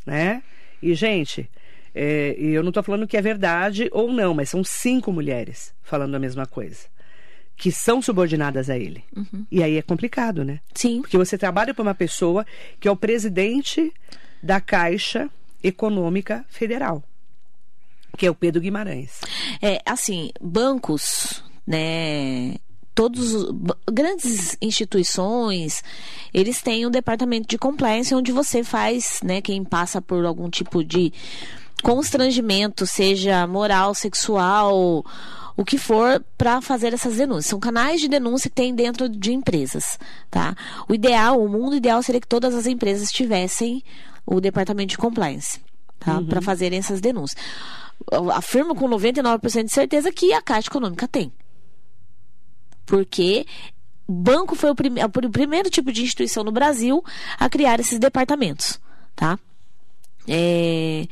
né? 0.05 0.43
E, 0.83 0.95
gente, 0.95 1.49
é, 1.95 2.35
eu 2.39 2.63
não 2.63 2.71
estou 2.71 2.83
falando 2.83 3.07
que 3.07 3.17
é 3.17 3.23
verdade 3.23 3.89
ou 3.93 4.13
não, 4.13 4.35
mas 4.35 4.51
são 4.51 4.63
cinco 4.65 5.13
mulheres 5.13 5.73
falando 5.83 6.15
a 6.15 6.19
mesma 6.19 6.45
coisa. 6.45 6.96
Que 7.57 7.73
são 7.73 8.03
subordinadas 8.03 8.69
a 8.69 8.77
ele. 8.77 9.03
E 9.51 9.63
aí 9.63 9.77
é 9.77 9.83
complicado, 9.83 10.45
né? 10.45 10.61
Sim. 10.75 11.01
Porque 11.01 11.17
você 11.17 11.39
trabalha 11.39 11.73
para 11.73 11.83
uma 11.83 11.95
pessoa 11.95 12.45
que 12.79 12.87
é 12.87 12.91
o 12.91 12.97
presidente 12.97 13.93
da 14.43 14.61
Caixa 14.61 15.31
Econômica 15.63 16.45
Federal, 16.49 17.03
que 18.17 18.27
é 18.27 18.31
o 18.31 18.35
Pedro 18.35 18.61
Guimarães. 18.61 19.21
É, 19.61 19.81
assim, 19.85 20.31
bancos, 20.41 21.43
né? 21.67 22.57
Todos 22.95 23.47
grandes 23.91 24.57
instituições, 24.61 25.83
eles 26.33 26.63
têm 26.63 26.87
um 26.87 26.91
departamento 26.91 27.49
de 27.49 27.59
compliance 27.59 28.15
onde 28.15 28.33
você 28.33 28.65
faz, 28.65 29.21
né, 29.23 29.43
quem 29.43 29.63
passa 29.63 30.01
por 30.01 30.25
algum 30.25 30.49
tipo 30.49 30.83
de 30.83 31.13
constrangimento, 31.83 32.87
seja 32.87 33.47
moral, 33.47 33.95
sexual, 33.95 35.05
o 35.57 35.65
que 35.65 35.79
for, 35.79 36.23
para 36.37 36.61
fazer 36.61 36.93
essas 36.93 37.17
denúncias. 37.17 37.47
São 37.47 37.59
canais 37.59 38.01
de 38.01 38.09
denúncia 38.09 38.51
que 38.51 38.55
tem 38.57 38.75
dentro 38.75 39.09
de 39.09 39.33
empresas, 39.33 39.99
tá? 40.31 40.55
O 40.89 40.95
ideal, 40.95 41.43
o 41.43 41.49
mundo 41.49 41.75
ideal 41.77 42.03
seria 42.03 42.21
que 42.21 42.27
todas 42.29 42.55
as 42.55 42.67
empresas 42.67 43.11
tivessem 43.11 43.83
o 44.27 44.41
departamento 44.41 44.91
de 44.91 44.99
compliance, 44.99 45.61
tá? 45.99 46.21
Para 46.23 46.43
fazerem 46.43 46.79
essas 46.79 47.01
denúncias. 47.01 47.41
Eu 48.13 48.31
afirmo 48.31 48.75
com 48.75 48.87
99% 48.89 49.65
de 49.65 49.73
certeza 49.73 50.13
que 50.13 50.33
a 50.35 50.43
Caixa 50.43 50.69
Econômica 50.69 51.09
tem. 51.09 51.33
Porque 52.85 53.47
o 54.07 54.13
banco 54.13 54.55
foi 54.55 54.71
o, 54.71 54.75
prime- 54.75 55.01
o 55.05 55.31
primeiro 55.31 55.71
tipo 55.71 55.91
de 55.93 56.03
instituição 56.03 56.45
no 56.45 56.53
Brasil 56.53 57.03
a 57.39 57.49
criar 57.49 57.81
esses 57.81 57.99
departamentos, 57.99 58.79
tá? 59.15 59.39
É, 60.29 61.07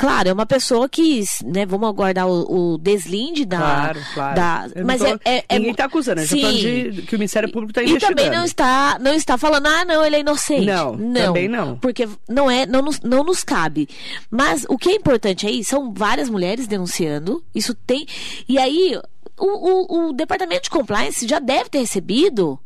Claro, 0.00 0.30
é 0.30 0.32
uma 0.32 0.46
pessoa 0.46 0.88
que, 0.88 1.22
né, 1.44 1.66
vamos 1.66 1.86
aguardar 1.86 2.26
o, 2.26 2.72
o 2.74 2.78
deslinde 2.78 3.44
da... 3.44 3.58
Claro, 3.58 4.00
claro. 4.14 4.34
da- 4.34 4.68
não 4.74 4.86
mas 4.86 4.98
tô- 5.00 5.06
é, 5.06 5.18
é, 5.26 5.44
é 5.46 5.58
Ninguém 5.58 5.72
está 5.72 5.84
acusando, 5.84 6.22
falando 6.26 6.52
Sim. 6.56 6.90
de, 6.90 7.02
que 7.02 7.14
o 7.14 7.18
Ministério 7.18 7.52
Público 7.52 7.72
está 7.72 7.82
E 7.82 7.84
investigando. 7.90 8.16
também 8.16 8.30
não 8.38 8.44
está, 8.46 8.98
não 8.98 9.12
está 9.12 9.36
falando, 9.36 9.66
ah, 9.66 9.84
não, 9.84 10.02
ele 10.02 10.16
é 10.16 10.20
inocente. 10.20 10.64
Não, 10.64 10.96
também 11.12 11.48
não. 11.48 11.76
Porque 11.76 12.08
não 12.26 12.50
é, 12.50 12.64
não 12.64 12.80
nos, 12.80 12.98
não 13.02 13.22
nos 13.22 13.44
cabe. 13.44 13.88
Mas 14.30 14.64
o 14.70 14.78
que 14.78 14.88
é 14.88 14.94
importante 14.94 15.46
aí 15.46 15.62
são 15.62 15.92
várias 15.92 16.30
mulheres 16.30 16.66
denunciando. 16.66 17.44
Isso 17.54 17.74
tem. 17.74 18.06
E 18.48 18.58
aí, 18.58 18.98
o, 19.38 20.06
o, 20.06 20.08
o 20.08 20.12
departamento 20.14 20.62
de 20.62 20.70
compliance 20.70 21.28
já 21.28 21.38
deve 21.38 21.68
ter 21.68 21.80
recebido 21.80 22.58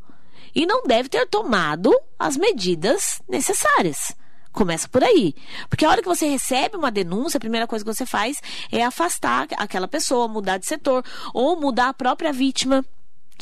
e 0.55 0.65
não 0.67 0.85
deve 0.85 1.09
ter 1.09 1.27
tomado 1.27 1.93
as 2.17 2.37
medidas 2.37 3.21
necessárias. 3.29 4.15
Começa 4.55 4.89
por 4.89 5.03
aí. 5.03 5.35
Porque 5.69 5.85
a 5.85 5.91
hora 5.91 6.01
que 6.01 6.09
você 6.09 6.29
recebe 6.29 6.77
uma 6.77 6.91
denúncia, 6.91 7.39
a 7.39 7.41
primeira 7.41 7.67
coisa 7.67 7.85
que 7.85 7.93
você 7.93 8.07
faz 8.07 8.41
é 8.71 8.85
afastar 8.85 9.49
aquela 9.57 9.89
pessoa, 9.89 10.29
mudar 10.29 10.59
de 10.59 10.67
setor, 10.67 11.05
ou 11.35 11.61
mudar 11.61 11.89
a 11.89 11.93
própria 11.93 12.33
vítima. 12.33 12.85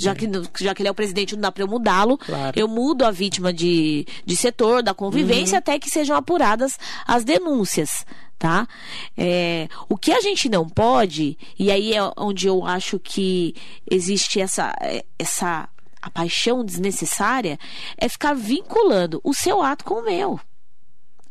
Já 0.00 0.14
que, 0.14 0.26
já 0.58 0.74
que 0.74 0.80
ele 0.80 0.88
é 0.88 0.90
o 0.90 0.94
presidente, 0.94 1.34
não 1.34 1.42
dá 1.42 1.52
para 1.52 1.62
eu 1.62 1.68
mudá-lo. 1.68 2.16
Claro. 2.16 2.58
Eu 2.58 2.66
mudo 2.66 3.04
a 3.04 3.10
vítima 3.10 3.52
de, 3.52 4.06
de 4.24 4.34
setor, 4.34 4.82
da 4.82 4.94
convivência, 4.94 5.58
até 5.58 5.78
que 5.78 5.90
sejam 5.90 6.16
apuradas 6.16 6.78
as 7.06 7.24
denúncias. 7.24 8.06
Tá? 8.38 8.66
É, 9.16 9.68
o 9.90 9.96
que 9.98 10.12
a 10.12 10.20
gente 10.20 10.48
não 10.48 10.66
pode, 10.66 11.38
e 11.58 11.70
aí 11.70 11.92
é 11.92 12.00
onde 12.16 12.48
eu 12.48 12.64
acho 12.64 12.98
que 12.98 13.54
existe 13.88 14.40
essa, 14.40 14.74
é, 14.80 15.04
essa 15.18 15.68
a 16.00 16.10
paixão 16.10 16.64
desnecessária, 16.64 17.58
é 17.96 18.08
ficar 18.08 18.34
vinculando 18.34 19.20
o 19.22 19.34
seu 19.34 19.62
ato 19.62 19.84
com 19.84 20.00
o 20.00 20.04
meu. 20.04 20.40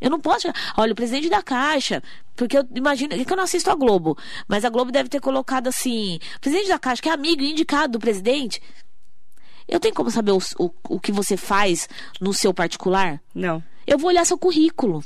Eu 0.02 0.10
não 0.10 0.20
posso. 0.20 0.48
Olha, 0.76 0.94
o 0.94 0.96
presidente 0.96 1.30
da 1.30 1.44
Caixa 1.44 2.02
Porque 2.36 2.58
eu 2.58 2.68
imagino. 2.74 3.14
É 3.14 3.24
que 3.24 3.32
eu 3.32 3.38
não 3.38 3.44
assisto 3.44 3.70
a 3.70 3.76
Globo. 3.76 4.18
Mas 4.48 4.66
a 4.66 4.70
Globo 4.70 4.92
deve 4.92 5.08
ter 5.08 5.22
colocado 5.22 5.68
assim. 5.68 6.20
Presidente 6.42 6.70
da 6.70 6.80
Caixa, 6.80 7.02
que 7.02 7.10
é 7.10 7.12
amigo 7.12 7.44
e 7.44 7.52
indicado 7.52 7.94
do 7.94 8.00
presidente. 8.00 8.60
Eu 9.68 9.80
tenho 9.80 9.94
como 9.94 10.10
saber 10.10 10.32
o, 10.32 10.40
o, 10.58 10.72
o 10.90 11.00
que 11.00 11.12
você 11.12 11.38
faz 11.38 11.88
no 12.20 12.34
seu 12.34 12.54
particular? 12.54 13.22
Não. 13.34 13.64
Eu 13.86 13.98
vou 13.98 14.10
olhar 14.10 14.26
seu 14.26 14.38
currículo. 14.38 15.04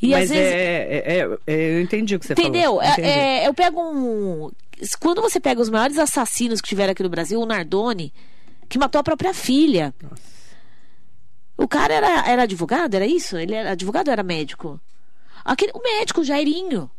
E 0.00 0.10
Mas 0.10 0.30
às 0.30 0.36
vezes. 0.36 0.52
É, 0.54 1.02
é, 1.04 1.38
é, 1.46 1.76
eu 1.76 1.80
entendi 1.80 2.14
o 2.14 2.20
que 2.20 2.26
você 2.26 2.34
Entendeu? 2.34 2.76
falou. 2.76 2.84
Entendeu? 2.84 3.10
É, 3.10 3.48
eu 3.48 3.52
pego 3.52 3.80
um. 3.82 4.50
Quando 5.00 5.20
você 5.20 5.40
pega 5.40 5.60
os 5.60 5.70
maiores 5.70 5.98
assassinos 5.98 6.60
que 6.60 6.68
tiveram 6.68 6.92
aqui 6.92 7.02
no 7.02 7.08
Brasil, 7.08 7.40
o 7.40 7.46
Nardoni, 7.46 8.12
que 8.68 8.78
matou 8.78 9.00
a 9.00 9.04
própria 9.04 9.34
filha. 9.34 9.92
Nossa. 10.00 10.35
O 11.56 11.66
cara 11.66 11.94
era, 11.94 12.28
era 12.28 12.42
advogado, 12.42 12.94
era 12.94 13.06
isso? 13.06 13.36
Ele 13.36 13.54
era 13.54 13.72
advogado 13.72 14.08
ou 14.08 14.12
era 14.12 14.22
médico? 14.22 14.80
Aquele, 15.44 15.72
o 15.74 15.82
médico, 15.82 16.20
o 16.20 16.24
Jairinho. 16.24 16.90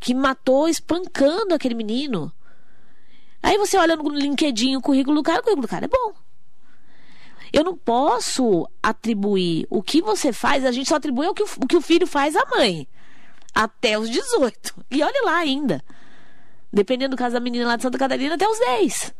Que 0.00 0.12
matou 0.12 0.68
espancando 0.68 1.54
aquele 1.54 1.74
menino. 1.74 2.32
Aí 3.42 3.56
você 3.58 3.76
olha 3.76 3.96
no 3.96 4.08
LinkedIn 4.08 4.76
o 4.76 4.80
currículo 4.80 5.16
do 5.16 5.22
cara, 5.22 5.40
o 5.40 5.42
currículo 5.42 5.66
do 5.66 5.70
cara 5.70 5.84
é 5.84 5.88
bom. 5.88 6.14
Eu 7.52 7.64
não 7.64 7.76
posso 7.76 8.66
atribuir 8.82 9.66
o 9.68 9.82
que 9.82 10.00
você 10.00 10.32
faz, 10.32 10.64
a 10.64 10.72
gente 10.72 10.88
só 10.88 10.96
atribui 10.96 11.26
o 11.26 11.34
que 11.34 11.42
o, 11.42 11.48
o 11.62 11.66
que 11.66 11.76
o 11.76 11.82
filho 11.82 12.06
faz 12.06 12.34
à 12.34 12.44
mãe. 12.46 12.88
Até 13.54 13.98
os 13.98 14.08
18. 14.08 14.74
E 14.90 15.02
olha 15.02 15.22
lá 15.24 15.36
ainda. 15.36 15.84
Dependendo 16.72 17.14
do 17.14 17.18
caso 17.18 17.34
da 17.34 17.40
menina 17.40 17.66
lá 17.66 17.76
de 17.76 17.82
Santa 17.82 17.98
Catarina, 17.98 18.34
até 18.34 18.48
os 18.48 18.58
10. 18.58 19.14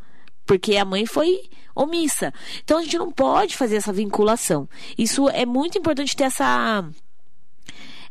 Porque 0.45 0.75
a 0.77 0.85
mãe 0.85 1.05
foi 1.05 1.49
omissa. 1.75 2.33
Então 2.63 2.77
a 2.77 2.83
gente 2.83 2.97
não 2.97 3.11
pode 3.11 3.55
fazer 3.55 3.77
essa 3.77 3.93
vinculação. 3.93 4.67
Isso 4.97 5.29
é 5.29 5.45
muito 5.45 5.77
importante 5.77 6.15
ter 6.15 6.25
essa 6.25 6.83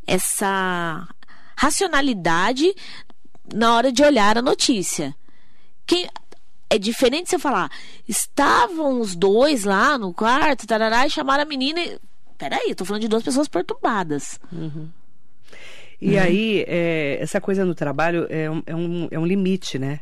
essa 0.06 1.08
racionalidade 1.56 2.74
na 3.54 3.76
hora 3.76 3.92
de 3.92 4.02
olhar 4.02 4.36
a 4.36 4.42
notícia. 4.42 5.14
Quem, 5.86 6.08
é 6.68 6.78
diferente 6.78 7.30
você 7.30 7.38
falar, 7.38 7.70
estavam 8.08 9.00
os 9.00 9.14
dois 9.14 9.64
lá 9.64 9.98
no 9.98 10.12
quarto, 10.14 10.66
tarará, 10.66 11.06
e 11.06 11.10
chamaram 11.10 11.42
a 11.42 11.46
menina. 11.46 11.80
E... 11.80 11.98
Peraí, 12.38 12.70
eu 12.70 12.74
tô 12.74 12.84
falando 12.84 13.02
de 13.02 13.08
duas 13.08 13.22
pessoas 13.22 13.46
perturbadas. 13.46 14.40
Uhum. 14.50 14.88
E 16.00 16.14
uhum. 16.14 16.20
aí, 16.20 16.64
é, 16.66 17.18
essa 17.20 17.40
coisa 17.40 17.64
no 17.64 17.74
trabalho 17.74 18.26
é 18.28 18.50
um, 18.50 18.62
é 18.66 18.74
um, 18.74 19.08
é 19.10 19.18
um 19.18 19.26
limite, 19.26 19.78
né? 19.78 20.00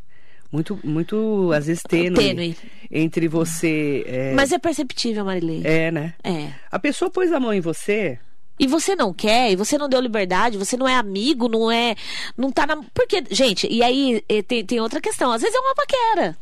Muito, 0.53 0.78
muito 0.82 1.51
às 1.55 1.66
vezes 1.66 1.82
tênue, 1.82 2.16
tênue. 2.16 2.57
entre 2.90 3.28
você. 3.28 4.05
É... 4.07 4.34
Mas 4.34 4.53
é 4.53 4.59
perceptível, 4.59 5.24
Marilei. 5.24 5.62
É, 5.64 5.90
né? 5.90 6.14
É. 6.24 6.53
A 6.70 6.78
pessoa 6.78 7.11
pôs 7.11 7.32
a 7.32 7.38
mão 7.38 7.53
em 7.53 7.61
você. 7.61 8.18
E 8.59 8.66
você 8.66 8.94
não 8.94 9.14
quer, 9.14 9.53
e 9.53 9.57
você 9.57 9.78
não 9.78 9.88
deu 9.88 10.01
liberdade, 10.01 10.59
você 10.59 10.76
não 10.76 10.86
é 10.86 10.94
amigo, 10.94 11.48
não 11.48 11.70
é. 11.70 11.94
Não 12.36 12.53
tá 12.53 12.66
na. 12.66 12.76
Porque, 12.92 13.24
gente, 13.30 13.66
e 13.70 13.82
aí 13.82 14.22
tem, 14.46 14.64
tem 14.64 14.80
outra 14.80 15.01
questão. 15.01 15.32
Às 15.32 15.40
vezes 15.40 15.57
é 15.57 15.61
uma 15.61 15.74
paquera 15.74 16.36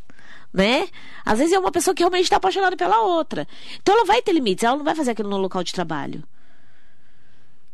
né? 0.53 0.89
Às 1.25 1.39
vezes 1.39 1.53
é 1.53 1.59
uma 1.59 1.71
pessoa 1.71 1.95
que 1.95 2.03
realmente 2.03 2.25
está 2.25 2.37
apaixonada 2.37 2.77
pela 2.77 3.01
outra. 3.03 3.47
Então 3.81 3.95
ela 3.95 4.05
vai 4.05 4.23
ter 4.23 4.33
limites, 4.33 4.65
ela 4.65 4.77
não 4.77 4.85
vai 4.85 4.95
fazer 4.95 5.13
aquilo 5.13 5.29
no 5.29 5.37
local 5.37 5.63
de 5.63 5.73
trabalho. 5.73 6.23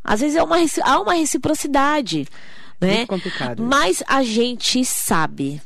Às 0.02 0.20
vezes 0.20 0.36
é 0.36 0.42
uma, 0.42 0.56
há 0.82 1.00
uma 1.00 1.14
reciprocidade, 1.14 2.28
né? 2.80 2.96
Muito 2.96 3.08
complicado. 3.08 3.62
Mas 3.62 4.02
a 4.06 4.22
gente 4.22 4.84
sabe 4.84 5.62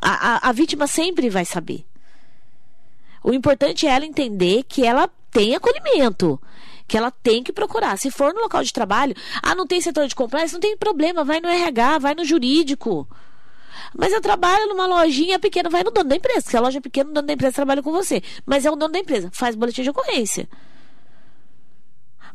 a, 0.00 0.46
a, 0.46 0.48
a 0.48 0.52
vítima 0.52 0.86
sempre 0.86 1.28
vai 1.28 1.44
saber. 1.44 1.84
O 3.22 3.32
importante 3.32 3.86
é 3.86 3.90
ela 3.90 4.06
entender 4.06 4.64
que 4.64 4.84
ela 4.84 5.10
tem 5.30 5.54
acolhimento 5.54 6.40
que 6.88 6.96
ela 6.96 7.10
tem 7.10 7.42
que 7.42 7.52
procurar. 7.52 7.98
Se 7.98 8.10
for 8.10 8.32
no 8.32 8.40
local 8.40 8.64
de 8.64 8.72
trabalho, 8.72 9.14
ah, 9.42 9.54
não 9.54 9.66
tem 9.66 9.78
setor 9.78 10.08
de 10.08 10.14
compliance, 10.14 10.54
não 10.54 10.60
tem 10.60 10.74
problema, 10.74 11.22
vai 11.22 11.38
no 11.38 11.46
RH, 11.46 11.98
vai 11.98 12.14
no 12.14 12.24
jurídico. 12.24 13.06
Mas 13.94 14.12
eu 14.12 14.22
trabalho 14.22 14.66
numa 14.68 14.86
lojinha 14.86 15.38
pequena, 15.38 15.68
vai 15.68 15.84
no 15.84 15.90
dono 15.90 16.08
da 16.08 16.16
empresa. 16.16 16.40
Se 16.40 16.56
a 16.56 16.60
loja 16.60 16.78
é 16.78 16.80
pequena, 16.80 17.10
o 17.10 17.12
dono 17.12 17.26
da 17.26 17.34
empresa 17.34 17.52
trabalha 17.52 17.82
com 17.82 17.92
você. 17.92 18.22
Mas 18.44 18.64
é 18.64 18.70
o 18.70 18.76
dono 18.76 18.92
da 18.92 18.98
empresa, 18.98 19.30
faz 19.32 19.54
boletim 19.54 19.82
de 19.82 19.90
ocorrência. 19.90 20.48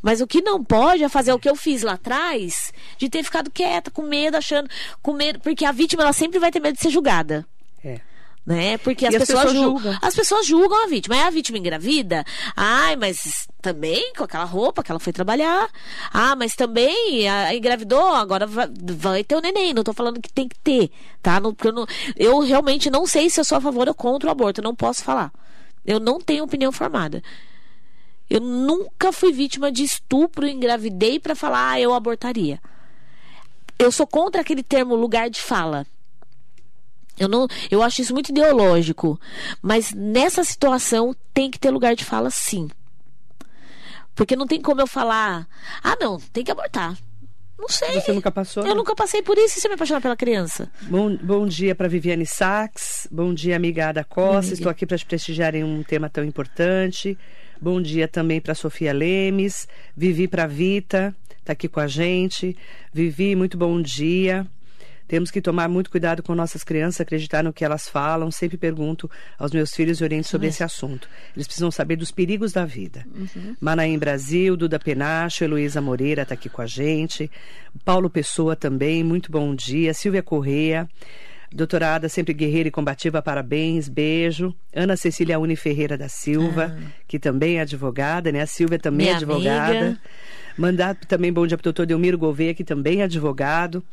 Mas 0.04 0.20
o 0.20 0.28
que 0.28 0.42
não 0.42 0.62
pode 0.62 1.02
é 1.02 1.08
fazer 1.08 1.32
o 1.32 1.40
que 1.40 1.50
eu 1.50 1.56
fiz 1.56 1.82
lá 1.82 1.94
atrás, 1.94 2.74
de 2.98 3.10
ter 3.10 3.24
ficado 3.24 3.50
quieta, 3.50 3.90
com 3.90 4.02
medo, 4.02 4.36
achando, 4.36 4.70
com 5.02 5.14
medo, 5.14 5.40
porque 5.40 5.64
a 5.64 5.72
vítima 5.72 6.04
ela 6.04 6.12
sempre 6.12 6.40
vai 6.40 6.52
ter 6.52 6.60
medo 6.60 6.76
de 6.76 6.82
ser 6.82 6.90
julgada. 6.90 7.46
É. 7.84 8.02
Né? 8.46 8.78
Porque 8.80 9.06
as, 9.06 9.16
as 9.16 9.22
pessoas, 9.22 9.40
pessoas 9.40 9.56
julgam. 9.56 9.82
julgam. 9.82 10.00
As 10.02 10.14
pessoas 10.14 10.46
julgam 10.46 10.84
a 10.84 10.88
vítima. 10.88 11.16
É 11.16 11.24
a 11.24 11.30
vítima 11.30 11.58
engravida? 11.58 12.26
Ai, 12.54 12.98
mas 12.98 13.48
também 13.62 14.12
com 14.18 14.26
aquela 14.26 14.44
roupa 14.44 14.84
que 14.84 14.92
ela 14.92 15.00
foi 15.00 15.14
trabalhar. 15.14 15.70
Ah, 16.12 16.36
mas 16.36 16.54
também 16.54 17.30
a, 17.30 17.56
engravidou, 17.56 18.06
agora 18.06 18.46
vai, 18.46 18.68
vai, 18.70 19.24
ter 19.24 19.38
o 19.38 19.42
neném. 19.42 19.74
Não 19.74 19.84
tô 19.84 19.94
falando 19.94 20.20
que 20.20 20.32
tem 20.32 20.50
que 20.50 20.60
ter, 20.60 20.92
tá? 21.22 21.40
Não, 21.40 21.56
eu, 21.64 21.72
não, 21.72 21.88
eu 22.18 22.40
realmente 22.40 22.90
não 22.90 23.08
sei 23.08 23.30
se 23.30 23.40
eu 23.40 23.46
sou 23.46 23.58
a 23.58 23.62
favor 23.62 23.88
ou 23.88 23.94
contra 23.94 24.28
o 24.28 24.32
aborto. 24.34 24.60
Eu 24.60 24.66
não 24.66 24.76
posso 24.76 25.02
falar. 25.02 25.32
Eu 25.86 26.02
não 26.02 26.20
tenho 26.20 26.44
opinião 26.44 26.74
formada. 26.74 27.24
Eu 28.34 28.40
nunca 28.40 29.14
fui 29.14 29.32
vítima 29.32 29.72
de 29.72 29.84
estupro, 29.84 30.48
engravidei 30.48 31.20
para 31.20 31.36
falar, 31.36 31.74
ah, 31.74 31.80
eu 31.80 31.94
abortaria. 31.94 32.60
Eu 33.78 33.92
sou 33.92 34.08
contra 34.08 34.42
aquele 34.42 34.64
termo 34.64 34.96
lugar 34.96 35.30
de 35.30 35.40
fala. 35.40 35.86
Eu, 37.16 37.28
não, 37.28 37.48
eu 37.70 37.84
acho 37.84 38.02
isso 38.02 38.12
muito 38.12 38.30
ideológico. 38.30 39.22
Mas 39.62 39.94
nessa 39.94 40.44
situação 40.44 41.16
tem 41.32 41.52
que 41.52 41.60
ter 41.60 41.70
lugar 41.70 41.96
de 41.96 42.04
fala, 42.04 42.32
sim. 42.32 42.72
Porque 44.16 44.36
não 44.36 44.48
tem 44.48 44.60
como 44.60 44.82
eu 44.82 44.88
falar, 44.88 45.48
ah, 45.84 45.96
não, 46.02 46.20
tem 46.20 46.44
que 46.44 46.52
abortar. 46.52 46.98
Não 47.56 47.70
sei. 47.70 48.02
Você 48.02 48.14
nunca 48.14 48.32
passou? 48.32 48.64
Eu 48.64 48.70
né? 48.70 48.74
nunca 48.74 48.96
passei 48.96 49.22
por 49.22 49.38
isso 49.38 49.60
e 49.60 49.62
você 49.62 49.68
me 49.68 49.76
apaixonar 49.76 50.02
pela 50.02 50.18
criança. 50.18 50.72
Bom, 50.82 51.16
bom 51.18 51.46
dia 51.46 51.76
para 51.76 51.88
Viviane 51.88 52.26
Sachs. 52.26 53.08
Bom 53.12 53.32
dia, 53.32 53.56
amiga 53.56 53.90
Ada 53.90 54.04
Costa. 54.04 54.56
Estou 54.56 54.72
aqui 54.72 54.88
para 54.88 54.98
te 54.98 55.06
prestigiar 55.06 55.54
em 55.54 55.64
um 55.64 55.84
tema 55.84 56.10
tão 56.10 56.24
importante. 56.24 57.16
Bom 57.62 57.82
dia 57.82 58.08
também 58.08 58.42
para 58.42 58.54
Sofia 58.54 58.94
Lemes. 58.94 59.68
Vivi 59.96 60.28
para 60.28 60.48
Vita, 60.48 61.16
está 61.40 61.54
aqui 61.54 61.68
com 61.68 61.80
a 61.80 61.88
gente. 61.88 62.58
Vivi, 62.94 63.36
muito 63.36 63.58
bom 63.58 63.82
dia. 63.82 64.46
Temos 65.08 65.30
que 65.30 65.42
tomar 65.42 65.68
muito 65.68 65.90
cuidado 65.90 66.24
com 66.24 66.34
nossas 66.34 66.64
crianças, 66.64 67.02
acreditar 67.02 67.44
no 67.44 67.54
que 67.54 67.64
elas 67.64 67.88
falam. 67.88 68.32
Sempre 68.32 68.58
pergunto 68.58 69.10
aos 69.38 69.52
meus 69.52 69.74
filhos 69.74 70.00
e 70.00 70.04
oriento 70.04 70.28
sobre 70.28 70.48
esse 70.48 70.64
assunto. 70.64 71.08
Eles 71.36 71.46
precisam 71.46 71.70
saber 71.70 71.98
dos 71.98 72.12
perigos 72.12 72.52
da 72.52 72.66
vida. 72.66 73.06
Uhum. 73.14 73.56
Manaim 73.60 73.98
Brasil, 74.00 74.56
Duda 74.56 74.80
Penacho, 74.80 75.44
Heloísa 75.44 75.82
Moreira 75.82 76.24
está 76.24 76.34
aqui 76.34 76.50
com 76.50 76.62
a 76.62 76.66
gente. 76.66 77.30
Paulo 77.84 78.10
Pessoa 78.10 78.56
também, 78.56 79.04
muito 79.04 79.32
bom 79.32 79.54
dia. 79.54 79.94
Silvia 79.94 80.24
Correia. 80.24 80.90
Doutorada, 81.54 82.10
sempre 82.10 82.34
guerreira 82.34 82.68
e 82.68 82.72
combativa, 82.72 83.22
parabéns, 83.22 83.88
beijo. 83.88 84.56
Ana 84.76 84.98
Cecília 84.98 85.38
Uni 85.38 85.56
Ferreira 85.56 85.96
da 85.96 86.10
Silva, 86.10 86.76
ah. 86.76 86.92
que 87.08 87.20
também 87.20 87.58
é 87.58 87.62
advogada, 87.62 88.32
né? 88.32 88.42
A 88.42 88.48
Silvia 88.48 88.80
também 88.80 89.08
é 89.08 89.10
Minha 89.10 89.14
é 89.14 89.18
advogada. 89.18 89.80
Amiga. 89.80 90.00
Mandar 90.58 90.96
também 90.96 91.32
bom 91.32 91.46
dia 91.46 91.58
para 91.58 91.64
o 91.64 91.66
doutor 91.66 91.86
Delmiro 91.86 92.18
Gouveia, 92.18 92.54
que 92.54 92.64
também 92.64 93.02
é 93.02 93.04
advogado. 93.04 93.84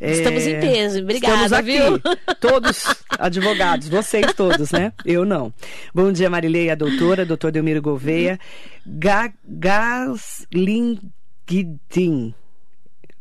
Estamos 0.00 0.44
é... 0.44 0.50
em 0.50 0.60
peso, 0.60 1.00
obrigada, 1.00 1.44
Estamos 1.44 1.52
aqui, 1.52 1.72
viu? 1.72 2.00
todos 2.40 2.84
advogados, 3.18 3.88
vocês 3.88 4.32
todos, 4.34 4.72
né? 4.72 4.92
Eu 5.04 5.24
não. 5.24 5.52
Bom 5.94 6.10
dia, 6.10 6.28
Marilei, 6.28 6.70
a 6.70 6.74
doutora, 6.74 7.24
doutor 7.24 7.52
Delmiro 7.52 7.80
Gouveia. 7.80 8.40
Ga. 8.86 9.32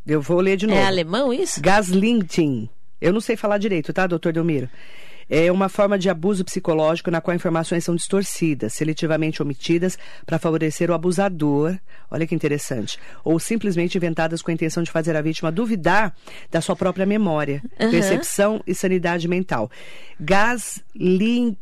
Eu 0.05 0.21
vou 0.21 0.39
ler 0.39 0.57
de 0.57 0.65
é 0.65 0.67
novo. 0.67 0.79
É 0.79 0.85
alemão 0.85 1.33
isso? 1.33 1.61
Gaslintin. 1.61 2.69
Eu 3.03 3.13
não 3.13 3.21
sei 3.21 3.35
falar 3.35 3.57
direito, 3.57 3.91
tá, 3.91 4.07
doutor 4.07 4.31
Delmiro? 4.31 4.69
é 5.29 5.51
uma 5.51 5.69
forma 5.69 5.97
de 5.97 6.09
abuso 6.09 6.43
psicológico 6.43 7.09
na 7.11 7.21
qual 7.21 7.35
informações 7.35 7.83
são 7.83 7.95
distorcidas, 7.95 8.73
seletivamente 8.73 9.41
omitidas 9.41 9.97
para 10.25 10.39
favorecer 10.39 10.89
o 10.89 10.93
abusador. 10.93 11.77
Olha 12.09 12.27
que 12.27 12.35
interessante. 12.35 12.99
Ou 13.23 13.39
simplesmente 13.39 13.97
inventadas 13.97 14.41
com 14.41 14.51
a 14.51 14.53
intenção 14.53 14.83
de 14.83 14.91
fazer 14.91 15.15
a 15.15 15.21
vítima 15.21 15.51
duvidar 15.51 16.13
da 16.51 16.61
sua 16.61 16.75
própria 16.75 17.05
memória, 17.05 17.63
uhum. 17.79 17.91
percepção 17.91 18.61
e 18.67 18.75
sanidade 18.75 19.27
mental. 19.27 19.69
Gaslighting. 20.19 21.57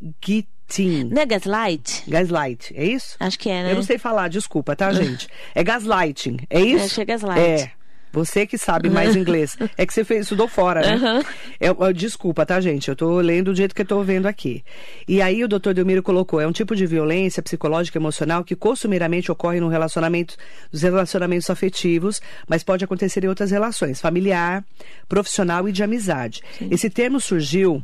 Não 1.12 1.22
é 1.22 1.26
gaslight? 1.26 2.04
Gaslight, 2.08 2.74
é 2.76 2.86
isso? 2.86 3.16
Acho 3.20 3.40
que 3.40 3.50
é, 3.50 3.64
né? 3.64 3.72
Eu 3.72 3.76
não 3.76 3.84
sei 3.84 3.98
falar, 3.98 4.28
desculpa, 4.28 4.76
tá, 4.76 4.92
gente? 4.94 5.28
É 5.56 5.64
gaslighting, 5.64 6.38
é 6.50 6.62
isso? 6.62 6.86
Acho 6.86 6.96
que 6.96 7.02
é 7.02 7.06
gaslight. 7.06 7.40
É. 7.40 7.81
Você 8.12 8.46
que 8.46 8.58
sabe 8.58 8.90
mais 8.90 9.16
inglês. 9.16 9.58
É 9.78 9.86
que 9.86 9.94
você 9.94 10.04
fez, 10.04 10.24
estudou 10.24 10.48
fora, 10.48 10.82
né? 10.82 10.96
Uhum. 10.96 11.24
É, 11.60 11.94
desculpa, 11.94 12.46
tá, 12.46 12.60
gente? 12.60 12.90
Eu 12.90 12.96
tô 12.96 13.20
lendo 13.20 13.52
do 13.52 13.56
jeito 13.56 13.74
que 13.74 13.82
eu 13.82 13.86
tô 13.86 14.04
vendo 14.04 14.26
aqui. 14.26 14.64
E 15.08 15.22
aí 15.22 15.44
o 15.44 15.48
doutor 15.48 15.74
Delmiro 15.74 16.04
colocou, 16.04 16.40
é 16.42 16.48
um 16.48 16.52
tipo 16.52 16.76
de 16.76 16.86
violência 16.86 17.42
psicológica 17.42 17.98
e 17.98 18.02
emocional 18.02 18.44
que 18.44 18.56
costumeiramente 18.56 19.32
ocorre 19.32 19.60
no 19.60 19.70
relacionamento, 19.70 20.36
nos 20.72 20.82
relacionamentos 20.82 21.50
afetivos, 21.50 22.22
mas 22.48 22.64
pode 22.64 22.84
acontecer 22.84 23.24
em 23.24 23.28
outras 23.28 23.52
relações, 23.52 24.02
familiar, 24.02 24.64
profissional 25.08 25.68
e 25.68 25.72
de 25.72 25.84
amizade. 25.84 26.42
Sim. 26.58 26.68
Esse 26.72 26.90
termo 26.90 27.20
surgiu 27.20 27.84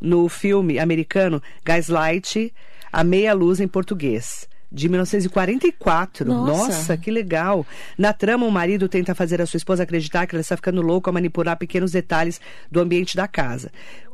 no 0.00 0.28
filme 0.28 0.78
americano 0.78 1.42
Gaslight, 1.64 2.52
A 2.92 3.04
Meia 3.04 3.32
Luz 3.34 3.60
em 3.60 3.68
português 3.68 4.48
de 4.70 4.88
1944. 4.88 6.26
Nossa. 6.26 6.52
Nossa, 6.52 6.96
que 6.96 7.10
legal. 7.10 7.66
Na 7.98 8.12
trama, 8.12 8.46
o 8.46 8.50
marido 8.50 8.88
tenta 8.88 9.14
fazer 9.14 9.40
a 9.40 9.46
sua 9.46 9.58
esposa 9.58 9.82
acreditar 9.82 10.26
que 10.26 10.34
ela 10.34 10.40
está 10.40 10.56
ficando 10.56 10.82
louca 10.82 11.10
ao 11.10 11.14
manipular 11.14 11.56
pequenos 11.56 11.92
detalhes 11.92 12.40
do 12.70 12.80
ambiente 12.80 13.16
da 13.16 13.26
casa. 13.26 13.70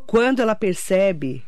Quando 0.07 0.41
ela 0.41 0.55
percebe. 0.55 1.43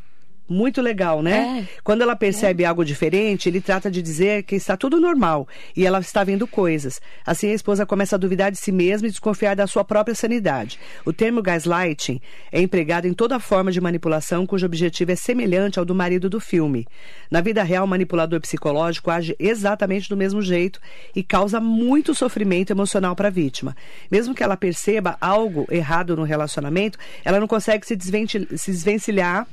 Muito 0.49 0.81
legal, 0.81 1.23
né? 1.23 1.61
É. 1.61 1.79
Quando 1.85 2.03
ela 2.03 2.17
percebe 2.17 2.65
algo 2.65 2.85
diferente, 2.85 3.49
ele 3.49 3.61
trata 3.61 3.91
de 3.91 4.01
dizer 4.01 4.45
que 4.45 4.57
está 4.57 4.77
tudo 4.77 4.99
normal 4.99 5.47
e 5.77 5.85
ela 5.85 5.99
está 6.01 6.25
vendo 6.25 6.47
coisas. 6.47 7.01
Assim, 7.27 7.51
a 7.51 7.55
esposa 7.55 7.85
começa 7.85 8.17
a 8.17 8.19
duvidar 8.19 8.51
de 8.51 8.57
si 8.57 8.73
mesma 8.73 9.09
e 9.09 9.11
desconfiar 9.11 9.55
da 9.55 9.67
sua 9.67 9.85
própria 9.85 10.15
sanidade. 10.15 10.79
O 11.05 11.13
termo 11.13 11.43
gaslighting 11.43 12.21
é 12.51 12.63
empregado 12.63 13.07
em 13.07 13.13
toda 13.13 13.39
forma 13.39 13.71
de 13.71 13.81
manipulação 13.81 14.47
cujo 14.47 14.65
objetivo 14.65 15.13
é 15.13 15.17
semelhante 15.17 15.79
ao 15.79 15.85
do 15.85 15.95
marido 15.95 16.31
do 16.31 16.41
filme. 16.41 16.87
Na 17.31 17.41
vida 17.43 17.63
real, 17.63 17.85
o 17.85 17.89
manipulador 17.89 18.41
psicológico 18.41 19.11
age 19.11 19.37
exatamente 19.39 20.09
do 20.09 20.17
mesmo 20.17 20.41
jeito 20.41 20.81
e 21.15 21.23
causa 21.23 21.61
muito 21.61 22.15
sofrimento 22.15 22.71
emocional 22.71 23.15
para 23.15 23.29
a 23.29 23.31
vítima. 23.31 23.77
Mesmo 24.11 24.35
que 24.35 24.43
ela 24.43 24.57
perceba 24.57 25.17
algo 25.21 25.67
errado 25.71 26.17
no 26.17 26.23
relacionamento, 26.23 26.99
ela 27.25 27.39
não 27.39 27.47
consegue 27.47 27.87
se, 27.87 27.97
desvencilhar 27.97 29.47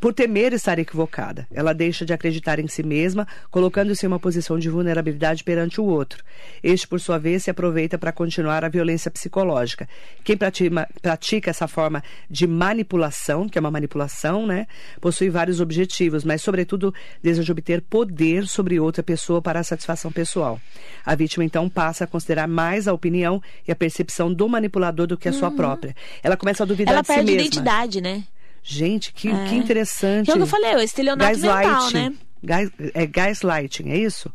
por 0.00 0.12
temer 0.26 0.52
estar 0.52 0.76
equivocada. 0.80 1.46
Ela 1.54 1.72
deixa 1.72 2.04
de 2.04 2.12
acreditar 2.12 2.58
em 2.58 2.66
si 2.66 2.82
mesma, 2.82 3.28
colocando-se 3.48 4.04
em 4.04 4.08
uma 4.08 4.18
posição 4.18 4.58
de 4.58 4.68
vulnerabilidade 4.68 5.44
perante 5.44 5.80
o 5.80 5.84
outro. 5.84 6.24
Este, 6.62 6.86
por 6.88 6.98
sua 6.98 7.16
vez, 7.16 7.44
se 7.44 7.50
aproveita 7.50 7.96
para 7.96 8.10
continuar 8.10 8.64
a 8.64 8.68
violência 8.68 9.08
psicológica. 9.08 9.88
Quem 10.24 10.36
pratica, 10.36 10.88
pratica 11.00 11.50
essa 11.50 11.68
forma 11.68 12.02
de 12.28 12.44
manipulação, 12.44 13.48
que 13.48 13.56
é 13.56 13.60
uma 13.60 13.70
manipulação, 13.70 14.46
né, 14.46 14.66
possui 15.00 15.30
vários 15.30 15.60
objetivos, 15.60 16.24
mas, 16.24 16.42
sobretudo, 16.42 16.92
deseja 17.22 17.52
obter 17.52 17.80
poder 17.80 18.48
sobre 18.48 18.80
outra 18.80 19.02
pessoa 19.02 19.40
para 19.40 19.60
a 19.60 19.64
satisfação 19.64 20.10
pessoal. 20.10 20.60
A 21.04 21.14
vítima, 21.14 21.44
então, 21.44 21.68
passa 21.68 22.02
a 22.02 22.06
considerar 22.06 22.48
mais 22.48 22.88
a 22.88 22.92
opinião 22.92 23.40
e 23.66 23.70
a 23.70 23.76
percepção 23.76 24.34
do 24.34 24.48
manipulador 24.48 25.06
do 25.06 25.16
que 25.16 25.28
a 25.28 25.32
sua 25.32 25.52
própria. 25.52 25.94
Ela 26.20 26.36
começa 26.36 26.64
a 26.64 26.66
duvidar 26.66 26.94
Ela 26.94 27.02
de 27.02 27.06
si 27.06 27.14
perde 27.14 27.30
mesma. 27.30 27.46
identidade, 27.46 28.00
né? 28.00 28.24
Gente, 28.68 29.12
que, 29.12 29.28
É. 29.28 29.44
que 29.48 29.54
interessante. 29.54 30.28
É 30.30 30.34
eu 30.36 30.44
falei, 30.46 30.74
o 30.74 30.80
estelionato 30.80 31.38
mental, 31.38 31.62
Gaslighting. 31.62 31.94
né? 32.10 32.14
Gas, 32.42 32.70
é 32.94 33.06
gaslighting, 33.06 33.90
é 33.90 33.96
isso? 33.96 34.32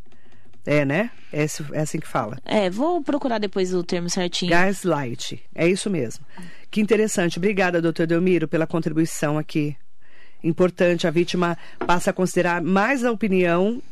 É, 0.64 0.84
né? 0.86 1.10
É, 1.30 1.42
é 1.72 1.80
assim 1.80 1.98
que 2.00 2.06
fala. 2.08 2.38
É, 2.44 2.70
vou 2.70 3.02
procurar 3.02 3.38
depois 3.38 3.74
o 3.74 3.82
termo 3.84 4.08
certinho. 4.08 4.50
Gaslight. 4.50 5.42
É 5.54 5.68
isso 5.68 5.90
mesmo. 5.90 6.24
Que 6.70 6.80
interessante. 6.80 7.36
Obrigada, 7.38 7.82
doutor 7.82 8.06
Delmiro, 8.06 8.48
pela 8.48 8.66
contribuição 8.66 9.36
aqui. 9.36 9.76
Importante. 10.42 11.06
A 11.06 11.10
vítima 11.10 11.58
passa 11.86 12.08
a 12.10 12.12
considerar 12.12 12.62
mais 12.62 13.04
a 13.04 13.12
opinião 13.12 13.82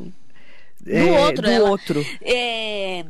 do 0.81 0.91
é, 0.91 1.21
outro. 1.27 1.43
do 1.43 1.51
ela- 1.51 1.69
outro. 1.71 2.07
É, 2.23 3.05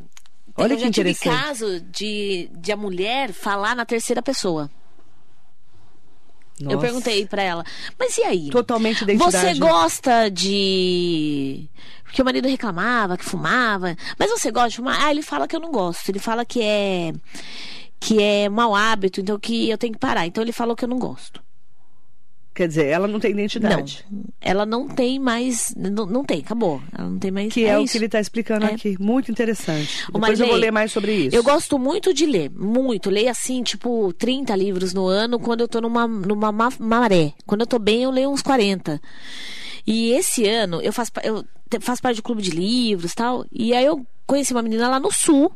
Olha 0.57 0.73
eu 0.73 0.77
que 0.79 0.85
já 0.85 0.91
tive 0.91 1.11
interessante. 1.11 1.43
caso 1.47 1.81
de, 1.93 2.51
de 2.59 2.73
a 2.73 2.77
mulher 2.77 3.33
falar 3.33 3.77
na 3.77 3.85
terceira 3.87 4.21
pessoa. 4.21 4.69
Eu 6.61 6.73
Nossa. 6.73 6.79
perguntei 6.79 7.27
pra 7.27 7.43
ela, 7.43 7.65
mas 7.99 8.19
e 8.19 8.23
aí? 8.23 8.51
Totalmente 8.51 9.03
identidade. 9.03 9.33
Você 9.33 9.59
gosta 9.59 10.29
de. 10.29 11.69
Porque 12.05 12.21
o 12.21 12.25
marido 12.25 12.49
reclamava 12.49 13.17
que 13.17 13.25
fumava. 13.25 13.97
Mas 14.19 14.31
você 14.31 14.51
gosta 14.51 14.71
de 14.71 14.77
fumar? 14.77 15.03
Ah, 15.03 15.11
ele 15.11 15.23
fala 15.23 15.49
que 15.49 15.57
eu 15.57 15.61
não 15.61 15.71
gosto. 15.71 16.09
Ele 16.09 16.19
fala 16.19 16.45
que 16.45 16.61
é. 16.63 17.13
Que 17.99 18.23
é 18.23 18.49
mau 18.49 18.75
hábito, 18.75 19.21
então 19.21 19.39
que 19.39 19.71
eu 19.71 19.79
tenho 19.79 19.93
que 19.93 19.99
parar. 19.99 20.27
Então 20.27 20.43
ele 20.43 20.53
falou 20.53 20.75
que 20.75 20.85
eu 20.85 20.89
não 20.89 20.99
gosto. 20.99 21.41
Quer 22.61 22.69
dizer, 22.69 22.87
ela 22.89 23.09
não 23.09 23.19
tem 23.19 23.31
identidade. 23.31 24.05
Não. 24.11 24.23
Ela 24.39 24.67
não 24.67 24.87
tem 24.87 25.19
mais. 25.19 25.75
Não, 25.75 26.05
não 26.05 26.23
tem, 26.23 26.41
acabou. 26.41 26.83
Ela 26.93 27.09
não 27.09 27.19
tem 27.19 27.31
mais. 27.31 27.51
Que 27.51 27.65
é, 27.65 27.79
o 27.79 27.83
isso. 27.85 27.93
que 27.93 27.97
ele 27.99 28.05
está 28.05 28.21
explicando 28.21 28.67
É. 28.67 28.75
aqui. 28.75 28.97
Muito 29.01 29.31
interessante. 29.31 30.05
Ô, 30.11 30.19
Depois 30.19 30.39
eu 30.39 30.47
vou 30.47 30.57
ler 30.57 30.71
mais 30.71 30.93
sobre 30.93 31.11
isso. 31.15 31.35
Eu 31.35 31.43
gosto 31.43 31.79
muito 31.79 32.13
de 32.13 32.27
ler, 32.27 32.51
muito. 32.51 33.09
Leio 33.09 33.31
assim, 33.31 33.63
tipo, 33.63 34.13
30 34.13 34.55
livros 34.57 34.93
no 34.93 35.07
ano 35.07 35.39
quando 35.41 35.63
eu 35.63 35.69
tô 35.69 35.81
numa, 35.81 36.07
numa 36.07 36.53
ma- 36.53 36.71
maré. 36.79 37.33
Quando 37.47 37.63
eu 37.63 37.67
tô 37.67 37.79
bem, 37.79 38.03
eu 38.03 38.11
leio 38.11 38.29
uns 38.31 38.43
40. 38.43 39.01
E 39.87 40.11
esse 40.13 40.47
ano, 40.47 40.83
eu 40.83 40.93
faço, 40.93 41.11
eu 41.25 41.43
faço 41.81 42.03
parte 42.03 42.17
do 42.17 42.23
clube 42.23 42.43
de 42.43 42.51
livros 42.51 43.13
e 43.13 43.15
tal. 43.15 43.47
E 43.51 43.73
aí 43.73 43.87
eu 43.87 44.05
conheci 44.27 44.53
uma 44.53 44.61
menina 44.61 44.87
lá 44.87 45.01
no 45.01 45.11
sul, 45.11 45.51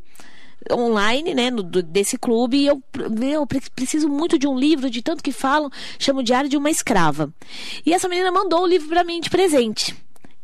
online, 0.72 1.34
né, 1.34 1.50
no- 1.50 1.62
desse 1.62 2.16
clube. 2.18 2.56
E 2.58 2.66
eu, 2.66 2.82
pre- 3.46 3.60
preciso 3.74 4.08
muito 4.08 4.38
de 4.38 4.46
um 4.46 4.58
livro, 4.58 4.88
de 4.90 5.02
tanto 5.02 5.22
que 5.22 5.32
falam, 5.32 5.70
chama 5.98 6.20
o 6.20 6.22
Diário 6.24 6.48
de 6.50 6.56
uma 6.56 6.70
Escrava. 6.70 7.32
E 7.84 7.92
essa 7.92 8.08
menina 8.08 8.30
mandou 8.32 8.62
o 8.62 8.66
livro 8.66 8.88
pra 8.88 9.04
mim 9.04 9.20
de 9.20 9.30
presente. 9.30 9.94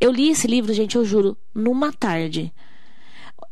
Eu 0.01 0.11
li 0.11 0.31
esse 0.31 0.47
livro, 0.47 0.73
gente, 0.73 0.97
eu 0.97 1.05
juro, 1.05 1.37
numa 1.55 1.93
tarde 1.93 2.53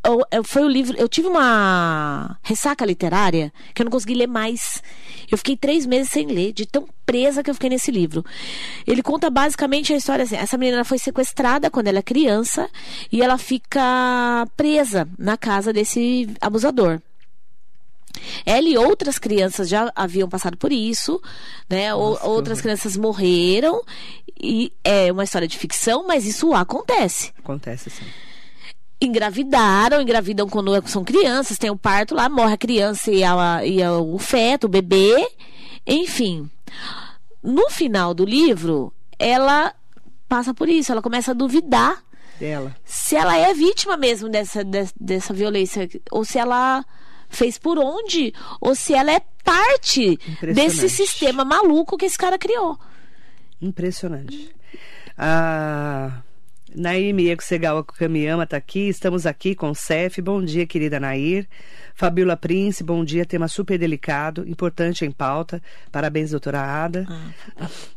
eu, 0.05 0.21
eu- 0.31 0.45
foi 0.45 0.62
o 0.62 0.69
livro. 0.69 0.97
Eu 0.97 1.09
tive 1.09 1.29
uma 1.29 2.39
ressaca 2.43 2.85
literária 2.85 3.53
que 3.75 3.83
eu 3.83 3.85
não 3.85 3.91
consegui 3.91 4.14
ler 4.14 4.27
mais. 4.29 4.83
Eu 5.31 5.39
fiquei 5.39 5.57
três 5.57 5.87
meses 5.87 6.11
sem 6.11 6.26
ler, 6.26 6.53
de 6.53 6.66
tão 6.66 6.89
presa 7.05 7.43
que 7.43 7.51
eu 7.51 7.55
fiquei 7.55 7.70
nesse 7.70 7.91
livro. 7.91 8.24
Ele 8.87 9.03
conta 9.03 9.31
basicamente 9.31 9.93
a 9.93 9.97
história 9.97 10.24
assim: 10.24 10.37
essa 10.37 10.59
menina 10.59 10.85
foi 10.85 10.99
sequestrada 10.99 11.70
quando 11.70 11.89
ela 11.89 11.99
é 11.99 12.03
criança 12.03 12.68
e 13.11 13.22
ela 13.22 13.39
fica 13.39 14.47
presa 14.57 15.09
na 15.18 15.37
casa 15.37 15.72
desse 15.72 16.29
abusador. 16.41 17.01
Ela 18.45 18.68
e 18.68 18.76
outras 18.76 19.18
crianças 19.18 19.68
já 19.68 19.93
haviam 19.95 20.29
passado 20.29 20.57
por 20.57 20.72
isso, 20.72 21.20
né? 21.68 21.91
Nossa, 21.91 22.26
outras 22.26 22.61
crianças 22.61 22.97
morreram 22.97 23.83
e 24.41 24.72
é 24.83 25.12
uma 25.12 25.24
história 25.24 25.47
de 25.47 25.59
ficção, 25.59 26.07
mas 26.07 26.24
isso 26.24 26.53
acontece 26.55 27.33
Acontece 27.39 27.91
sim. 27.91 28.05
Engravidaram, 29.01 30.01
engravidam 30.01 30.49
quando 30.49 30.72
são 30.88 31.05
crianças, 31.05 31.59
tem 31.59 31.70
o 31.70 31.76
parto 31.76 32.14
lá, 32.14 32.28
morre 32.28 32.55
a 32.55 32.59
criança 32.59 33.11
e, 33.11 33.22
a- 33.22 33.64
e 33.64 33.82
a- 33.82 33.92
o 33.99 34.18
feto, 34.18 34.64
o 34.64 34.68
bebê, 34.68 35.26
enfim. 35.86 36.51
No 37.42 37.70
final 37.70 38.12
do 38.14 38.24
livro, 38.24 38.92
ela 39.18 39.72
passa 40.28 40.53
por 40.53 40.68
isso, 40.68 40.90
ela 40.92 41.01
começa 41.03 41.30
a 41.30 41.34
duvidar 41.34 42.03
Dela. 42.38 42.74
se 42.84 43.14
ela 43.16 43.36
é 43.36 43.55
vítima 43.55 43.96
mesmo 43.96 44.28
dessa, 44.28 44.64
des- 44.64 44.92
dessa 45.01 45.32
violência, 45.32 45.88
ou 46.11 46.24
se 46.24 46.38
ela 46.38 46.84
fez 47.28 47.57
por 47.59 47.78
onde, 47.78 48.32
ou 48.61 48.74
se 48.74 48.94
ela 48.94 49.12
é 49.12 49.20
parte 49.44 50.18
desse 50.55 50.88
sistema 50.88 51.44
maluco 51.44 51.96
que 51.96 52.07
esse 52.07 52.18
cara 52.18 52.36
criou. 52.38 52.78
Impressionante. 53.61 54.55
A 55.16 56.22
Naime 56.75 57.31
Ekusegawa 57.31 57.83
Kamiyama 57.83 58.45
está 58.45 58.57
aqui. 58.57 58.89
Estamos 58.89 59.25
aqui 59.25 59.55
com 59.55 59.71
o 59.71 59.75
Cef. 59.75 60.21
Bom 60.21 60.43
dia, 60.43 60.66
querida 60.66 61.01
Nair. 61.01 61.47
Fabiola 61.95 62.37
Prince, 62.37 62.85
bom 62.85 63.05
dia. 63.05 63.25
Tema 63.25 63.49
super 63.49 63.79
delicado, 63.79 64.49
importante 64.49 65.05
em 65.05 65.11
pauta. 65.11 65.62
Parabéns, 65.91 66.31
doutora 66.31 66.61
Ada. 66.61 67.07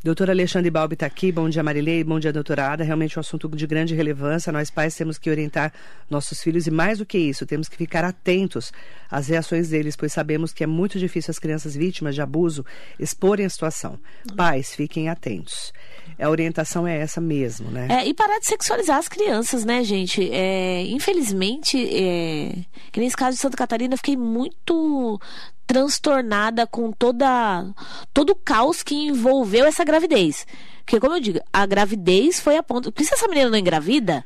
Doutora 0.04 0.32
Alexandre 0.32 0.72
Balbi 0.72 0.94
está 0.94 1.06
aqui. 1.06 1.32
Bom 1.32 1.50
dia, 1.50 1.62
Marilei. 1.62 2.04
Bom 2.04 2.20
dia, 2.20 2.32
doutora 2.32 2.72
Ada. 2.72 2.84
Realmente 2.84 3.20
um 3.20 3.22
assunto 3.22 3.48
de 3.50 3.68
grande 3.68 3.94
relevância. 3.94 4.52
Nós 4.52 4.72
pais 4.72 4.96
temos 4.96 5.18
que 5.18 5.30
orientar 5.30 5.74
nossos 6.10 6.42
filhos 6.42 6.66
e, 6.66 6.72
mais 6.72 7.00
do 7.00 7.06
que 7.06 7.18
isso, 7.18 7.46
temos 7.46 7.68
que 7.68 7.78
ficar 7.78 8.04
atentos 8.04 8.72
às 9.10 9.28
reações 9.28 9.70
deles, 9.70 9.96
pois 9.96 10.14
sabemos 10.14 10.54
que 10.54 10.64
é 10.64 10.68
muito 10.68 10.98
difícil 10.98 11.30
as 11.30 11.40
crianças 11.40 11.76
vítimas 11.76 12.16
de 12.16 12.22
abuso 12.22 12.66
exporem 12.98 13.46
a 13.46 13.50
situação. 13.50 14.00
Pais, 14.36 14.74
fiquem 14.74 15.10
atentos. 15.10 15.74
A 16.20 16.30
orientação 16.30 16.88
é 16.88 16.98
essa 16.98 17.20
mesmo, 17.20 17.70
né? 17.70 17.88
É, 17.90 18.08
e 18.08 18.14
parar 18.14 18.40
de 18.40 18.48
sexualizar 18.62 18.98
as 18.98 19.08
crianças, 19.08 19.66
né, 19.66 19.84
gente? 19.84 20.30
É, 20.32 20.84
infelizmente, 20.84 21.78
é, 21.78 22.64
que 22.92 23.00
nesse 23.00 23.18
caso 23.18 23.36
de 23.36 23.42
Santa 23.42 23.58
Catarina, 23.58 23.96
eu 23.96 23.98
fiquei 23.98 24.16
muito 24.16 25.20
transtornada 25.66 26.68
com 26.68 26.92
toda 26.92 27.66
todo 28.14 28.32
o 28.32 28.36
caos 28.36 28.84
que 28.84 28.94
envolveu 28.94 29.66
essa 29.66 29.84
gravidez. 29.84 30.46
Porque, 30.86 31.00
como 31.00 31.16
eu 31.16 31.20
digo, 31.20 31.40
a 31.52 31.66
gravidez 31.66 32.40
foi 32.40 32.58
a 32.58 32.64
ponto. 32.64 32.92
Por 32.92 33.02
isso 33.02 33.14
essa 33.14 33.28
menina 33.28 33.50
não 33.50 33.58
engravida? 33.58 34.24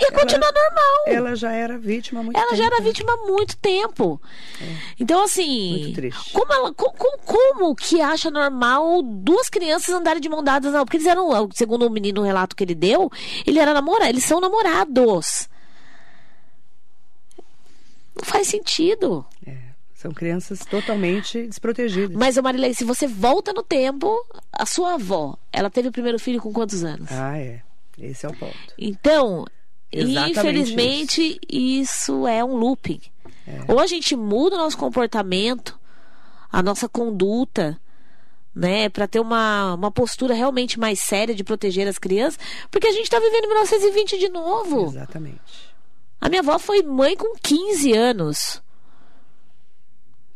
Ia 0.00 0.12
continuar 0.12 0.52
normal. 0.52 1.02
Ela 1.06 1.34
já 1.34 1.52
era 1.52 1.76
vítima 1.76 2.20
há 2.20 2.22
muito 2.22 2.36
Ela 2.36 2.46
tempo. 2.46 2.56
já 2.56 2.64
era 2.66 2.76
né? 2.78 2.82
vítima 2.84 3.12
há 3.12 3.16
muito 3.26 3.56
tempo. 3.56 4.20
Então, 5.00 5.22
assim. 5.24 5.70
Muito 5.80 5.92
triste. 5.94 6.32
Como, 6.32 6.52
ela, 6.52 6.72
co- 6.72 6.92
co- 6.92 7.18
como, 7.24 7.74
que 7.74 8.00
acha 8.00 8.30
normal 8.30 9.02
duas 9.02 9.48
crianças 9.48 9.94
andarem 9.94 10.20
de 10.20 10.28
mão 10.28 10.42
dadas? 10.42 10.72
Não, 10.72 10.84
porque 10.84 10.98
eles 10.98 11.06
eram, 11.06 11.28
segundo 11.52 11.86
o 11.86 11.90
menino, 11.90 12.20
o 12.20 12.24
relato 12.24 12.54
que 12.54 12.62
ele 12.62 12.74
deu, 12.74 13.10
ele 13.46 13.58
era 13.58 13.74
namorado, 13.74 14.10
eles 14.10 14.24
são 14.24 14.40
namorados. 14.40 15.48
Não 18.14 18.24
faz 18.24 18.48
sentido. 18.48 19.24
É, 19.46 19.56
são 19.94 20.12
crianças 20.12 20.60
totalmente 20.60 21.46
desprotegidas. 21.46 22.16
Mas, 22.16 22.36
Marilei, 22.38 22.74
se 22.74 22.84
você 22.84 23.06
volta 23.06 23.52
no 23.52 23.62
tempo, 23.62 24.24
a 24.52 24.66
sua 24.66 24.94
avó, 24.94 25.36
ela 25.52 25.70
teve 25.70 25.88
o 25.88 25.92
primeiro 25.92 26.18
filho 26.18 26.40
com 26.40 26.52
quantos 26.52 26.84
anos? 26.84 27.10
Ah, 27.12 27.38
é. 27.38 27.62
Esse 28.00 28.26
é 28.26 28.28
o 28.28 28.36
ponto. 28.36 28.56
Então, 28.78 29.44
Exatamente 29.90 30.38
infelizmente, 30.38 31.40
isso. 31.48 32.26
é 32.26 32.44
um 32.44 32.54
looping. 32.56 33.00
Ou 33.66 33.80
a 33.80 33.86
gente 33.86 34.14
muda 34.14 34.56
o 34.56 34.58
nosso 34.58 34.76
comportamento, 34.76 35.78
a 36.52 36.62
nossa 36.62 36.88
conduta, 36.88 37.80
né, 38.54 38.88
para 38.88 39.06
ter 39.06 39.20
uma, 39.20 39.74
uma 39.74 39.90
postura 39.90 40.34
realmente 40.34 40.78
mais 40.78 41.00
séria 41.00 41.34
de 41.34 41.44
proteger 41.44 41.86
as 41.86 41.98
crianças, 41.98 42.38
porque 42.70 42.86
a 42.86 42.92
gente 42.92 43.04
está 43.04 43.18
vivendo 43.18 43.46
1920 43.46 44.18
de 44.18 44.28
novo. 44.28 44.86
Exatamente. 44.88 45.68
A 46.20 46.28
minha 46.28 46.40
avó 46.40 46.58
foi 46.58 46.82
mãe 46.82 47.16
com 47.16 47.36
15 47.40 47.92
anos. 47.92 48.62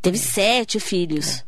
Teve 0.01 0.19
sete 0.19 0.81
filhos. 0.81 1.45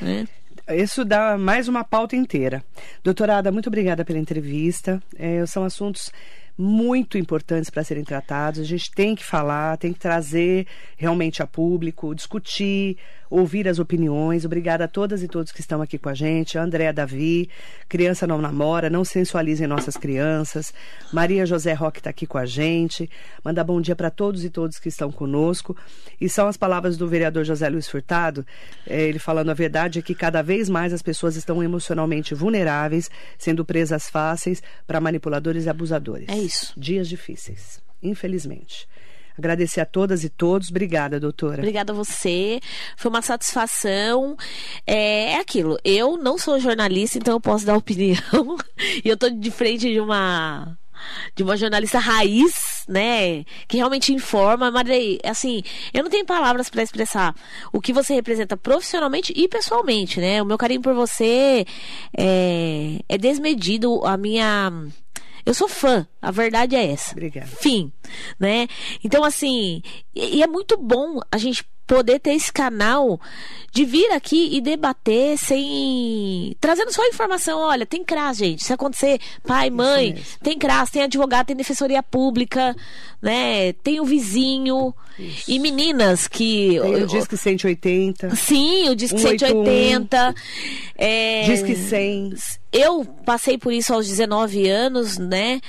É. 0.00 0.04
Né? 0.04 0.28
Isso 0.70 1.04
dá 1.04 1.36
mais 1.36 1.68
uma 1.68 1.84
pauta 1.84 2.16
inteira. 2.16 2.64
Doutorada, 3.02 3.52
muito 3.52 3.66
obrigada 3.66 4.04
pela 4.04 4.18
entrevista. 4.18 5.02
É, 5.16 5.44
são 5.44 5.62
assuntos 5.62 6.10
muito 6.56 7.18
importantes 7.18 7.70
para 7.70 7.84
serem 7.84 8.04
tratados. 8.04 8.60
A 8.60 8.64
gente 8.64 8.90
tem 8.90 9.14
que 9.14 9.24
falar, 9.24 9.76
tem 9.76 9.92
que 9.92 9.98
trazer 9.98 10.66
realmente 10.96 11.42
a 11.42 11.46
público, 11.46 12.14
discutir, 12.14 12.96
ouvir 13.34 13.66
as 13.66 13.80
opiniões. 13.80 14.44
Obrigada 14.44 14.84
a 14.84 14.88
todas 14.88 15.22
e 15.22 15.28
todos 15.28 15.50
que 15.50 15.60
estão 15.60 15.82
aqui 15.82 15.98
com 15.98 16.08
a 16.08 16.14
gente. 16.14 16.56
Andréa 16.56 16.92
Davi, 16.92 17.50
Criança 17.88 18.26
Não 18.28 18.40
Namora, 18.40 18.88
Não 18.88 19.04
Sensualizem 19.04 19.66
Nossas 19.66 19.96
Crianças. 19.96 20.72
Maria 21.12 21.44
José 21.44 21.72
Roque 21.72 21.98
está 21.98 22.10
aqui 22.10 22.26
com 22.26 22.38
a 22.38 22.46
gente. 22.46 23.10
Manda 23.44 23.64
bom 23.64 23.80
dia 23.80 23.96
para 23.96 24.08
todos 24.08 24.44
e 24.44 24.50
todos 24.50 24.78
que 24.78 24.88
estão 24.88 25.10
conosco. 25.10 25.76
E 26.20 26.28
são 26.28 26.46
as 26.46 26.56
palavras 26.56 26.96
do 26.96 27.08
vereador 27.08 27.44
José 27.44 27.68
Luiz 27.68 27.88
Furtado, 27.88 28.46
é, 28.86 29.02
ele 29.02 29.18
falando 29.18 29.50
a 29.50 29.54
verdade 29.54 29.98
é 29.98 30.02
que 30.02 30.14
cada 30.14 30.40
vez 30.40 30.68
mais 30.68 30.92
as 30.92 31.02
pessoas 31.02 31.34
estão 31.34 31.62
emocionalmente 31.62 32.34
vulneráveis, 32.34 33.10
sendo 33.36 33.64
presas 33.64 34.08
fáceis 34.08 34.62
para 34.86 35.00
manipuladores 35.00 35.64
e 35.64 35.68
abusadores. 35.68 36.28
É 36.28 36.38
isso. 36.38 36.72
Dias 36.76 37.08
difíceis, 37.08 37.82
infelizmente. 38.00 38.86
Agradecer 39.36 39.80
a 39.80 39.86
todas 39.86 40.24
e 40.24 40.28
todos. 40.28 40.70
Obrigada, 40.70 41.18
doutora. 41.18 41.58
Obrigada 41.58 41.92
a 41.92 41.96
você. 41.96 42.60
Foi 42.96 43.10
uma 43.10 43.22
satisfação. 43.22 44.36
É, 44.86 45.32
é 45.32 45.40
aquilo. 45.40 45.76
Eu 45.84 46.16
não 46.16 46.38
sou 46.38 46.60
jornalista, 46.60 47.18
então 47.18 47.34
eu 47.34 47.40
posso 47.40 47.66
dar 47.66 47.76
opinião. 47.78 48.56
e 49.04 49.08
eu 49.08 49.14
estou 49.14 49.30
de 49.30 49.50
frente 49.50 49.92
de 49.92 50.00
uma 50.00 50.76
de 51.34 51.42
uma 51.42 51.56
jornalista 51.56 51.98
raiz, 51.98 52.84
né, 52.88 53.44
que 53.68 53.76
realmente 53.76 54.12
informa, 54.12 54.70
mas 54.70 54.86
assim, 55.24 55.62
eu 55.92 56.02
não 56.02 56.10
tenho 56.10 56.24
palavras 56.24 56.70
para 56.70 56.82
expressar 56.82 57.34
o 57.72 57.80
que 57.80 57.92
você 57.92 58.14
representa 58.14 58.56
profissionalmente 58.56 59.32
e 59.36 59.48
pessoalmente, 59.48 60.20
né? 60.20 60.42
O 60.42 60.46
meu 60.46 60.56
carinho 60.56 60.80
por 60.80 60.94
você 60.94 61.66
é, 62.16 63.00
é 63.08 63.18
desmedido, 63.18 64.04
a 64.06 64.16
minha 64.16 64.72
eu 65.44 65.52
sou 65.52 65.68
fã, 65.68 66.06
a 66.20 66.30
verdade 66.30 66.74
é 66.74 66.90
essa. 66.90 67.12
Obrigada. 67.12 67.46
Fim, 67.46 67.92
né? 68.38 68.66
Então, 69.02 69.24
assim, 69.24 69.82
e, 70.14 70.38
e 70.38 70.42
é 70.42 70.46
muito 70.46 70.76
bom 70.76 71.20
a 71.30 71.38
gente 71.38 71.64
poder 71.86 72.18
ter 72.18 72.34
esse 72.34 72.52
canal 72.52 73.20
de 73.72 73.84
vir 73.84 74.10
aqui 74.12 74.56
e 74.56 74.60
debater 74.60 75.36
sem. 75.36 76.56
trazendo 76.60 76.92
só 76.92 77.06
informação. 77.06 77.58
Olha, 77.60 77.84
tem 77.84 78.04
CRAS, 78.04 78.38
gente. 78.38 78.64
Se 78.64 78.72
acontecer, 78.72 79.20
pai, 79.42 79.68
mãe, 79.68 80.16
tem 80.42 80.58
CRAS, 80.58 80.90
tem 80.90 81.02
advogado, 81.02 81.46
tem 81.46 81.56
defensoria 81.56 82.02
pública, 82.02 82.74
né? 83.20 83.72
Tem 83.74 84.00
o 84.00 84.04
vizinho. 84.04 84.94
Isso. 85.18 85.50
E 85.50 85.58
meninas 85.58 86.26
que. 86.26 86.78
Tem 86.80 87.02
o 87.02 87.06
Disque 87.06 87.36
180. 87.36 88.34
Sim, 88.36 88.88
o 88.88 88.96
Disque 88.96 89.18
180. 89.18 90.34
É... 90.96 91.42
Disque 91.44 91.76
100. 91.76 92.34
Eu 92.72 93.04
passei 93.24 93.58
por 93.58 93.72
isso 93.72 93.92
aos 93.92 94.06
19 94.06 94.68
anos, 94.68 95.18
né? 95.18 95.60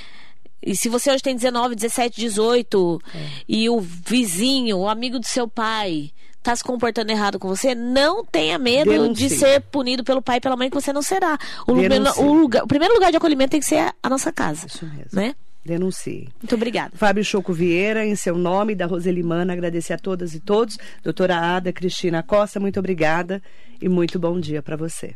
E 0.66 0.76
se 0.76 0.88
você 0.88 1.12
hoje 1.12 1.22
tem 1.22 1.36
19, 1.36 1.76
17, 1.76 2.20
18 2.20 3.00
é. 3.14 3.18
e 3.48 3.70
o 3.70 3.80
vizinho, 3.80 4.78
o 4.78 4.88
amigo 4.88 5.20
do 5.20 5.26
seu 5.26 5.46
pai 5.46 6.10
está 6.38 6.56
se 6.56 6.64
comportando 6.64 7.10
errado 7.10 7.38
com 7.38 7.48
você, 7.48 7.72
não 7.72 8.24
tenha 8.24 8.58
medo 8.58 8.90
Denuncie. 8.90 9.28
de 9.28 9.36
ser 9.36 9.60
punido 9.60 10.02
pelo 10.02 10.20
pai 10.20 10.38
e 10.38 10.40
pela 10.40 10.56
mãe 10.56 10.68
que 10.68 10.74
você 10.74 10.92
não 10.92 11.02
será. 11.02 11.38
O, 11.68 11.72
o, 11.72 12.34
lugar, 12.34 12.64
o 12.64 12.66
primeiro 12.66 12.94
lugar 12.94 13.12
de 13.12 13.16
acolhimento 13.16 13.52
tem 13.52 13.60
que 13.60 13.66
ser 13.66 13.78
a, 13.78 13.94
a 14.02 14.10
nossa 14.10 14.32
casa. 14.32 14.66
Isso 14.66 14.84
mesmo. 14.84 15.08
Né? 15.12 15.36
Denuncie. 15.64 16.28
Muito 16.40 16.54
obrigada. 16.54 16.92
Fábio 16.96 17.24
Choco 17.24 17.52
Vieira, 17.52 18.04
em 18.04 18.14
seu 18.14 18.36
nome, 18.36 18.74
da 18.74 18.86
Roselimana, 18.86 19.52
agradecer 19.52 19.92
a 19.92 19.98
todas 19.98 20.34
e 20.34 20.40
todos. 20.40 20.78
Doutora 21.02 21.36
Ada 21.36 21.72
Cristina 21.72 22.22
Costa, 22.22 22.58
muito 22.58 22.78
obrigada 22.78 23.42
e 23.80 23.88
muito 23.88 24.18
bom 24.18 24.38
dia 24.38 24.62
para 24.62 24.76
você. 24.76 25.14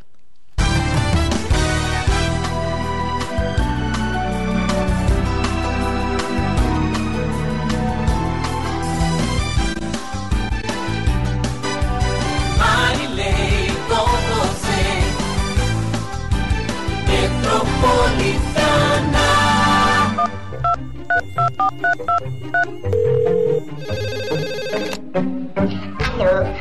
Alô, 22.61 22.77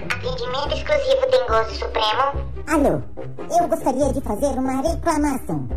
atendimento 0.08 0.72
exclusivo 0.74 1.26
Dengoso 1.30 1.74
Supremo? 1.74 2.22
Alô, 2.66 3.02
eu 3.50 3.68
gostaria 3.68 4.10
de 4.10 4.20
fazer 4.22 4.58
uma 4.58 4.80
reclamação. 4.80 5.68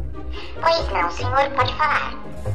Pois 0.61 0.93
não, 0.93 1.11
senhor, 1.11 1.51
pode 1.57 1.75
falar. 1.75 2.13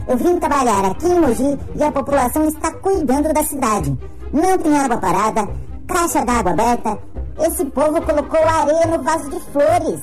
Eu 0.08 0.16
vim 0.16 0.38
trabalhar 0.38 0.86
aqui 0.86 1.08
em 1.08 1.20
Mogi 1.20 1.58
e 1.76 1.82
a 1.82 1.92
população 1.92 2.48
está 2.48 2.72
cuidando 2.72 3.34
da 3.34 3.44
cidade. 3.44 3.94
Não 4.32 4.56
tem 4.56 4.78
água 4.78 4.96
parada, 4.96 5.46
caixa 5.86 6.24
d'água 6.24 6.52
aberta. 6.52 6.98
Esse 7.38 7.66
povo 7.66 8.00
colocou 8.00 8.40
areia 8.48 8.86
no 8.86 9.02
vaso 9.02 9.28
de 9.28 9.40
flores. 9.52 10.00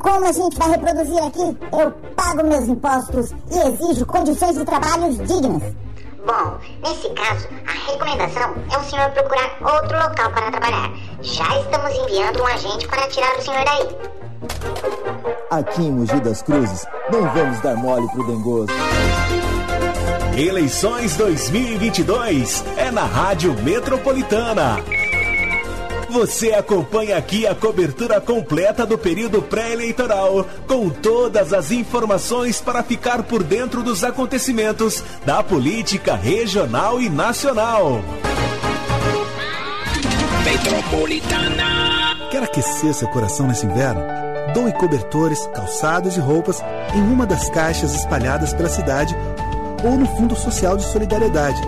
Como 0.00 0.26
a 0.26 0.32
gente 0.32 0.58
vai 0.58 0.70
reproduzir 0.70 1.22
aqui? 1.22 1.56
Eu 1.72 1.92
pago 2.16 2.42
meus 2.42 2.66
impostos 2.66 3.32
e 3.48 3.58
exijo 3.68 4.04
condições 4.06 4.56
de 4.58 4.64
trabalho 4.64 5.14
dignas. 5.24 5.62
Bom, 6.26 6.58
nesse 6.82 7.08
caso, 7.10 7.48
a 7.66 7.90
recomendação 7.90 8.54
é 8.70 8.78
o 8.78 8.84
senhor 8.84 9.10
procurar 9.10 9.56
outro 9.62 9.96
local 9.96 10.30
para 10.30 10.50
trabalhar. 10.50 10.92
Já 11.22 11.58
estamos 11.60 11.94
enviando 11.94 12.42
um 12.42 12.46
agente 12.46 12.86
para 12.88 13.08
tirar 13.08 13.36
o 13.38 13.42
senhor 13.42 13.64
daí. 13.64 13.96
Aqui 15.50 15.82
em 15.82 15.92
Mogi 15.92 16.20
das 16.20 16.42
Cruzes, 16.42 16.86
não 17.10 17.28
vamos 17.30 17.60
dar 17.60 17.74
mole 17.76 18.06
pro 18.10 18.26
dengoso. 18.26 18.72
Eleições 20.36 21.16
2022 21.16 22.64
é 22.76 22.90
na 22.90 23.04
Rádio 23.04 23.54
Metropolitana. 23.62 24.99
Você 26.10 26.52
acompanha 26.52 27.16
aqui 27.16 27.46
a 27.46 27.54
cobertura 27.54 28.20
completa 28.20 28.84
do 28.84 28.98
período 28.98 29.40
pré-eleitoral, 29.40 30.44
com 30.66 30.90
todas 30.90 31.52
as 31.52 31.70
informações 31.70 32.60
para 32.60 32.82
ficar 32.82 33.22
por 33.22 33.44
dentro 33.44 33.80
dos 33.80 34.02
acontecimentos 34.02 35.04
da 35.24 35.40
política 35.40 36.16
regional 36.16 37.00
e 37.00 37.08
nacional. 37.08 38.02
Metropolitana. 40.44 42.28
Quer 42.28 42.42
aquecer 42.42 42.92
seu 42.92 43.06
coração 43.08 43.46
nesse 43.46 43.64
inverno? 43.64 44.02
Doe 44.52 44.72
cobertores, 44.72 45.46
calçados 45.54 46.16
e 46.16 46.20
roupas 46.20 46.60
em 46.92 47.02
uma 47.02 47.24
das 47.24 47.48
caixas 47.50 47.94
espalhadas 47.94 48.52
pela 48.52 48.68
cidade 48.68 49.16
ou 49.84 49.96
no 49.96 50.06
Fundo 50.16 50.34
Social 50.34 50.76
de 50.76 50.82
Solidariedade. 50.82 51.60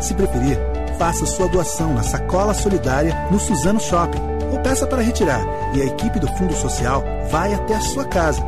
Se 0.00 0.14
preferir, 0.14 0.69
faça 1.00 1.24
sua 1.24 1.48
doação 1.48 1.94
na 1.94 2.02
Sacola 2.02 2.52
Solidária 2.52 3.16
no 3.30 3.40
Suzano 3.40 3.80
Shopping 3.80 4.20
ou 4.52 4.60
peça 4.60 4.86
para 4.86 5.00
retirar 5.00 5.42
e 5.74 5.80
a 5.80 5.86
equipe 5.86 6.20
do 6.20 6.28
Fundo 6.36 6.52
Social 6.52 7.02
vai 7.30 7.54
até 7.54 7.74
a 7.74 7.80
sua 7.80 8.04
casa. 8.04 8.42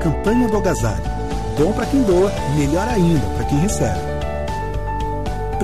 Campanha 0.00 0.48
do 0.48 0.56
Agasalho. 0.56 1.04
Bom 1.58 1.74
para 1.74 1.84
quem 1.84 2.02
doa, 2.02 2.32
melhor 2.56 2.88
ainda 2.88 3.26
para 3.36 3.44
quem 3.44 3.58
recebe. 3.58 4.13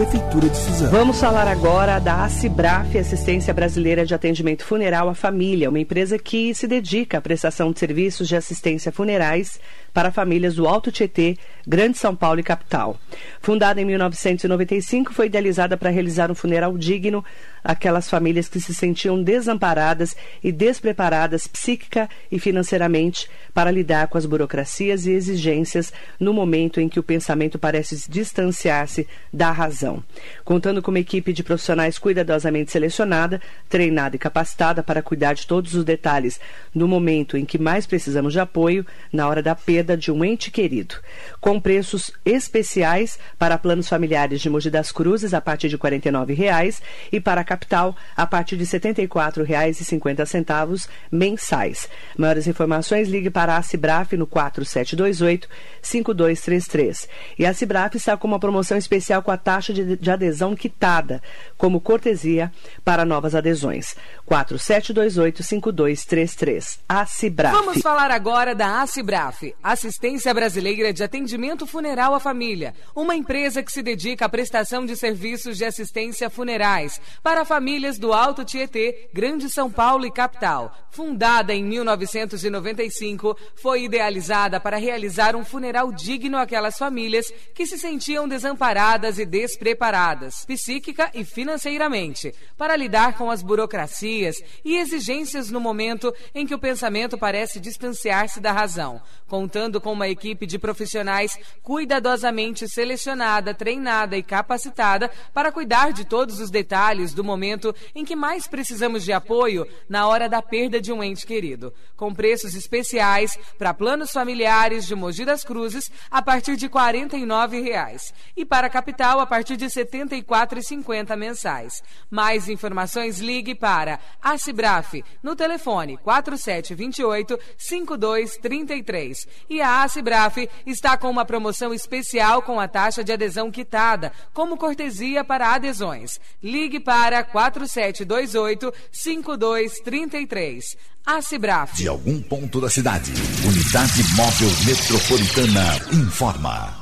Prefeitura 0.00 0.48
de 0.48 0.56
Suzano. 0.56 0.90
Vamos 0.90 1.20
falar 1.20 1.46
agora 1.46 1.98
da 1.98 2.24
ACIBRAF, 2.24 2.96
Assistência 2.96 3.52
Brasileira 3.52 4.06
de 4.06 4.14
Atendimento 4.14 4.64
Funeral 4.64 5.10
à 5.10 5.14
Família, 5.14 5.68
uma 5.68 5.78
empresa 5.78 6.18
que 6.18 6.54
se 6.54 6.66
dedica 6.66 7.18
à 7.18 7.20
prestação 7.20 7.70
de 7.70 7.78
serviços 7.78 8.26
de 8.26 8.34
assistência 8.34 8.90
funerais 8.90 9.60
para 9.92 10.10
famílias 10.10 10.54
do 10.54 10.66
Alto 10.66 10.90
Tietê, 10.90 11.36
Grande 11.66 11.98
São 11.98 12.16
Paulo 12.16 12.40
e 12.40 12.42
Capital. 12.42 12.98
Fundada 13.42 13.78
em 13.78 13.84
1995, 13.84 15.12
foi 15.12 15.26
idealizada 15.26 15.76
para 15.76 15.90
realizar 15.90 16.30
um 16.30 16.34
funeral 16.34 16.78
digno 16.78 17.22
àquelas 17.62 18.08
famílias 18.08 18.48
que 18.48 18.60
se 18.60 18.72
sentiam 18.72 19.22
desamparadas 19.22 20.16
e 20.42 20.50
despreparadas 20.50 21.46
psíquica 21.46 22.08
e 22.32 22.38
financeiramente 22.38 23.28
para 23.52 23.70
lidar 23.70 24.08
com 24.08 24.16
as 24.16 24.24
burocracias 24.24 25.06
e 25.06 25.10
exigências 25.10 25.92
no 26.18 26.32
momento 26.32 26.80
em 26.80 26.88
que 26.88 27.00
o 27.00 27.02
pensamento 27.02 27.58
parece 27.58 28.10
distanciar-se 28.10 29.06
da 29.32 29.50
razão. 29.50 29.89
Adesão. 29.90 30.02
Contando 30.44 30.80
com 30.80 30.90
uma 30.90 30.98
equipe 30.98 31.32
de 31.32 31.42
profissionais 31.42 31.98
cuidadosamente 31.98 32.70
selecionada, 32.70 33.40
treinada 33.68 34.14
e 34.16 34.18
capacitada 34.18 34.82
para 34.82 35.02
cuidar 35.02 35.34
de 35.34 35.46
todos 35.46 35.74
os 35.74 35.84
detalhes 35.84 36.40
no 36.74 36.88
momento 36.88 37.36
em 37.36 37.44
que 37.44 37.58
mais 37.58 37.86
precisamos 37.86 38.32
de 38.32 38.40
apoio, 38.40 38.86
na 39.12 39.28
hora 39.28 39.42
da 39.42 39.54
perda 39.54 39.94
de 39.96 40.10
um 40.10 40.24
ente 40.24 40.50
querido. 40.50 40.94
Com 41.40 41.60
preços 41.60 42.10
especiais 42.24 43.18
para 43.38 43.58
planos 43.58 43.88
familiares 43.88 44.40
de 44.40 44.48
Mogi 44.48 44.70
das 44.70 44.92
Cruzes 44.92 45.34
a 45.34 45.40
partir 45.40 45.68
de 45.68 45.74
R$ 45.76 45.82
49,00 45.82 46.80
e 47.12 47.20
para 47.20 47.40
a 47.40 47.44
capital 47.44 47.96
a 48.16 48.26
partir 48.26 48.56
de 48.56 48.64
R$ 48.64 48.70
74,50 48.70 50.88
mensais. 51.10 51.88
Maiores 52.16 52.46
informações, 52.46 53.08
ligue 53.08 53.30
para 53.30 53.56
a 53.56 53.62
Cibraf 53.62 54.16
no 54.16 54.26
4728-5233. 54.26 57.08
E 57.38 57.46
a 57.46 57.54
Cibraf 57.54 57.96
está 57.96 58.16
com 58.16 58.28
uma 58.28 58.38
promoção 58.38 58.78
especial 58.78 59.22
com 59.22 59.30
a 59.30 59.36
taxa 59.36 59.69
de, 59.72 59.96
de 59.96 60.10
adesão 60.10 60.54
quitada, 60.54 61.22
como 61.56 61.80
cortesia 61.80 62.52
para 62.84 63.04
novas 63.04 63.34
adesões. 63.34 63.96
4728-5233. 64.28 66.78
A 66.88 67.04
Cibraf. 67.06 67.54
Vamos 67.54 67.82
falar 67.82 68.10
agora 68.10 68.54
da 68.54 68.82
Acibraf, 68.82 69.54
Assistência 69.62 70.32
Brasileira 70.32 70.92
de 70.92 71.02
Atendimento 71.02 71.66
Funeral 71.66 72.14
à 72.14 72.20
Família, 72.20 72.74
uma 72.94 73.16
empresa 73.16 73.62
que 73.62 73.72
se 73.72 73.82
dedica 73.82 74.26
à 74.26 74.28
prestação 74.28 74.86
de 74.86 74.96
serviços 74.96 75.58
de 75.58 75.64
assistência 75.64 76.30
funerais 76.30 77.00
para 77.22 77.44
famílias 77.44 77.98
do 77.98 78.12
Alto 78.12 78.44
Tietê, 78.44 79.08
Grande 79.12 79.48
São 79.48 79.68
Paulo 79.70 80.06
e 80.06 80.12
capital. 80.12 80.72
Fundada 80.90 81.54
em 81.54 81.64
1995, 81.64 83.36
foi 83.54 83.84
idealizada 83.84 84.60
para 84.60 84.76
realizar 84.76 85.34
um 85.36 85.44
funeral 85.44 85.92
digno 85.92 86.36
àquelas 86.36 86.76
famílias 86.76 87.32
que 87.54 87.66
se 87.66 87.78
sentiam 87.78 88.28
desamparadas 88.28 89.18
e 89.18 89.24
despreparadas, 89.60 90.46
psíquica 90.46 91.10
e 91.12 91.22
financeiramente, 91.22 92.34
para 92.56 92.74
lidar 92.74 93.16
com 93.16 93.30
as 93.30 93.42
burocracias 93.42 94.36
e 94.64 94.78
exigências 94.78 95.50
no 95.50 95.60
momento 95.60 96.14
em 96.34 96.46
que 96.46 96.54
o 96.54 96.58
pensamento 96.58 97.18
parece 97.18 97.60
distanciar-se 97.60 98.40
da 98.40 98.52
razão, 98.52 99.02
contando 99.28 99.78
com 99.78 99.92
uma 99.92 100.08
equipe 100.08 100.46
de 100.46 100.58
profissionais 100.58 101.38
cuidadosamente 101.62 102.66
selecionada, 102.68 103.52
treinada 103.52 104.16
e 104.16 104.22
capacitada 104.22 105.10
para 105.34 105.52
cuidar 105.52 105.92
de 105.92 106.06
todos 106.06 106.40
os 106.40 106.50
detalhes 106.50 107.12
do 107.12 107.22
momento 107.22 107.74
em 107.94 108.04
que 108.04 108.16
mais 108.16 108.46
precisamos 108.46 109.04
de 109.04 109.12
apoio 109.12 109.66
na 109.88 110.08
hora 110.08 110.26
da 110.26 110.40
perda 110.40 110.80
de 110.80 110.90
um 110.90 111.04
ente 111.04 111.26
querido, 111.26 111.72
com 111.96 112.14
preços 112.14 112.54
especiais 112.54 113.38
para 113.58 113.74
planos 113.74 114.10
familiares 114.10 114.86
de 114.86 114.94
Mogi 114.94 115.24
das 115.24 115.44
Cruzes 115.44 115.92
a 116.10 116.22
partir 116.22 116.56
de 116.56 116.66
R$ 116.66 116.72
49,00 116.72 118.12
e 118.34 118.44
para 118.44 118.68
a 118.68 118.70
capital 118.70 119.20
a 119.20 119.26
partir 119.26 119.49
de 119.56 119.66
R$ 119.66 119.70
74,50 119.70 121.16
mensais. 121.16 121.82
Mais 122.10 122.48
informações 122.48 123.18
ligue 123.18 123.54
para 123.54 123.98
a 124.20 124.36
Cibraf 124.38 125.02
no 125.22 125.36
telefone 125.36 125.96
4728 125.98 127.38
5233. 127.56 129.26
E 129.48 129.60
a 129.60 129.86
Cibraf 129.88 130.48
está 130.66 130.96
com 130.96 131.10
uma 131.10 131.24
promoção 131.24 131.72
especial 131.72 132.42
com 132.42 132.58
a 132.60 132.68
taxa 132.68 133.04
de 133.04 133.12
adesão 133.12 133.50
quitada, 133.50 134.12
como 134.32 134.56
cortesia 134.56 135.24
para 135.24 135.54
adesões. 135.54 136.20
Ligue 136.42 136.80
para 136.80 137.22
4728 137.24 138.72
5233. 138.92 140.76
A 141.04 141.22
Cibraf. 141.22 141.76
De 141.76 141.88
algum 141.88 142.20
ponto 142.22 142.60
da 142.60 142.68
cidade, 142.68 143.10
Unidade 143.44 144.02
Móvel 144.14 144.50
Metropolitana 144.66 145.78
informa. 145.92 146.80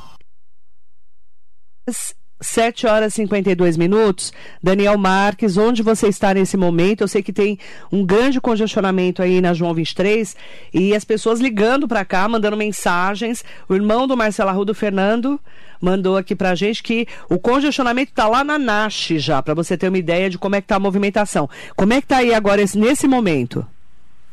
7 2.41 2.86
horas 2.86 3.12
e 3.14 3.16
52 3.16 3.76
minutos. 3.76 4.32
Daniel 4.62 4.97
Marques, 4.97 5.57
onde 5.57 5.82
você 5.82 6.09
está 6.09 6.32
nesse 6.32 6.57
momento? 6.57 7.03
Eu 7.03 7.09
sei 7.09 7.22
que 7.22 7.32
tem 7.32 7.59
um 7.91 8.05
grande 8.05 8.41
congestionamento 8.41 9.22
aí 9.22 9.41
na 9.41 9.53
João 9.53 9.74
23 9.74 10.36
e 10.72 10.95
as 10.95 11.05
pessoas 11.05 11.41
ligando 11.41 11.89
para 11.89 12.05
cá, 12.05 12.28
mandando 12.28 12.57
mensagens. 12.57 13.45
O 13.68 13.74
irmão 13.74 14.07
do 14.07 14.16
Marcelo 14.16 14.51
Arrudo, 14.51 14.74
Fernando, 14.74 15.41
mandou 15.80 16.16
aqui 16.16 16.34
pra 16.34 16.55
gente 16.55 16.82
que 16.82 17.07
o 17.28 17.39
congestionamento 17.39 18.11
está 18.11 18.28
lá 18.28 18.45
na 18.45 18.59
NASH 18.59 19.18
já, 19.18 19.43
para 19.43 19.55
você 19.55 19.76
ter 19.76 19.89
uma 19.89 19.99
ideia 19.99 20.30
de 20.30 20.39
como 20.39 20.57
é 20.57 20.61
que 20.61 20.66
tá 20.66 20.76
a 20.76 20.80
movimentação. 20.80 21.49
Como 21.76 21.93
é 21.93 22.01
que 22.01 22.07
tá 22.07 22.18
aí 22.18 22.34
agora 22.34 22.62
nesse 22.74 23.09
momento? 23.09 23.66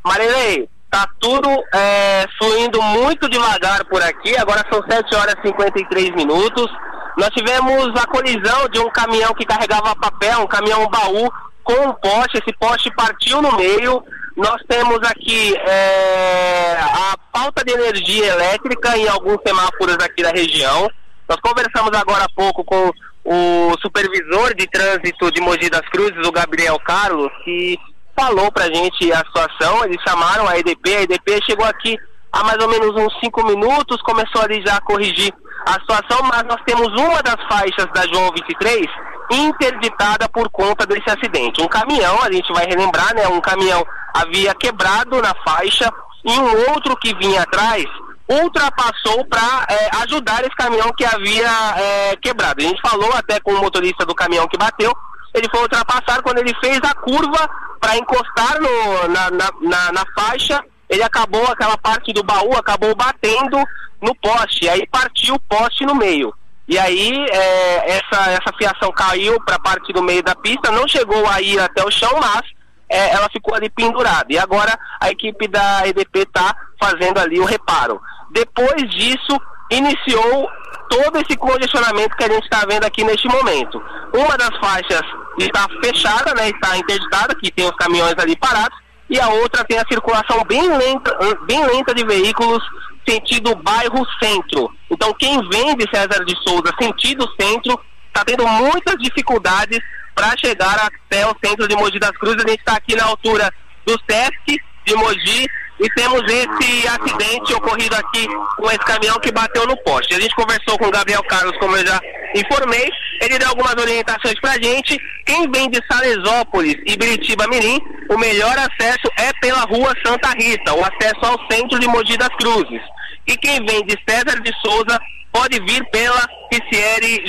Marilei, 0.04 0.70
tá 0.90 1.10
tudo 1.20 1.50
é, 1.74 2.26
fluindo 2.38 2.82
muito 2.82 3.28
devagar 3.30 3.84
por 3.86 4.02
aqui. 4.02 4.38
Agora 4.38 4.64
são 4.72 4.82
7 4.88 5.16
horas 5.16 5.36
e 5.44 5.48
53 5.48 6.16
minutos. 6.16 6.72
Nós 7.18 7.30
tivemos 7.30 7.88
a 7.96 8.06
colisão 8.08 8.68
de 8.70 8.80
um 8.80 8.90
caminhão 8.90 9.34
que 9.34 9.46
carregava 9.46 9.96
papel, 9.96 10.42
um 10.42 10.48
caminhão 10.48 10.88
baú, 10.88 11.32
com 11.64 11.74
um 11.74 11.94
poste. 11.94 12.38
Esse 12.38 12.54
poste 12.58 12.94
partiu 12.96 13.42
no 13.42 13.56
meio. 13.56 14.04
Nós 14.36 14.62
temos 14.68 15.00
aqui 15.04 15.56
é, 15.56 16.78
a 16.78 17.16
falta 17.34 17.64
de 17.64 17.72
energia 17.74 18.28
elétrica 18.34 18.98
em 18.98 19.08
alguns 19.08 19.38
semáforos 19.46 19.96
aqui 19.96 20.22
da 20.22 20.32
região. 20.32 20.90
Nós 21.28 21.40
conversamos 21.40 21.98
agora 21.98 22.26
há 22.26 22.30
pouco 22.36 22.64
com 22.64 22.92
o 23.24 23.76
supervisor 23.82 24.54
de 24.54 24.68
trânsito 24.68 25.32
de 25.32 25.42
Mogi 25.42 25.70
das 25.70 25.88
Cruzes, 25.90 26.28
o 26.28 26.32
Gabriel 26.32 26.78
Carlos, 26.80 27.32
que 27.44 27.80
falou 28.16 28.52
pra 28.52 28.66
gente 28.66 29.12
a 29.12 29.20
situação. 29.20 29.86
Eles 29.86 30.02
chamaram 30.08 30.48
a 30.48 30.60
EDP, 30.60 30.96
a 30.96 31.02
EDP 31.04 31.40
chegou 31.46 31.66
aqui 31.66 31.98
há 32.32 32.44
mais 32.44 32.62
ou 32.62 32.70
menos 32.70 32.94
uns 32.96 33.18
5 33.22 33.46
minutos, 33.48 34.02
começou 34.02 34.42
ali 34.42 34.62
já 34.66 34.76
a 34.76 34.82
corrigir 34.82 35.34
a 35.66 35.74
situação, 35.74 36.20
mas 36.24 36.44
nós 36.44 36.62
temos 36.66 36.88
uma 36.90 37.22
das 37.24 37.38
faixas 37.50 37.88
da 37.94 38.06
João 38.08 38.32
23 38.32 38.86
interditada 39.32 40.30
por 40.30 40.50
conta 40.50 40.86
desse 40.86 41.10
acidente. 41.10 41.62
Um 41.62 41.68
caminhão, 41.68 42.22
a 42.22 42.32
gente 42.32 42.52
vai 42.54 42.66
relembrar, 42.66 43.16
né? 43.16 43.28
Um 43.28 43.42
caminhão 43.42 43.84
havia 44.14 44.54
quebrado 44.54 45.22
na 45.22 45.34
faixa 45.44 45.92
e 46.24 46.32
um 46.32 46.72
outro 46.72 46.96
que 46.98 47.14
vinha 47.16 47.42
atrás 47.42 47.86
ultrapassou 48.28 49.24
para 49.26 49.66
é, 49.70 49.90
ajudar 50.04 50.42
esse 50.42 50.56
caminhão 50.56 50.92
que 50.98 51.06
havia 51.06 51.50
é, 51.78 52.16
quebrado. 52.18 52.62
A 52.62 52.68
gente 52.68 52.82
falou 52.82 53.12
até 53.14 53.40
com 53.40 53.54
o 53.54 53.62
motorista 53.62 54.06
do 54.06 54.16
caminhão 54.16 54.48
que 54.48 54.58
bateu, 54.58 54.92
ele 55.34 55.48
foi 55.50 55.62
ultrapassar 55.62 56.22
quando 56.24 56.40
ele 56.40 56.54
fez 56.60 56.80
a 56.84 56.94
curva 56.96 57.50
para 57.80 57.98
encostar 57.98 58.60
no, 58.60 59.08
na, 59.10 59.30
na, 59.32 59.50
na, 59.62 59.92
na 59.92 60.04
faixa, 60.18 60.64
ele 60.90 61.04
acabou, 61.04 61.44
aquela 61.46 61.78
parte 61.78 62.14
do 62.14 62.24
baú 62.24 62.56
acabou 62.56 62.96
batendo 62.96 63.58
no 64.02 64.14
poste, 64.16 64.68
aí 64.70 64.86
partiu 64.88 65.36
o 65.36 65.40
poste 65.40 65.86
no 65.86 65.96
meio. 65.96 66.34
E 66.68 66.80
aí 66.80 67.26
é, 67.30 67.98
essa, 67.98 68.32
essa 68.32 68.54
fiação 68.58 68.92
caiu 68.92 69.40
para 69.42 69.56
a 69.56 69.60
parte 69.60 69.94
do 69.94 70.02
meio 70.02 70.24
da 70.24 70.36
pista, 70.36 70.72
não 70.72 70.88
chegou 70.88 71.28
a 71.28 71.40
ir 71.42 71.60
até 71.60 71.84
o 71.84 71.92
chão, 71.92 72.12
mas 72.20 72.42
é, 72.90 73.14
ela 73.14 73.30
ficou 73.30 73.54
ali 73.54 73.70
pendurada. 73.70 74.26
E 74.30 74.38
agora 74.38 74.78
a 75.00 75.12
equipe 75.12 75.48
da 75.48 75.88
EDP 75.88 76.20
está 76.20 76.56
fazendo 76.80 77.20
ali 77.20 77.40
o 77.40 77.46
reparo. 77.46 78.02
Depois 78.32 78.90
disso, 78.90 79.40
iniciou 79.70 80.50
todo 80.90 81.18
esse 81.18 81.38
congestionamento 81.38 82.16
que 82.16 82.24
a 82.24 82.32
gente 82.32 82.44
está 82.44 82.66
vendo 82.68 82.86
aqui 82.86 83.04
neste 83.04 83.28
momento. 83.28 83.82
Uma 84.14 84.38
das 84.38 84.56
faixas 84.58 85.02
está 85.40 85.68
fechada, 85.84 86.34
né, 86.36 86.50
está 86.50 86.78
interditada, 86.78 87.36
que 87.36 87.52
tem 87.52 87.66
os 87.66 87.76
caminhões 87.76 88.16
ali 88.18 88.36
parados, 88.36 88.78
e 89.10 89.20
a 89.20 89.30
outra 89.30 89.64
tem 89.64 89.78
a 89.78 89.88
circulação 89.88 90.44
bem 90.46 90.68
lenta, 90.78 91.16
bem 91.46 91.64
lenta 91.66 91.94
de 91.94 92.04
veículos 92.06 92.64
sentido 93.08 93.56
bairro 93.56 94.06
centro. 94.22 94.72
Então 94.90 95.14
quem 95.14 95.38
vem 95.50 95.76
de 95.76 95.90
César 95.90 96.24
de 96.26 96.36
Souza 96.44 96.74
sentido 96.80 97.28
centro 97.40 97.80
está 98.08 98.24
tendo 98.26 98.48
muitas 98.48 98.96
dificuldades 99.00 99.80
para 100.14 100.36
chegar 100.38 100.80
até 100.80 101.26
o 101.28 101.36
centro 101.44 101.68
de 101.68 101.76
Mogi 101.76 102.00
das 102.00 102.12
Cruzes. 102.12 102.44
A 102.44 102.50
gente 102.50 102.60
está 102.60 102.78
aqui 102.78 102.96
na 102.96 103.06
altura 103.06 103.54
do 103.86 104.00
Sesc 104.10 104.60
de 104.86 104.96
Mogi 104.96 105.46
e 105.80 105.90
temos 105.90 106.22
esse 106.24 106.88
acidente 106.88 107.54
ocorrido 107.54 107.96
aqui 107.96 108.28
com 108.58 108.68
esse 108.68 108.80
caminhão 108.80 109.20
que 109.20 109.32
bateu 109.32 109.68
no 109.68 109.76
poste. 109.84 110.16
A 110.16 110.20
gente 110.20 110.34
conversou 110.36 110.78
com 110.78 110.88
o 110.88 110.92
Gabriel 110.92 111.24
Carlos, 111.24 111.58
como 111.58 111.76
eu 111.76 111.86
já 111.86 112.00
informei, 112.34 112.90
ele 113.22 113.38
deu 113.38 113.50
algumas 113.50 113.76
orientações 113.76 114.40
pra 114.40 114.54
gente. 114.54 114.98
Quem 115.26 115.50
vem 115.52 115.70
de 115.70 115.82
Salesópolis 115.90 116.78
e 116.86 116.96
Biritiba 116.96 117.48
Mirim, 117.48 117.82
o 118.10 118.18
melhor 118.18 118.56
acesso 118.58 119.10
é 119.18 119.32
pela 119.42 119.62
rua 119.62 119.94
Santa 120.06 120.30
Rita, 120.38 120.74
o 120.74 120.84
acesso 120.84 121.26
ao 121.26 121.52
centro 121.52 121.80
de 121.80 121.88
Mogi 121.88 122.18
das 122.18 122.34
Cruzes. 122.40 122.82
E 123.28 123.38
quem 123.38 123.66
vem 123.66 123.86
de 123.86 123.98
César 124.08 124.40
de 124.42 124.52
Souza 124.62 125.00
pode 125.32 125.60
vir 125.66 125.84
pela 125.90 126.26
Ricieri 126.50 127.28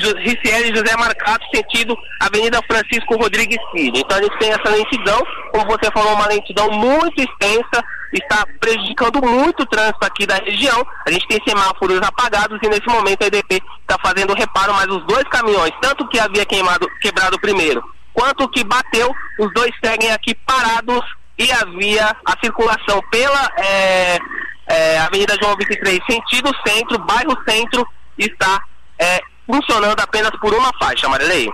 José 0.74 0.96
Marcato, 0.96 1.44
sentido 1.52 1.96
Avenida 2.20 2.60
Francisco 2.62 3.16
Rodrigues 3.16 3.58
Filho. 3.72 3.96
Então 3.96 4.16
a 4.16 4.22
gente 4.22 4.38
tem 4.38 4.50
essa 4.50 4.70
lentidão, 4.70 5.20
como 5.50 5.66
você 5.66 5.90
falou, 5.90 6.14
uma 6.14 6.28
lentidão 6.28 6.70
muito 6.70 7.20
extensa, 7.20 7.84
está 8.12 8.46
prejudicando 8.60 9.20
muito 9.26 9.64
o 9.64 9.66
trânsito 9.66 10.04
aqui 10.04 10.24
da 10.24 10.36
região. 10.36 10.86
A 11.04 11.10
gente 11.10 11.26
tem 11.26 11.40
semáforos 11.46 12.00
apagados 12.00 12.60
e 12.62 12.68
nesse 12.68 12.86
momento 12.86 13.24
a 13.24 13.26
EDP 13.26 13.60
está 13.80 13.98
fazendo 14.00 14.34
reparo, 14.34 14.72
mas 14.74 14.86
os 14.86 15.04
dois 15.06 15.24
caminhões, 15.24 15.72
tanto 15.82 16.06
que 16.08 16.20
havia 16.20 16.46
queimado, 16.46 16.88
quebrado 17.00 17.40
primeiro, 17.40 17.82
quanto 18.14 18.48
que 18.50 18.62
bateu, 18.62 19.12
os 19.40 19.52
dois 19.52 19.72
seguem 19.84 20.12
aqui 20.12 20.32
parados 20.46 21.02
e 21.38 21.52
havia 21.52 22.16
a 22.24 22.38
circulação 22.42 23.00
pela 23.10 23.50
é, 23.58 24.18
é, 24.68 24.98
Avenida 24.98 25.36
João 25.40 25.56
23, 25.56 26.00
sentido 26.08 26.50
centro, 26.66 26.98
bairro 26.98 27.36
centro, 27.46 27.86
está 28.18 28.62
é, 28.98 29.20
funcionando 29.46 30.00
apenas 30.00 30.30
por 30.40 30.54
uma 30.54 30.72
faixa, 30.78 31.08
Marilei. 31.08 31.48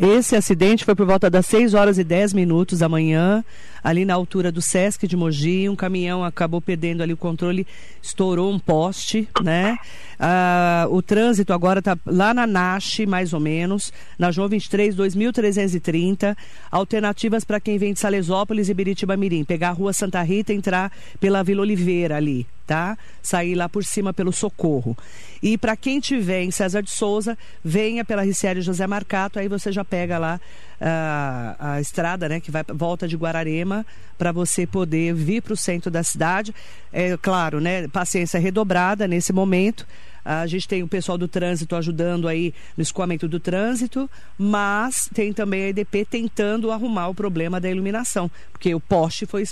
Esse 0.00 0.36
acidente 0.36 0.84
foi 0.84 0.94
por 0.94 1.04
volta 1.04 1.28
das 1.28 1.44
6 1.46 1.74
horas 1.74 1.98
e 1.98 2.04
10 2.04 2.32
minutos 2.32 2.78
da 2.78 2.88
manhã, 2.88 3.44
ali 3.82 4.04
na 4.04 4.14
altura 4.14 4.52
do 4.52 4.62
Sesc 4.62 5.08
de 5.08 5.16
Mogi. 5.16 5.68
Um 5.68 5.74
caminhão 5.74 6.22
acabou 6.22 6.60
perdendo 6.60 7.02
ali 7.02 7.12
o 7.12 7.16
controle, 7.16 7.66
estourou 8.00 8.48
um 8.52 8.60
poste, 8.60 9.28
né? 9.42 9.76
Ah, 10.16 10.86
o 10.88 11.02
trânsito 11.02 11.52
agora 11.52 11.80
está 11.80 11.98
lá 12.06 12.32
na 12.32 12.46
Nash, 12.46 13.00
mais 13.08 13.32
ou 13.32 13.40
menos, 13.40 13.92
na 14.16 14.30
João 14.30 14.48
23, 14.48 14.94
2330. 14.94 16.36
Alternativas 16.70 17.42
para 17.42 17.58
quem 17.58 17.76
vem 17.76 17.92
de 17.92 17.98
Salesópolis 17.98 18.68
e 18.68 18.74
Biritiba 18.74 19.16
Mirim. 19.16 19.42
Pegar 19.42 19.70
a 19.70 19.72
rua 19.72 19.92
Santa 19.92 20.22
Rita 20.22 20.52
e 20.52 20.56
entrar 20.56 20.92
pela 21.18 21.42
Vila 21.42 21.62
Oliveira 21.62 22.16
ali, 22.16 22.46
tá? 22.68 22.98
Sair 23.22 23.54
lá 23.54 23.66
por 23.66 23.82
cima 23.82 24.12
pelo 24.12 24.30
Socorro. 24.30 24.94
E 25.42 25.56
para 25.56 25.74
quem 25.74 25.98
tiver 26.00 26.42
em 26.42 26.50
César 26.50 26.82
de 26.82 26.90
Souza, 26.90 27.36
venha 27.64 28.04
pela 28.04 28.22
Riciério 28.22 28.60
José 28.60 28.86
Marcato, 28.86 29.38
aí 29.38 29.48
você 29.48 29.72
já 29.72 29.82
pega 29.82 30.18
lá 30.18 30.38
a, 30.78 31.56
a 31.58 31.80
estrada, 31.80 32.28
né, 32.28 32.40
que 32.40 32.50
vai 32.50 32.62
volta 32.68 33.08
de 33.08 33.16
Guararema 33.16 33.86
para 34.18 34.32
você 34.32 34.66
poder 34.66 35.14
vir 35.14 35.40
para 35.40 35.54
o 35.54 35.56
centro 35.56 35.90
da 35.90 36.02
cidade. 36.02 36.54
É 36.92 37.16
claro, 37.16 37.58
né, 37.58 37.88
paciência 37.88 38.38
redobrada 38.38 39.08
nesse 39.08 39.32
momento. 39.32 39.86
A 40.22 40.46
gente 40.46 40.68
tem 40.68 40.82
o 40.82 40.88
pessoal 40.88 41.16
do 41.16 41.26
trânsito 41.26 41.74
ajudando 41.74 42.28
aí 42.28 42.52
no 42.76 42.82
escoamento 42.82 43.26
do 43.26 43.40
trânsito, 43.40 44.10
mas 44.36 45.08
tem 45.14 45.32
também 45.32 45.62
a 45.64 45.68
EDP 45.68 46.04
tentando 46.04 46.70
arrumar 46.70 47.08
o 47.08 47.14
problema 47.14 47.58
da 47.58 47.70
iluminação, 47.70 48.30
porque 48.52 48.74
o 48.74 48.80
poste 48.80 49.24
foi 49.24 49.44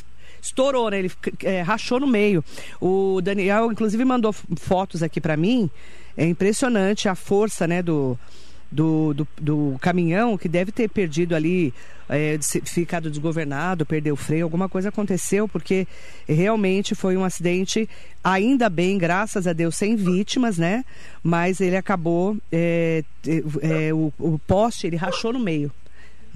estourou, 0.46 0.90
né? 0.90 0.98
Ele 0.98 1.10
é, 1.42 1.62
rachou 1.62 2.00
no 2.00 2.06
meio. 2.06 2.44
O 2.80 3.20
Daniel, 3.20 3.70
inclusive, 3.70 4.04
mandou 4.04 4.32
fotos 4.32 5.02
aqui 5.02 5.20
para 5.20 5.36
mim. 5.36 5.70
É 6.16 6.24
impressionante 6.24 7.08
a 7.08 7.14
força, 7.14 7.66
né, 7.66 7.82
do, 7.82 8.18
do, 8.70 9.14
do, 9.14 9.28
do, 9.40 9.76
caminhão 9.80 10.38
que 10.38 10.48
deve 10.48 10.72
ter 10.72 10.88
perdido 10.88 11.34
ali, 11.34 11.74
é, 12.08 12.38
ficado 12.64 13.10
desgovernado, 13.10 13.84
perdeu 13.84 14.14
o 14.14 14.16
freio, 14.16 14.44
alguma 14.44 14.68
coisa 14.68 14.88
aconteceu, 14.88 15.46
porque 15.46 15.86
realmente 16.26 16.94
foi 16.94 17.16
um 17.16 17.24
acidente, 17.24 17.88
ainda 18.24 18.70
bem, 18.70 18.96
graças 18.96 19.46
a 19.46 19.52
Deus, 19.52 19.76
sem 19.76 19.94
vítimas, 19.94 20.56
né? 20.56 20.84
Mas 21.22 21.60
ele 21.60 21.76
acabou, 21.76 22.36
é, 22.50 23.04
é, 23.60 23.92
o, 23.92 24.12
o 24.18 24.38
poste, 24.46 24.86
ele 24.86 24.96
rachou 24.96 25.32
no 25.32 25.38
meio. 25.40 25.70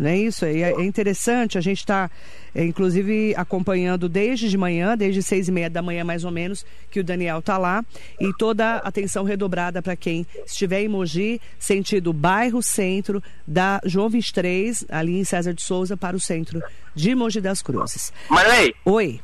Não 0.00 0.08
é 0.08 0.16
isso? 0.16 0.46
É, 0.46 0.60
é 0.60 0.82
interessante, 0.82 1.58
a 1.58 1.60
gente 1.60 1.80
está, 1.80 2.10
é, 2.54 2.64
inclusive, 2.64 3.34
acompanhando 3.36 4.08
desde 4.08 4.48
de 4.48 4.56
manhã, 4.56 4.96
desde 4.96 5.22
seis 5.22 5.46
e 5.46 5.52
meia 5.52 5.68
da 5.68 5.82
manhã 5.82 6.02
mais 6.02 6.24
ou 6.24 6.30
menos, 6.30 6.64
que 6.90 7.00
o 7.00 7.04
Daniel 7.04 7.40
está 7.40 7.58
lá. 7.58 7.84
E 8.18 8.32
toda 8.38 8.76
a 8.76 8.88
atenção 8.88 9.24
redobrada 9.24 9.82
para 9.82 9.94
quem 9.94 10.26
estiver 10.46 10.80
em 10.80 10.88
Mogi, 10.88 11.38
sentido 11.58 12.14
bairro 12.14 12.62
centro 12.62 13.22
da 13.46 13.78
João 13.84 14.08
23, 14.08 14.86
ali 14.88 15.20
em 15.20 15.24
César 15.24 15.52
de 15.52 15.62
Souza, 15.62 15.98
para 15.98 16.16
o 16.16 16.20
centro 16.20 16.62
de 16.94 17.14
Mogi 17.14 17.42
das 17.42 17.60
Cruzes. 17.60 18.10
Marley. 18.30 18.74
Oi. 18.86 19.20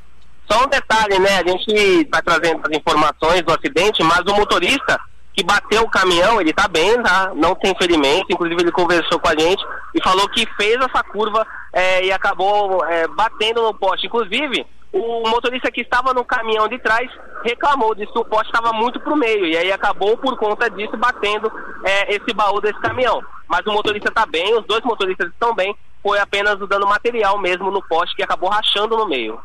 Só 0.51 0.62
um 0.62 0.68
detalhe, 0.68 1.18
né? 1.18 1.39
A 1.39 1.49
gente 1.49 1.72
está 1.72 2.20
trazendo 2.20 2.61
as 2.62 2.77
informações 2.77 3.43
do 3.43 3.51
acidente, 3.51 4.03
mas 4.03 4.20
o 4.27 4.37
motorista 4.37 5.01
que 5.37 5.45
bateu 5.45 5.82
o 5.82 5.91
caminhão, 5.91 6.41
ele 6.41 6.53
tá 6.55 6.66
bem, 6.66 7.01
tá? 7.03 7.30
Não 7.34 7.55
tem 7.55 7.74
ferimento, 7.76 8.24
inclusive 8.30 8.62
ele 8.62 8.72
conversou 8.72 9.20
com 9.20 9.28
a 9.28 9.39
gente 9.39 9.62
e 9.95 10.03
falou 10.03 10.26
que 10.30 10.47
fez 10.57 10.76
essa 10.76 11.03
curva 11.05 11.47
é, 11.74 12.07
e 12.07 12.11
acabou 12.11 12.82
é, 12.87 13.07
batendo 13.09 13.61
no 13.61 13.74
poste. 13.74 14.07
Inclusive, 14.07 14.66
o 14.91 15.28
motorista 15.28 15.70
que 15.70 15.82
estava 15.82 16.14
no 16.14 16.24
caminhão 16.24 16.66
de 16.66 16.78
trás 16.78 17.11
reclamou, 17.45 17.95
disse 17.95 18.11
que 18.11 18.18
o 18.18 18.24
poste 18.24 18.47
estava 18.47 18.72
muito 18.72 18.99
pro 18.99 19.14
meio 19.14 19.45
e 19.45 19.55
aí 19.59 19.70
acabou 19.70 20.16
por 20.16 20.39
conta 20.39 20.70
disso 20.70 20.97
batendo 20.97 21.53
é, 21.84 22.14
esse 22.14 22.32
baú 22.34 22.59
desse 22.59 22.80
caminhão. 22.80 23.22
Mas 23.47 23.61
o 23.66 23.72
motorista 23.72 24.09
está 24.09 24.24
bem, 24.24 24.59
os 24.59 24.64
dois 24.64 24.82
motoristas 24.84 25.28
estão 25.28 25.55
bem, 25.55 25.76
foi 26.03 26.18
apenas 26.18 26.59
o 26.62 26.66
dano 26.66 26.87
material 26.87 27.39
mesmo 27.39 27.70
no 27.70 27.82
poste 27.87 28.16
que 28.16 28.22
acabou 28.22 28.49
rachando 28.49 28.97
no 28.97 29.07
meio. 29.07 29.39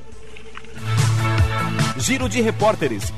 Giro 1.97 2.29
de 2.29 2.41
repórteres. 2.41 3.11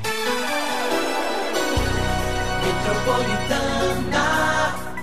Metropolitana. 2.64 4.99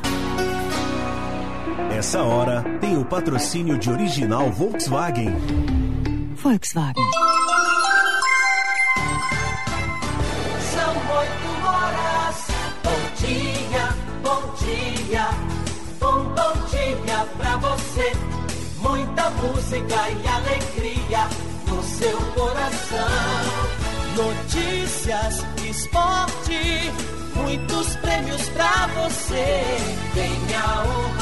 Essa 1.98 2.22
hora 2.22 2.64
tem 2.80 2.96
o 2.96 3.04
patrocínio 3.04 3.76
de 3.76 3.90
original 3.90 4.52
Volkswagen. 4.52 5.36
Volkswagen. 6.36 7.04
São 10.76 10.94
oito 11.18 11.66
horas. 11.66 12.48
Bom 12.84 13.02
dia, 13.18 13.96
bom 14.22 14.54
dia. 14.64 15.28
Um 16.04 16.24
bom 16.36 16.54
dia 16.70 17.26
pra 17.36 17.58
você. 17.58 18.12
Muita 18.78 19.32
música 19.32 19.96
e 20.12 20.28
alegria 20.28 21.28
no 21.68 21.82
seu 21.82 22.18
coração. 22.36 23.08
Notícias, 24.16 25.44
esporte, 25.68 26.92
muitos 27.34 27.96
prêmios 27.96 28.48
pra 28.50 28.86
você. 28.86 29.78
Venha 30.14 30.84
o 30.86 31.18